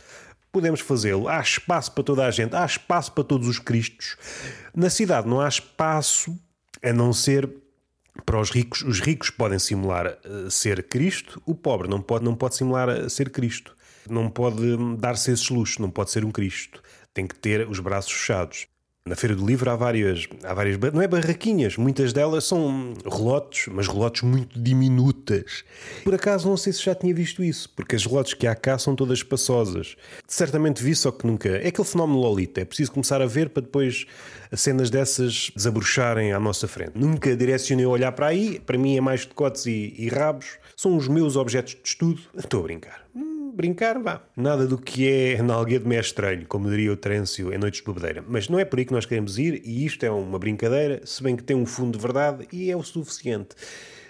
podemos 0.49 0.79
fazê-lo. 0.79 1.27
Há 1.27 1.39
espaço 1.39 1.91
para 1.91 2.03
toda 2.03 2.25
a 2.25 2.31
gente, 2.31 2.55
há 2.55 2.65
espaço 2.65 3.11
para 3.11 3.23
todos 3.23 3.47
os 3.47 3.59
Cristos. 3.59 4.17
Na 4.75 4.89
cidade 4.89 5.27
não 5.27 5.39
há 5.39 5.47
espaço 5.47 6.35
a 6.81 6.91
não 6.91 7.13
ser 7.13 7.47
para 8.25 8.39
os 8.39 8.49
ricos, 8.49 8.81
os 8.83 8.99
ricos 8.99 9.29
podem 9.29 9.59
simular 9.59 10.17
uh, 10.25 10.49
ser 10.51 10.83
Cristo, 10.83 11.41
o 11.45 11.55
pobre 11.55 11.87
não 11.87 12.01
pode, 12.01 12.23
não 12.23 12.35
pode 12.35 12.55
simular 12.55 12.89
uh, 12.89 13.09
ser 13.09 13.29
Cristo. 13.29 13.75
Não 14.09 14.29
pode 14.29 14.61
hum, 14.61 14.95
dar-se 14.95 15.31
esses 15.31 15.49
luxos, 15.49 15.79
não 15.79 15.89
pode 15.89 16.11
ser 16.11 16.23
um 16.23 16.31
Cristo. 16.31 16.81
Tem 17.13 17.27
que 17.27 17.35
ter 17.35 17.67
os 17.67 17.79
braços 17.79 18.11
fechados. 18.11 18.67
Na 19.07 19.15
Feira 19.15 19.33
do 19.33 19.45
Livro 19.45 19.69
há 19.71 19.75
várias, 19.75 20.27
há 20.43 20.53
várias, 20.53 20.77
não 20.93 21.01
é 21.01 21.07
barraquinhas, 21.07 21.77
muitas 21.77 22.11
delas 22.11 22.43
são 22.43 22.93
relotes, 23.09 23.67
mas 23.71 23.87
relotes 23.87 24.21
muito 24.21 24.59
diminutas. 24.59 25.63
Por 26.03 26.13
acaso 26.13 26.49
não 26.49 26.57
sei 26.57 26.73
se 26.73 26.83
já 26.83 26.93
tinha 26.93 27.13
visto 27.13 27.41
isso, 27.41 27.69
porque 27.69 27.95
as 27.95 28.05
relotes 28.05 28.33
que 28.33 28.45
há 28.45 28.53
cá 28.53 28.77
são 28.77 28.95
todas 28.95 29.19
espaçosas. 29.19 29.95
Certamente 30.27 30.83
vi, 30.83 30.93
só 30.93 31.09
que 31.09 31.25
nunca. 31.25 31.47
É 31.47 31.67
aquele 31.67 31.87
fenómeno 31.87 32.19
Lolita, 32.19 32.59
é 32.59 32.65
preciso 32.65 32.91
começar 32.91 33.21
a 33.21 33.25
ver 33.25 33.49
para 33.49 33.63
depois 33.63 34.05
cenas 34.53 34.89
dessas 34.89 35.51
desabrocharem 35.55 36.33
à 36.33 36.39
nossa 36.39 36.67
frente. 36.67 36.91
Nunca 36.95 37.33
direcionei 37.35 37.85
a 37.85 37.89
olhar 37.89 38.11
para 38.11 38.27
aí, 38.27 38.59
para 38.59 38.77
mim 38.77 38.97
é 38.97 39.01
mais 39.01 39.25
decotes 39.25 39.65
e, 39.67 39.95
e 39.97 40.09
rabos, 40.09 40.57
são 40.75 40.97
os 40.97 41.07
meus 41.07 41.37
objetos 41.37 41.75
de 41.81 41.87
estudo. 41.87 42.21
Estou 42.37 42.59
a 42.59 42.63
brincar 42.63 43.07
brincar, 43.57 43.99
vá. 43.99 44.21
Nada 44.37 44.67
do 44.67 44.77
que 44.77 45.09
é 45.09 45.41
nalguedo 45.41 45.89
me 45.89 45.95
é 45.95 45.99
estranho, 45.99 46.45
como 46.47 46.69
diria 46.69 46.93
o 46.93 46.95
Trêncio 46.95 47.51
em 47.51 47.57
Noites 47.57 47.81
de 47.81 47.85
Bebedeira. 47.85 48.23
Mas 48.27 48.47
não 48.47 48.59
é 48.59 48.63
por 48.63 48.77
aí 48.77 48.85
que 48.85 48.93
nós 48.93 49.05
queremos 49.05 49.39
ir, 49.39 49.61
e 49.65 49.83
isto 49.85 50.05
é 50.05 50.11
uma 50.11 50.37
brincadeira, 50.37 51.01
se 51.03 51.21
bem 51.23 51.35
que 51.35 51.43
tem 51.43 51.55
um 51.57 51.65
fundo 51.65 51.97
de 51.97 52.01
verdade, 52.01 52.47
e 52.53 52.69
é 52.71 52.77
o 52.77 52.83
suficiente 52.83 53.55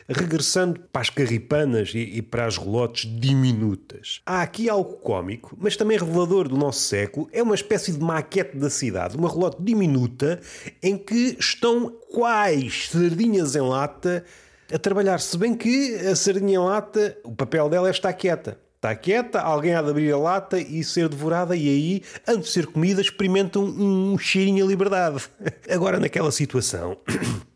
regressando 0.10 0.79
para 0.91 1.01
as 1.01 1.10
carripanas 1.10 1.91
e, 1.93 1.99
e, 1.99 2.21
para 2.21 2.45
as 2.45 2.57
relotes 2.57 3.10
diminutas. 3.19 4.21
Há 4.25 4.41
aqui 4.41 4.69
algo 4.69 4.93
cômico, 4.93 5.57
mas 5.60 5.75
também 5.75 5.97
revelador 5.97 6.47
do 6.47 6.55
nosso 6.55 6.79
século. 6.79 7.27
É 7.31 7.43
uma 7.43 7.55
espécie 7.55 7.91
de 7.91 7.99
maquete 7.99 8.57
da 8.57 8.69
cidade, 8.69 9.17
uma 9.17 9.29
relote 9.29 9.62
diminuta 9.62 10.39
em 10.81 10.97
que 10.97 11.36
estão 11.38 11.89
quais 12.10 12.89
sardinhas 12.89 13.55
em 13.55 13.62
lata 13.62 14.23
a 14.71 14.79
trabalhar. 14.79 15.19
Se 15.19 15.38
bem 15.38 15.53
que 15.53 15.95
a 15.95 16.15
sardinha 16.15 16.55
em 16.55 16.63
lata, 16.63 17.17
o 17.23 17.36
papel 17.36 17.69
dela 17.69 17.89
é 17.89 17.91
estar 17.91 18.13
quieta. 18.13 18.57
Está 18.77 18.95
quieta, 18.95 19.41
alguém 19.41 19.73
há 19.73 19.81
de 19.81 19.89
abrir 19.89 20.11
a 20.11 20.17
lata 20.19 20.59
e 20.59 20.83
ser 20.83 21.09
devorada, 21.09 21.55
e 21.55 21.67
aí, 21.67 22.03
antes 22.27 22.49
de 22.49 22.53
ser 22.53 22.67
comida, 22.67 23.01
experimentam 23.01 23.63
um, 23.63 24.13
um 24.13 24.17
cheirinho 24.19 24.63
a 24.63 24.67
liberdade. 24.67 25.23
Agora, 25.67 25.99
naquela 25.99 26.31
situação. 26.31 26.95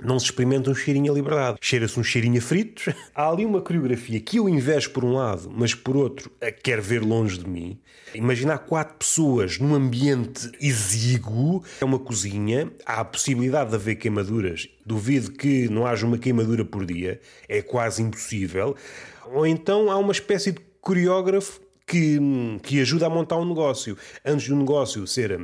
Não 0.00 0.16
se 0.16 0.26
experimenta 0.26 0.70
um 0.70 0.74
cheirinho 0.76 1.10
a 1.10 1.14
liberdade. 1.16 1.58
Cheira-se 1.60 1.98
um 1.98 2.04
cheirinho 2.04 2.38
a 2.38 2.40
fritos. 2.40 2.94
Há 3.12 3.28
ali 3.28 3.44
uma 3.44 3.60
coreografia 3.60 4.20
que 4.20 4.36
eu 4.36 4.48
invejo 4.48 4.90
por 4.90 5.04
um 5.04 5.14
lado, 5.14 5.50
mas 5.52 5.74
por 5.74 5.96
outro 5.96 6.30
quer 6.62 6.80
ver 6.80 7.02
longe 7.02 7.38
de 7.38 7.48
mim. 7.48 7.80
Imaginar 8.14 8.58
quatro 8.58 8.94
pessoas 8.96 9.58
num 9.58 9.74
ambiente 9.74 10.52
exíguo, 10.60 11.64
é 11.80 11.84
uma 11.84 11.98
cozinha, 11.98 12.70
há 12.86 13.00
a 13.00 13.04
possibilidade 13.04 13.70
de 13.70 13.74
haver 13.74 13.96
queimaduras. 13.96 14.68
Duvido 14.86 15.32
que 15.32 15.68
não 15.68 15.84
haja 15.84 16.06
uma 16.06 16.16
queimadura 16.16 16.64
por 16.64 16.86
dia, 16.86 17.20
é 17.48 17.60
quase 17.60 18.00
impossível. 18.00 18.76
Ou 19.32 19.44
então 19.44 19.90
há 19.90 19.98
uma 19.98 20.12
espécie 20.12 20.52
de 20.52 20.67
coreógrafo 20.88 21.60
que, 21.86 22.18
que 22.62 22.80
ajuda 22.80 23.06
a 23.06 23.10
montar 23.10 23.36
um 23.36 23.44
negócio. 23.44 23.94
Antes 24.24 24.48
do 24.48 24.56
negócio 24.56 25.06
ser, 25.06 25.38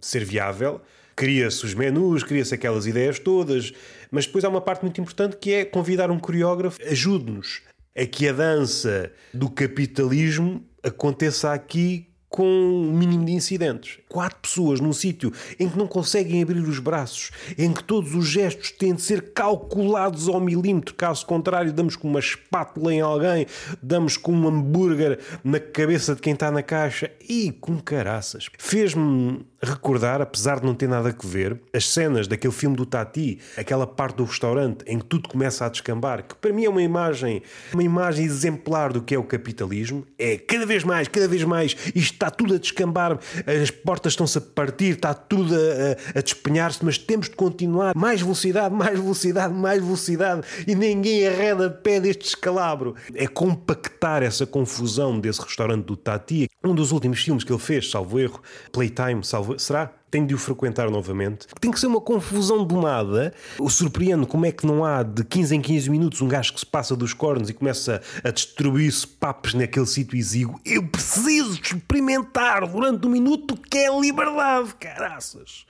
ser 0.00 0.24
viável, 0.24 0.80
cria-se 1.14 1.66
os 1.66 1.74
menus, 1.74 2.22
cria-se 2.22 2.54
aquelas 2.54 2.86
ideias 2.86 3.18
todas, 3.18 3.74
mas 4.10 4.24
depois 4.24 4.42
há 4.42 4.48
uma 4.48 4.62
parte 4.62 4.80
muito 4.80 4.98
importante 4.98 5.36
que 5.36 5.52
é 5.52 5.66
convidar 5.66 6.10
um 6.10 6.18
coreógrafo, 6.18 6.78
ajude-nos 6.82 7.60
a 7.94 8.06
que 8.06 8.26
a 8.26 8.32
dança 8.32 9.12
do 9.34 9.50
capitalismo 9.50 10.64
aconteça 10.82 11.52
aqui 11.52 12.06
com 12.26 12.46
um 12.46 12.96
mínimo 12.96 13.26
de 13.26 13.32
incidentes. 13.32 13.98
Quatro 14.10 14.40
pessoas 14.42 14.80
num 14.80 14.92
sítio 14.92 15.32
em 15.58 15.68
que 15.68 15.78
não 15.78 15.86
conseguem 15.86 16.42
abrir 16.42 16.58
os 16.58 16.80
braços, 16.80 17.30
em 17.56 17.72
que 17.72 17.84
todos 17.84 18.12
os 18.12 18.26
gestos 18.26 18.72
têm 18.72 18.92
de 18.92 19.02
ser 19.02 19.32
calculados 19.32 20.26
ao 20.26 20.40
milímetro, 20.40 20.96
caso 20.96 21.24
contrário, 21.24 21.72
damos 21.72 21.94
com 21.94 22.08
uma 22.08 22.18
espátula 22.18 22.92
em 22.92 23.00
alguém, 23.00 23.46
damos 23.80 24.16
com 24.16 24.32
um 24.32 24.48
hambúrguer 24.48 25.20
na 25.44 25.60
cabeça 25.60 26.16
de 26.16 26.20
quem 26.20 26.32
está 26.32 26.50
na 26.50 26.60
caixa 26.60 27.08
e 27.28 27.52
com 27.52 27.78
caraças. 27.78 28.48
Fez-me 28.58 29.46
recordar, 29.62 30.20
apesar 30.20 30.58
de 30.58 30.66
não 30.66 30.74
ter 30.74 30.88
nada 30.88 31.10
a 31.10 31.26
ver, 31.26 31.60
as 31.72 31.88
cenas 31.88 32.26
daquele 32.26 32.52
filme 32.52 32.74
do 32.74 32.86
Tati, 32.86 33.38
aquela 33.56 33.86
parte 33.86 34.16
do 34.16 34.24
restaurante 34.24 34.84
em 34.86 34.98
que 34.98 35.04
tudo 35.04 35.28
começa 35.28 35.66
a 35.66 35.68
descambar, 35.68 36.24
que 36.26 36.34
para 36.34 36.52
mim 36.52 36.64
é 36.64 36.68
uma 36.68 36.82
imagem, 36.82 37.42
uma 37.72 37.82
imagem 37.82 38.24
exemplar 38.24 38.92
do 38.92 39.02
que 39.02 39.14
é 39.14 39.18
o 39.18 39.22
capitalismo. 39.22 40.04
É 40.18 40.36
cada 40.36 40.66
vez 40.66 40.82
mais, 40.82 41.06
cada 41.06 41.28
vez 41.28 41.44
mais, 41.44 41.76
isto 41.94 42.14
está 42.14 42.30
tudo 42.30 42.54
a 42.54 42.58
descambar, 42.58 43.18
as 43.46 43.70
portas 43.70 43.99
estão-se 44.08 44.38
a 44.38 44.40
partir, 44.40 44.94
está 44.94 45.14
tudo 45.14 45.54
a, 45.54 46.18
a 46.18 46.22
despenhar-se, 46.22 46.84
mas 46.84 46.98
temos 46.98 47.28
de 47.28 47.36
continuar. 47.36 47.94
Mais 47.94 48.20
velocidade, 48.20 48.74
mais 48.74 48.98
velocidade, 48.98 49.54
mais 49.54 49.82
velocidade, 49.82 50.42
e 50.66 50.74
ninguém 50.74 51.26
arreda 51.26 51.70
pé 51.70 52.00
deste 52.00 52.26
escalabro. 52.26 52.94
É 53.14 53.26
compactar 53.26 54.22
essa 54.22 54.46
confusão 54.46 55.18
desse 55.18 55.40
restaurante 55.40 55.84
do 55.84 55.96
Tati, 55.96 56.48
Um 56.64 56.74
dos 56.74 56.92
últimos 56.92 57.20
filmes 57.22 57.44
que 57.44 57.52
ele 57.52 57.60
fez, 57.60 57.90
salvo 57.90 58.18
erro, 58.18 58.40
Playtime, 58.72 59.24
salvo 59.24 59.58
será? 59.58 59.99
Tenho 60.10 60.26
de 60.26 60.34
o 60.34 60.38
frequentar 60.38 60.90
novamente. 60.90 61.46
Tem 61.60 61.70
que 61.70 61.78
ser 61.78 61.86
uma 61.86 62.00
confusão 62.00 62.64
domada. 62.64 63.32
O 63.58 63.70
surpreendo 63.70 64.26
como 64.26 64.44
é 64.44 64.52
que 64.52 64.66
não 64.66 64.84
há 64.84 65.02
de 65.02 65.24
15 65.24 65.56
em 65.56 65.60
15 65.60 65.90
minutos 65.90 66.20
um 66.20 66.28
gajo 66.28 66.52
que 66.52 66.60
se 66.60 66.66
passa 66.66 66.96
dos 66.96 67.12
cornos 67.12 67.48
e 67.48 67.54
começa 67.54 68.02
a 68.24 68.30
distribuir-se 68.30 69.06
papos 69.06 69.54
naquele 69.54 69.86
sítio 69.86 70.18
exíguo. 70.18 70.60
Eu 70.64 70.82
preciso 70.88 71.60
experimentar 71.60 72.66
durante 72.66 73.06
um 73.06 73.10
minuto 73.10 73.56
que 73.56 73.78
é 73.78 74.00
liberdade, 74.00 74.74
caraças. 74.74 75.66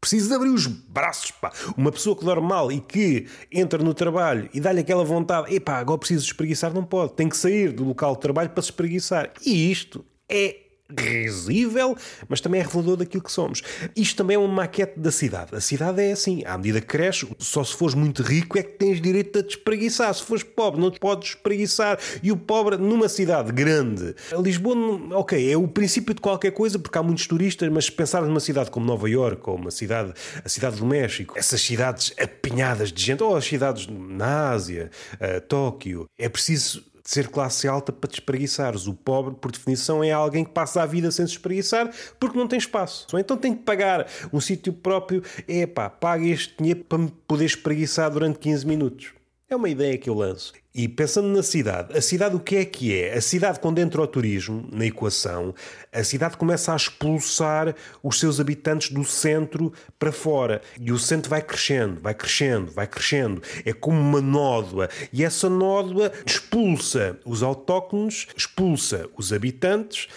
Preciso 0.00 0.28
de 0.28 0.34
abrir 0.34 0.50
os 0.50 0.66
braços, 0.66 1.30
pá. 1.30 1.50
Uma 1.78 1.90
pessoa 1.90 2.14
que 2.14 2.24
dorme 2.24 2.46
mal 2.46 2.70
e 2.70 2.78
que 2.78 3.26
entra 3.50 3.82
no 3.82 3.94
trabalho 3.94 4.50
e 4.52 4.60
dá-lhe 4.60 4.80
aquela 4.80 5.02
vontade, 5.02 5.54
epá, 5.54 5.78
agora 5.78 5.98
preciso 5.98 6.26
espreguiçar, 6.26 6.74
não 6.74 6.84
pode. 6.84 7.14
Tem 7.14 7.26
que 7.28 7.36
sair 7.36 7.72
do 7.72 7.84
local 7.84 8.14
de 8.14 8.20
trabalho 8.20 8.50
para 8.50 8.62
se 8.62 8.68
espreguiçar. 8.68 9.32
E 9.44 9.70
isto 9.70 10.04
é 10.28 10.63
risível, 10.90 11.96
mas 12.28 12.40
também 12.40 12.60
é 12.60 12.64
revelador 12.64 12.96
daquilo 12.96 13.22
que 13.22 13.32
somos. 13.32 13.62
Isto 13.96 14.16
também 14.16 14.36
é 14.36 14.38
uma 14.38 14.48
maquete 14.48 14.98
da 14.98 15.10
cidade. 15.10 15.54
A 15.54 15.60
cidade 15.60 16.02
é 16.02 16.12
assim, 16.12 16.42
à 16.44 16.56
medida 16.56 16.80
que 16.80 16.86
cresce, 16.86 17.26
só 17.38 17.64
se 17.64 17.74
fores 17.74 17.94
muito 17.94 18.22
rico 18.22 18.58
é 18.58 18.62
que 18.62 18.72
tens 18.72 19.00
direito 19.00 19.38
a 19.38 19.42
te 19.42 19.56
espreguiçar. 19.56 20.12
Se 20.14 20.22
fores 20.22 20.42
pobre, 20.42 20.80
não 20.80 20.90
te 20.90 21.00
podes 21.00 21.30
espreguiçar. 21.30 21.98
E 22.22 22.30
o 22.30 22.36
pobre, 22.36 22.76
numa 22.76 23.08
cidade 23.08 23.50
grande, 23.52 24.14
Lisboa, 24.38 24.74
ok, 25.18 25.52
é 25.52 25.56
o 25.56 25.66
princípio 25.66 26.14
de 26.14 26.20
qualquer 26.20 26.50
coisa, 26.50 26.78
porque 26.78 26.98
há 26.98 27.02
muitos 27.02 27.26
turistas, 27.26 27.68
mas 27.70 27.86
se 27.86 27.92
pensar 27.92 28.22
numa 28.22 28.40
cidade 28.40 28.70
como 28.70 28.84
Nova 28.84 29.08
York 29.08 29.42
ou 29.48 29.56
uma 29.56 29.70
cidade, 29.70 30.12
a 30.44 30.48
cidade 30.48 30.76
do 30.76 30.86
México, 30.86 31.34
essas 31.36 31.60
cidades 31.60 32.12
apinhadas 32.20 32.92
de 32.92 33.02
gente, 33.02 33.22
ou 33.22 33.34
as 33.36 33.44
cidades 33.44 33.86
na 33.86 34.50
Ásia, 34.50 34.90
uh, 35.14 35.40
Tóquio, 35.42 36.06
é 36.18 36.28
preciso 36.28 36.84
de 37.04 37.10
ser 37.10 37.28
classe 37.28 37.68
alta 37.68 37.92
para 37.92 38.08
te 38.08 38.14
espreguiçares. 38.14 38.86
O 38.86 38.94
pobre, 38.94 39.34
por 39.34 39.52
definição, 39.52 40.02
é 40.02 40.10
alguém 40.10 40.44
que 40.44 40.52
passa 40.52 40.82
a 40.82 40.86
vida 40.86 41.10
sem 41.10 41.26
se 41.26 41.32
espreguiçar 41.32 41.92
porque 42.18 42.38
não 42.38 42.48
tem 42.48 42.58
espaço. 42.58 43.06
Ou 43.12 43.18
então 43.18 43.36
tem 43.36 43.54
que 43.54 43.62
pagar 43.62 44.06
um 44.32 44.40
sítio 44.40 44.72
próprio. 44.72 45.22
É 45.46 45.66
pá, 45.66 45.90
paga 45.90 46.24
este 46.26 46.56
dinheiro 46.56 46.82
para 46.84 46.98
me 46.98 47.12
poder 47.28 47.44
espreguiçar 47.44 48.10
durante 48.10 48.38
15 48.38 48.66
minutos. 48.66 49.12
É 49.54 49.56
uma 49.56 49.68
ideia 49.68 49.96
que 49.96 50.10
eu 50.10 50.14
lanço. 50.14 50.52
E 50.74 50.88
pensando 50.88 51.28
na 51.28 51.40
cidade, 51.40 51.96
a 51.96 52.02
cidade 52.02 52.34
o 52.34 52.40
que 52.40 52.56
é 52.56 52.64
que 52.64 52.92
é? 52.92 53.16
A 53.16 53.20
cidade, 53.20 53.60
quando 53.60 53.78
entra 53.78 54.02
o 54.02 54.06
turismo 54.08 54.68
na 54.72 54.84
equação, 54.84 55.54
a 55.92 56.02
cidade 56.02 56.36
começa 56.36 56.72
a 56.72 56.76
expulsar 56.76 57.72
os 58.02 58.18
seus 58.18 58.40
habitantes 58.40 58.90
do 58.90 59.04
centro 59.04 59.72
para 59.96 60.10
fora. 60.10 60.60
E 60.80 60.90
o 60.90 60.98
centro 60.98 61.30
vai 61.30 61.40
crescendo, 61.40 62.00
vai 62.00 62.14
crescendo, 62.14 62.72
vai 62.72 62.88
crescendo. 62.88 63.40
É 63.64 63.72
como 63.72 64.00
uma 64.00 64.20
nódoa. 64.20 64.88
E 65.12 65.22
essa 65.22 65.48
nódoa 65.48 66.10
expulsa 66.26 67.16
os 67.24 67.44
autóctones, 67.44 68.26
expulsa 68.36 69.08
os 69.16 69.32
habitantes, 69.32 70.08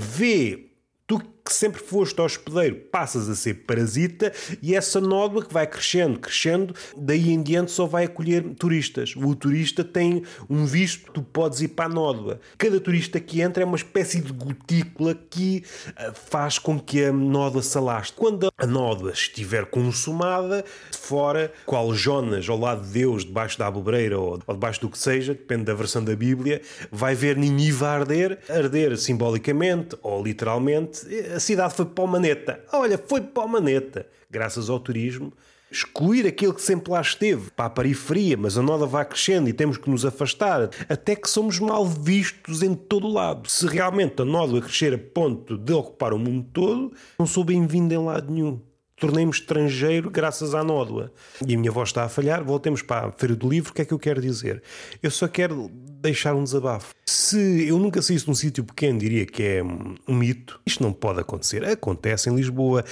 vê 0.00 0.66
tu 1.06 1.22
que 1.50 1.54
sempre 1.56 1.82
foste 1.82 2.20
hospedeiro 2.20 2.76
passas 2.76 3.28
a 3.28 3.34
ser 3.34 3.54
parasita 3.66 4.32
e 4.62 4.72
essa 4.72 5.00
nódoa 5.00 5.44
que 5.44 5.52
vai 5.52 5.66
crescendo, 5.66 6.20
crescendo, 6.20 6.72
daí 6.96 7.30
em 7.30 7.42
diante 7.42 7.72
só 7.72 7.86
vai 7.86 8.04
acolher 8.04 8.44
turistas. 8.54 9.14
O 9.16 9.34
turista 9.34 9.82
tem 9.82 10.22
um 10.48 10.64
visto, 10.64 11.10
tu 11.10 11.22
podes 11.22 11.60
ir 11.60 11.68
para 11.68 11.86
a 11.86 11.88
nódoa. 11.88 12.40
Cada 12.56 12.78
turista 12.78 13.18
que 13.18 13.40
entra 13.40 13.64
é 13.64 13.66
uma 13.66 13.76
espécie 13.76 14.20
de 14.20 14.32
gotícula 14.32 15.18
que 15.28 15.64
eh, 15.96 16.12
faz 16.14 16.56
com 16.56 16.78
que 16.78 17.04
a 17.04 17.12
nódoa 17.12 17.62
se 17.62 17.76
alaste. 17.76 18.12
Quando 18.16 18.52
a 18.56 18.66
nódoa 18.66 19.10
estiver 19.10 19.66
consumada, 19.66 20.64
fora, 20.92 21.52
qual 21.66 21.92
Jonas 21.92 22.48
ao 22.48 22.58
lado 22.58 22.86
de 22.86 22.92
Deus, 22.92 23.24
debaixo 23.24 23.58
da 23.58 23.66
abobreira 23.66 24.20
ou 24.20 24.38
debaixo 24.38 24.80
do 24.82 24.88
que 24.88 24.98
seja, 24.98 25.34
depende 25.34 25.64
da 25.64 25.74
versão 25.74 26.04
da 26.04 26.14
Bíblia, 26.14 26.62
vai 26.92 27.16
ver 27.16 27.36
Ninive 27.36 27.84
arder, 27.84 28.38
arder 28.48 28.96
simbolicamente 28.96 29.96
ou 30.00 30.22
literalmente 30.22 31.00
a 31.40 31.42
cidade 31.42 31.72
foi 31.72 31.86
para 31.86 32.04
o 32.04 32.06
maneta. 32.06 32.62
Olha, 32.70 32.98
foi 32.98 33.22
para 33.22 33.44
o 33.44 33.48
maneta. 33.48 34.06
Graças 34.30 34.68
ao 34.68 34.78
turismo, 34.78 35.32
excluir 35.72 36.26
aquele 36.26 36.52
que 36.52 36.60
sempre 36.60 36.92
lá 36.92 37.00
esteve 37.00 37.50
para 37.50 37.64
a 37.64 37.70
periferia, 37.70 38.36
mas 38.36 38.58
a 38.58 38.62
noda 38.62 38.84
vai 38.84 39.06
crescendo 39.06 39.48
e 39.48 39.54
temos 39.54 39.78
que 39.78 39.88
nos 39.88 40.04
afastar, 40.04 40.68
até 40.86 41.16
que 41.16 41.30
somos 41.30 41.58
mal 41.58 41.86
vistos 41.86 42.62
em 42.62 42.74
todo 42.74 43.06
o 43.06 43.12
lado. 43.12 43.48
Se 43.48 43.66
realmente 43.66 44.20
a 44.20 44.24
nódoa 44.24 44.60
crescer 44.60 44.92
a 44.92 44.98
ponto 44.98 45.56
de 45.56 45.72
ocupar 45.72 46.12
o 46.12 46.18
mundo 46.18 46.46
todo, 46.52 46.92
não 47.18 47.26
sou 47.26 47.42
bem-vindo 47.42 47.94
em 47.94 48.04
lado 48.04 48.30
nenhum. 48.30 48.60
Tornei-me 49.00 49.30
estrangeiro 49.30 50.10
graças 50.10 50.54
à 50.54 50.62
nódoa. 50.62 51.10
E 51.46 51.54
a 51.54 51.58
minha 51.58 51.72
voz 51.72 51.88
está 51.88 52.04
a 52.04 52.08
falhar. 52.10 52.44
Voltemos 52.44 52.82
para 52.82 53.08
a 53.08 53.12
Feira 53.12 53.34
do 53.34 53.48
Livro. 53.48 53.70
O 53.70 53.74
que 53.74 53.80
é 53.80 53.84
que 53.86 53.94
eu 53.94 53.98
quero 53.98 54.20
dizer? 54.20 54.62
Eu 55.02 55.10
só 55.10 55.26
quero 55.26 55.70
deixar 56.00 56.34
um 56.34 56.44
desabafo. 56.44 56.94
Se 57.06 57.68
eu 57.68 57.78
nunca 57.78 58.00
saísse 58.00 58.24
de 58.24 58.30
um 58.30 58.34
sítio 58.34 58.64
pequeno, 58.64 58.98
diria 58.98 59.26
que 59.26 59.42
é 59.42 59.62
um 59.62 60.14
mito. 60.14 60.60
Isto 60.64 60.82
não 60.82 60.92
pode 60.92 61.20
acontecer. 61.20 61.64
Acontece 61.64 62.30
em 62.30 62.34
Lisboa. 62.34 62.84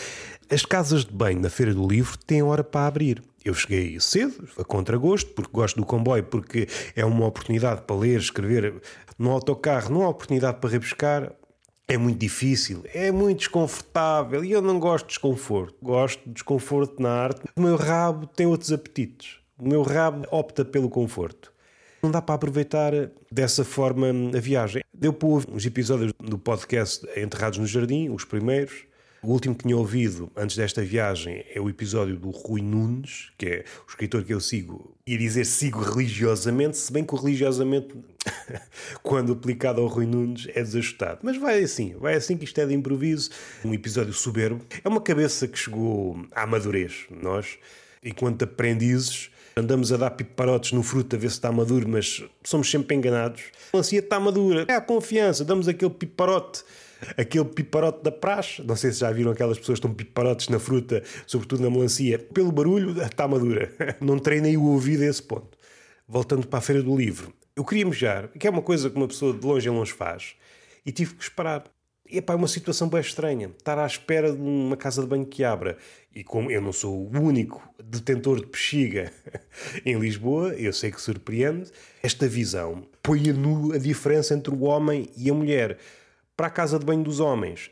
As 0.51 0.65
casas 0.65 1.05
de 1.05 1.13
banho 1.13 1.41
na 1.41 1.51
Feira 1.51 1.75
do 1.75 1.87
Livro 1.87 2.17
têm 2.19 2.43
hora 2.43 2.63
para 2.63 2.87
abrir. 2.87 3.23
Eu 3.45 3.55
cheguei 3.55 3.99
cedo, 4.01 4.49
a 4.59 4.65
contragosto, 4.65 5.31
porque 5.31 5.51
gosto 5.53 5.77
do 5.77 5.87
comboio, 5.87 6.25
porque 6.25 6.69
é 6.95 7.05
uma 7.05 7.27
oportunidade 7.27 7.83
para 7.83 7.97
ler, 7.97 8.19
escrever 8.19 8.83
no 9.19 9.31
autocarro, 9.31 9.93
não 9.93 10.03
há 10.03 10.09
oportunidade 10.09 10.59
para 10.59 10.71
rebuscar. 10.71 11.33
É 11.91 11.97
muito 11.97 12.19
difícil, 12.19 12.83
é 12.93 13.11
muito 13.11 13.39
desconfortável 13.39 14.45
e 14.45 14.53
eu 14.53 14.61
não 14.61 14.79
gosto 14.79 15.07
de 15.07 15.13
desconforto. 15.13 15.75
Gosto 15.83 16.23
de 16.27 16.35
desconforto 16.35 17.03
na 17.03 17.11
arte. 17.11 17.41
O 17.57 17.63
meu 17.63 17.77
rabo 17.77 18.27
tem 18.27 18.47
outros 18.47 18.71
apetites. 18.71 19.37
O 19.59 19.67
meu 19.67 19.83
rabo 19.83 20.27
opta 20.31 20.67
pelo 20.67 20.91
conforto. 20.91 21.51
Não 22.03 22.11
dá 22.11 22.23
para 22.23 22.37
aproveitar 22.37 22.93
dessa 23.31 23.65
forma 23.65 24.07
a 24.35 24.41
viagem. 24.41 24.83
Deu 24.95 25.13
para 25.13 25.29
ouvir 25.29 25.51
uns 25.51 25.67
episódios 25.67 26.13
do 26.21 26.39
podcast 26.39 27.05
Enterrados 27.17 27.59
no 27.59 27.67
Jardim, 27.67 28.09
os 28.11 28.25
primeiros. 28.25 28.87
O 29.21 29.33
último 29.33 29.53
que 29.53 29.65
tinha 29.65 29.77
ouvido 29.77 30.31
antes 30.37 30.57
desta 30.57 30.81
viagem 30.81 31.45
é 31.53 31.61
o 31.61 31.69
episódio 31.69 32.17
do 32.17 32.31
Rui 32.31 32.63
Nunes, 32.63 33.33
que 33.37 33.47
é 33.47 33.65
o 33.85 33.91
escritor 33.91 34.23
que 34.23 34.33
eu 34.33 34.39
sigo. 34.39 34.97
Ia 35.05 35.19
dizer 35.19 35.45
sigo 35.45 35.81
religiosamente, 35.81 36.77
se 36.77 36.93
bem 36.93 37.05
que 37.05 37.13
o 37.13 37.17
religiosamente, 37.17 37.97
quando 39.03 39.33
aplicado 39.33 39.81
ao 39.81 39.89
Rui 39.89 40.07
Nunes, 40.07 40.47
é 40.55 40.63
desajustado. 40.63 41.19
Mas 41.25 41.37
vai 41.37 41.61
assim, 41.61 41.97
vai 41.99 42.15
assim 42.15 42.37
que 42.37 42.45
isto 42.45 42.61
é 42.61 42.67
de 42.67 42.75
improviso. 42.75 43.31
Um 43.65 43.75
episódio 43.75 44.13
soberbo. 44.13 44.65
É 44.85 44.89
uma 44.89 45.01
cabeça 45.01 45.49
que 45.49 45.59
chegou 45.59 46.25
à 46.31 46.47
madurez. 46.47 47.07
Nós, 47.11 47.59
enquanto 48.05 48.45
aprendizes, 48.45 49.33
andamos 49.59 49.93
a 49.93 49.97
dar 49.97 50.11
piparotes 50.11 50.73
no 50.73 50.83
fruto 50.83 51.17
a 51.17 51.19
ver 51.19 51.29
se 51.29 51.37
está 51.37 51.53
maduro, 51.53 51.89
mas 51.89 52.25
somos 52.45 52.71
sempre 52.71 52.97
enganados. 52.97 53.43
A 53.73 53.77
melancia 53.77 53.99
está 53.99 54.19
madura, 54.21 54.65
é 54.69 54.75
a 54.75 54.81
confiança, 54.81 55.45
damos 55.45 55.69
aquele 55.69 55.91
piparote 55.91 56.65
aquele 57.17 57.45
piparote 57.45 58.03
da 58.03 58.11
praxe. 58.11 58.63
Não 58.63 58.77
sei 58.77 58.93
se 58.93 59.01
já 59.01 59.11
viram 59.11 59.31
aquelas 59.31 59.59
pessoas 59.59 59.79
que 59.79 59.87
estão 59.87 59.95
piparotes 59.95 60.49
na 60.49 60.59
fruta, 60.59 61.03
sobretudo 61.27 61.63
na 61.63 61.71
melancia. 61.71 62.19
Pelo 62.19 62.53
barulho, 62.53 63.01
está 63.03 63.27
madura. 63.29 63.73
Não 64.01 64.19
treinei 64.19 64.57
o 64.57 64.65
ouvido 64.65 65.03
a 65.03 65.07
esse 65.07 65.23
ponto. 65.23 65.57
Voltando 66.07 66.47
para 66.47 66.59
a 66.59 66.63
Feira 66.63 66.83
do 66.83 66.97
Livro, 66.97 67.33
eu 67.55 67.65
queria 67.65 67.85
mejar, 67.85 68.29
que 68.29 68.47
é 68.47 68.51
uma 68.51 68.63
coisa 68.63 68.89
que 68.89 68.97
uma 68.97 69.09
pessoa 69.09 69.33
de 69.33 69.47
longe 69.47 69.69
em 69.69 69.73
longe 69.73 69.93
faz, 69.93 70.35
e 70.87 70.91
tive 70.91 71.15
que 71.15 71.23
esperar. 71.23 71.65
E 72.11 72.25
é 72.27 72.35
uma 72.35 72.49
situação 72.49 72.89
bem 72.89 73.01
estranha. 73.01 73.51
Estar 73.57 73.79
à 73.79 73.87
espera 73.87 74.33
de 74.33 74.41
uma 74.41 74.77
casa 74.77 75.03
de 75.03 75.09
banho 75.09 75.27
que 75.27 75.45
abra. 75.45 75.77
E 76.15 76.25
como 76.25 76.51
eu 76.51 76.61
não 76.61 76.73
sou 76.73 77.07
o 77.07 77.21
único 77.21 77.63
detentor 77.83 78.41
de 78.41 78.47
bexiga 78.47 79.13
em 79.85 79.99
Lisboa, 79.99 80.55
eu 80.55 80.73
sei 80.73 80.91
que 80.91 81.01
surpreende, 81.01 81.71
esta 82.03 82.27
visão 82.27 82.87
põe 83.03 83.29
a 83.29 83.33
nu 83.33 83.73
a 83.73 83.79
diferença 83.79 84.35
entre 84.35 84.53
o 84.53 84.63
homem 84.63 85.11
e 85.17 85.31
a 85.31 85.35
mulher 85.35 85.79
para 86.37 86.47
a 86.47 86.51
casa 86.51 86.79
de 86.79 86.87
banho 86.87 87.03
dos 87.03 87.21
homens. 87.21 87.71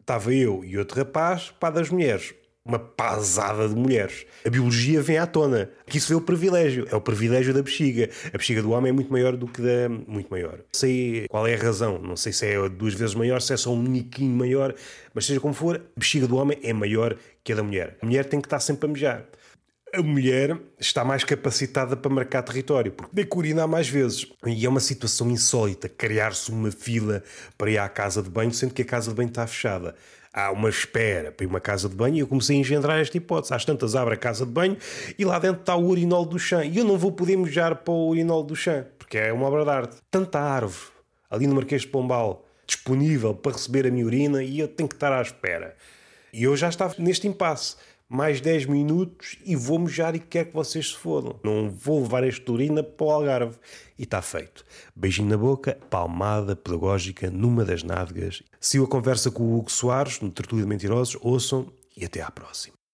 Estava 0.00 0.34
eu 0.34 0.64
e 0.64 0.76
outro 0.76 0.98
rapaz, 0.98 1.50
para 1.60 1.74
das 1.74 1.90
mulheres. 1.90 2.34
Uma 2.68 2.78
pasada 2.78 3.66
de 3.66 3.74
mulheres. 3.74 4.26
A 4.44 4.50
biologia 4.50 5.00
vem 5.00 5.16
à 5.16 5.26
tona. 5.26 5.70
Aqui 5.86 5.98
se 5.98 6.06
vê 6.06 6.14
o 6.14 6.20
privilégio. 6.20 6.86
É 6.90 6.94
o 6.94 7.00
privilégio 7.00 7.54
da 7.54 7.62
bexiga. 7.62 8.10
A 8.26 8.36
bexiga 8.36 8.60
do 8.60 8.72
homem 8.72 8.90
é 8.90 8.92
muito 8.92 9.10
maior 9.10 9.34
do 9.38 9.46
que 9.46 9.62
da. 9.62 9.88
Muito 9.88 10.28
maior. 10.28 10.60
Sei 10.74 11.26
qual 11.28 11.46
é 11.46 11.54
a 11.54 11.58
razão. 11.58 11.98
Não 11.98 12.14
sei 12.14 12.30
se 12.30 12.44
é 12.44 12.68
duas 12.68 12.92
vezes 12.92 13.14
maior, 13.14 13.40
se 13.40 13.54
é 13.54 13.56
só 13.56 13.72
um 13.72 13.80
meniquinho 13.80 14.36
maior. 14.36 14.74
Mas 15.14 15.24
seja 15.24 15.40
como 15.40 15.54
for, 15.54 15.76
a 15.76 15.98
bexiga 15.98 16.26
do 16.26 16.36
homem 16.36 16.58
é 16.62 16.74
maior 16.74 17.16
que 17.42 17.54
a 17.54 17.56
da 17.56 17.62
mulher. 17.62 17.96
A 18.02 18.04
mulher 18.04 18.26
tem 18.26 18.38
que 18.38 18.46
estar 18.46 18.60
sempre 18.60 18.86
a 18.86 18.92
mejar 18.92 19.26
a 19.92 20.02
mulher 20.02 20.58
está 20.78 21.04
mais 21.04 21.24
capacitada 21.24 21.96
para 21.96 22.10
marcar 22.10 22.42
território, 22.42 22.92
porque 22.92 23.14
tem 23.14 23.24
que 23.24 23.36
urinar 23.36 23.66
mais 23.66 23.88
vezes. 23.88 24.26
E 24.46 24.64
é 24.64 24.68
uma 24.68 24.80
situação 24.80 25.30
insólita 25.30 25.88
criar-se 25.88 26.50
uma 26.50 26.70
fila 26.70 27.22
para 27.56 27.70
ir 27.70 27.78
à 27.78 27.88
casa 27.88 28.22
de 28.22 28.28
banho, 28.28 28.52
sendo 28.52 28.74
que 28.74 28.82
a 28.82 28.84
casa 28.84 29.10
de 29.10 29.16
banho 29.16 29.28
está 29.28 29.46
fechada. 29.46 29.94
Há 30.38 30.52
uma 30.52 30.68
espera 30.68 31.32
para 31.32 31.44
ir 31.44 31.48
uma 31.48 31.58
casa 31.58 31.88
de 31.88 31.96
banho 31.96 32.14
e 32.14 32.18
eu 32.20 32.26
comecei 32.28 32.56
a 32.56 32.60
engendrar 32.60 33.00
esta 33.00 33.16
hipótese. 33.16 33.52
Às 33.52 33.64
tantas 33.64 33.96
abre 33.96 34.14
a 34.14 34.16
casa 34.16 34.46
de 34.46 34.52
banho 34.52 34.76
e 35.18 35.24
lá 35.24 35.36
dentro 35.36 35.62
está 35.62 35.74
o 35.74 35.84
urinol 35.84 36.24
do 36.24 36.38
chão. 36.38 36.62
E 36.62 36.78
eu 36.78 36.84
não 36.84 36.96
vou 36.96 37.10
poder 37.10 37.36
mejar 37.36 37.74
para 37.74 37.92
o 37.92 38.06
urinol 38.10 38.44
do 38.44 38.54
chão, 38.54 38.86
porque 38.96 39.18
é 39.18 39.32
uma 39.32 39.48
obra 39.48 39.64
de 39.64 39.70
arte. 39.70 39.96
Tanta 40.08 40.38
árvore 40.38 40.92
ali 41.28 41.48
no 41.48 41.56
Marquês 41.56 41.82
de 41.82 41.88
Pombal 41.88 42.46
disponível 42.64 43.34
para 43.34 43.50
receber 43.50 43.84
a 43.88 43.90
minha 43.90 44.06
urina 44.06 44.40
e 44.40 44.60
eu 44.60 44.68
tenho 44.68 44.88
que 44.88 44.94
estar 44.94 45.12
à 45.12 45.20
espera. 45.20 45.74
E 46.32 46.44
eu 46.44 46.56
já 46.56 46.68
estava 46.68 46.94
neste 46.98 47.26
impasse 47.26 47.74
mais 48.08 48.40
10 48.40 48.66
minutos 48.66 49.36
e 49.44 49.54
vou 49.54 49.78
mejar 49.78 50.14
e 50.14 50.18
quero 50.18 50.48
que 50.48 50.54
vocês 50.54 50.88
se 50.88 50.96
fodam. 50.96 51.38
Não 51.44 51.70
vou 51.70 52.00
levar 52.00 52.24
esta 52.24 52.50
urina 52.50 52.82
para 52.82 53.06
o 53.06 53.10
Algarve. 53.10 53.56
E 53.98 54.04
está 54.04 54.22
feito. 54.22 54.64
Beijinho 54.96 55.28
na 55.28 55.36
boca, 55.36 55.78
palmada 55.90 56.56
pedagógica 56.56 57.30
numa 57.30 57.64
das 57.64 57.82
nádegas. 57.82 58.42
Se 58.58 58.78
a 58.78 58.86
conversa 58.86 59.30
com 59.30 59.42
o 59.42 59.58
Hugo 59.58 59.70
Soares, 59.70 60.20
no 60.20 60.30
Tertúlio 60.30 60.64
de 60.64 60.68
Mentirosos, 60.68 61.18
ouçam 61.20 61.70
e 61.96 62.04
até 62.04 62.22
à 62.22 62.30
próxima. 62.30 62.77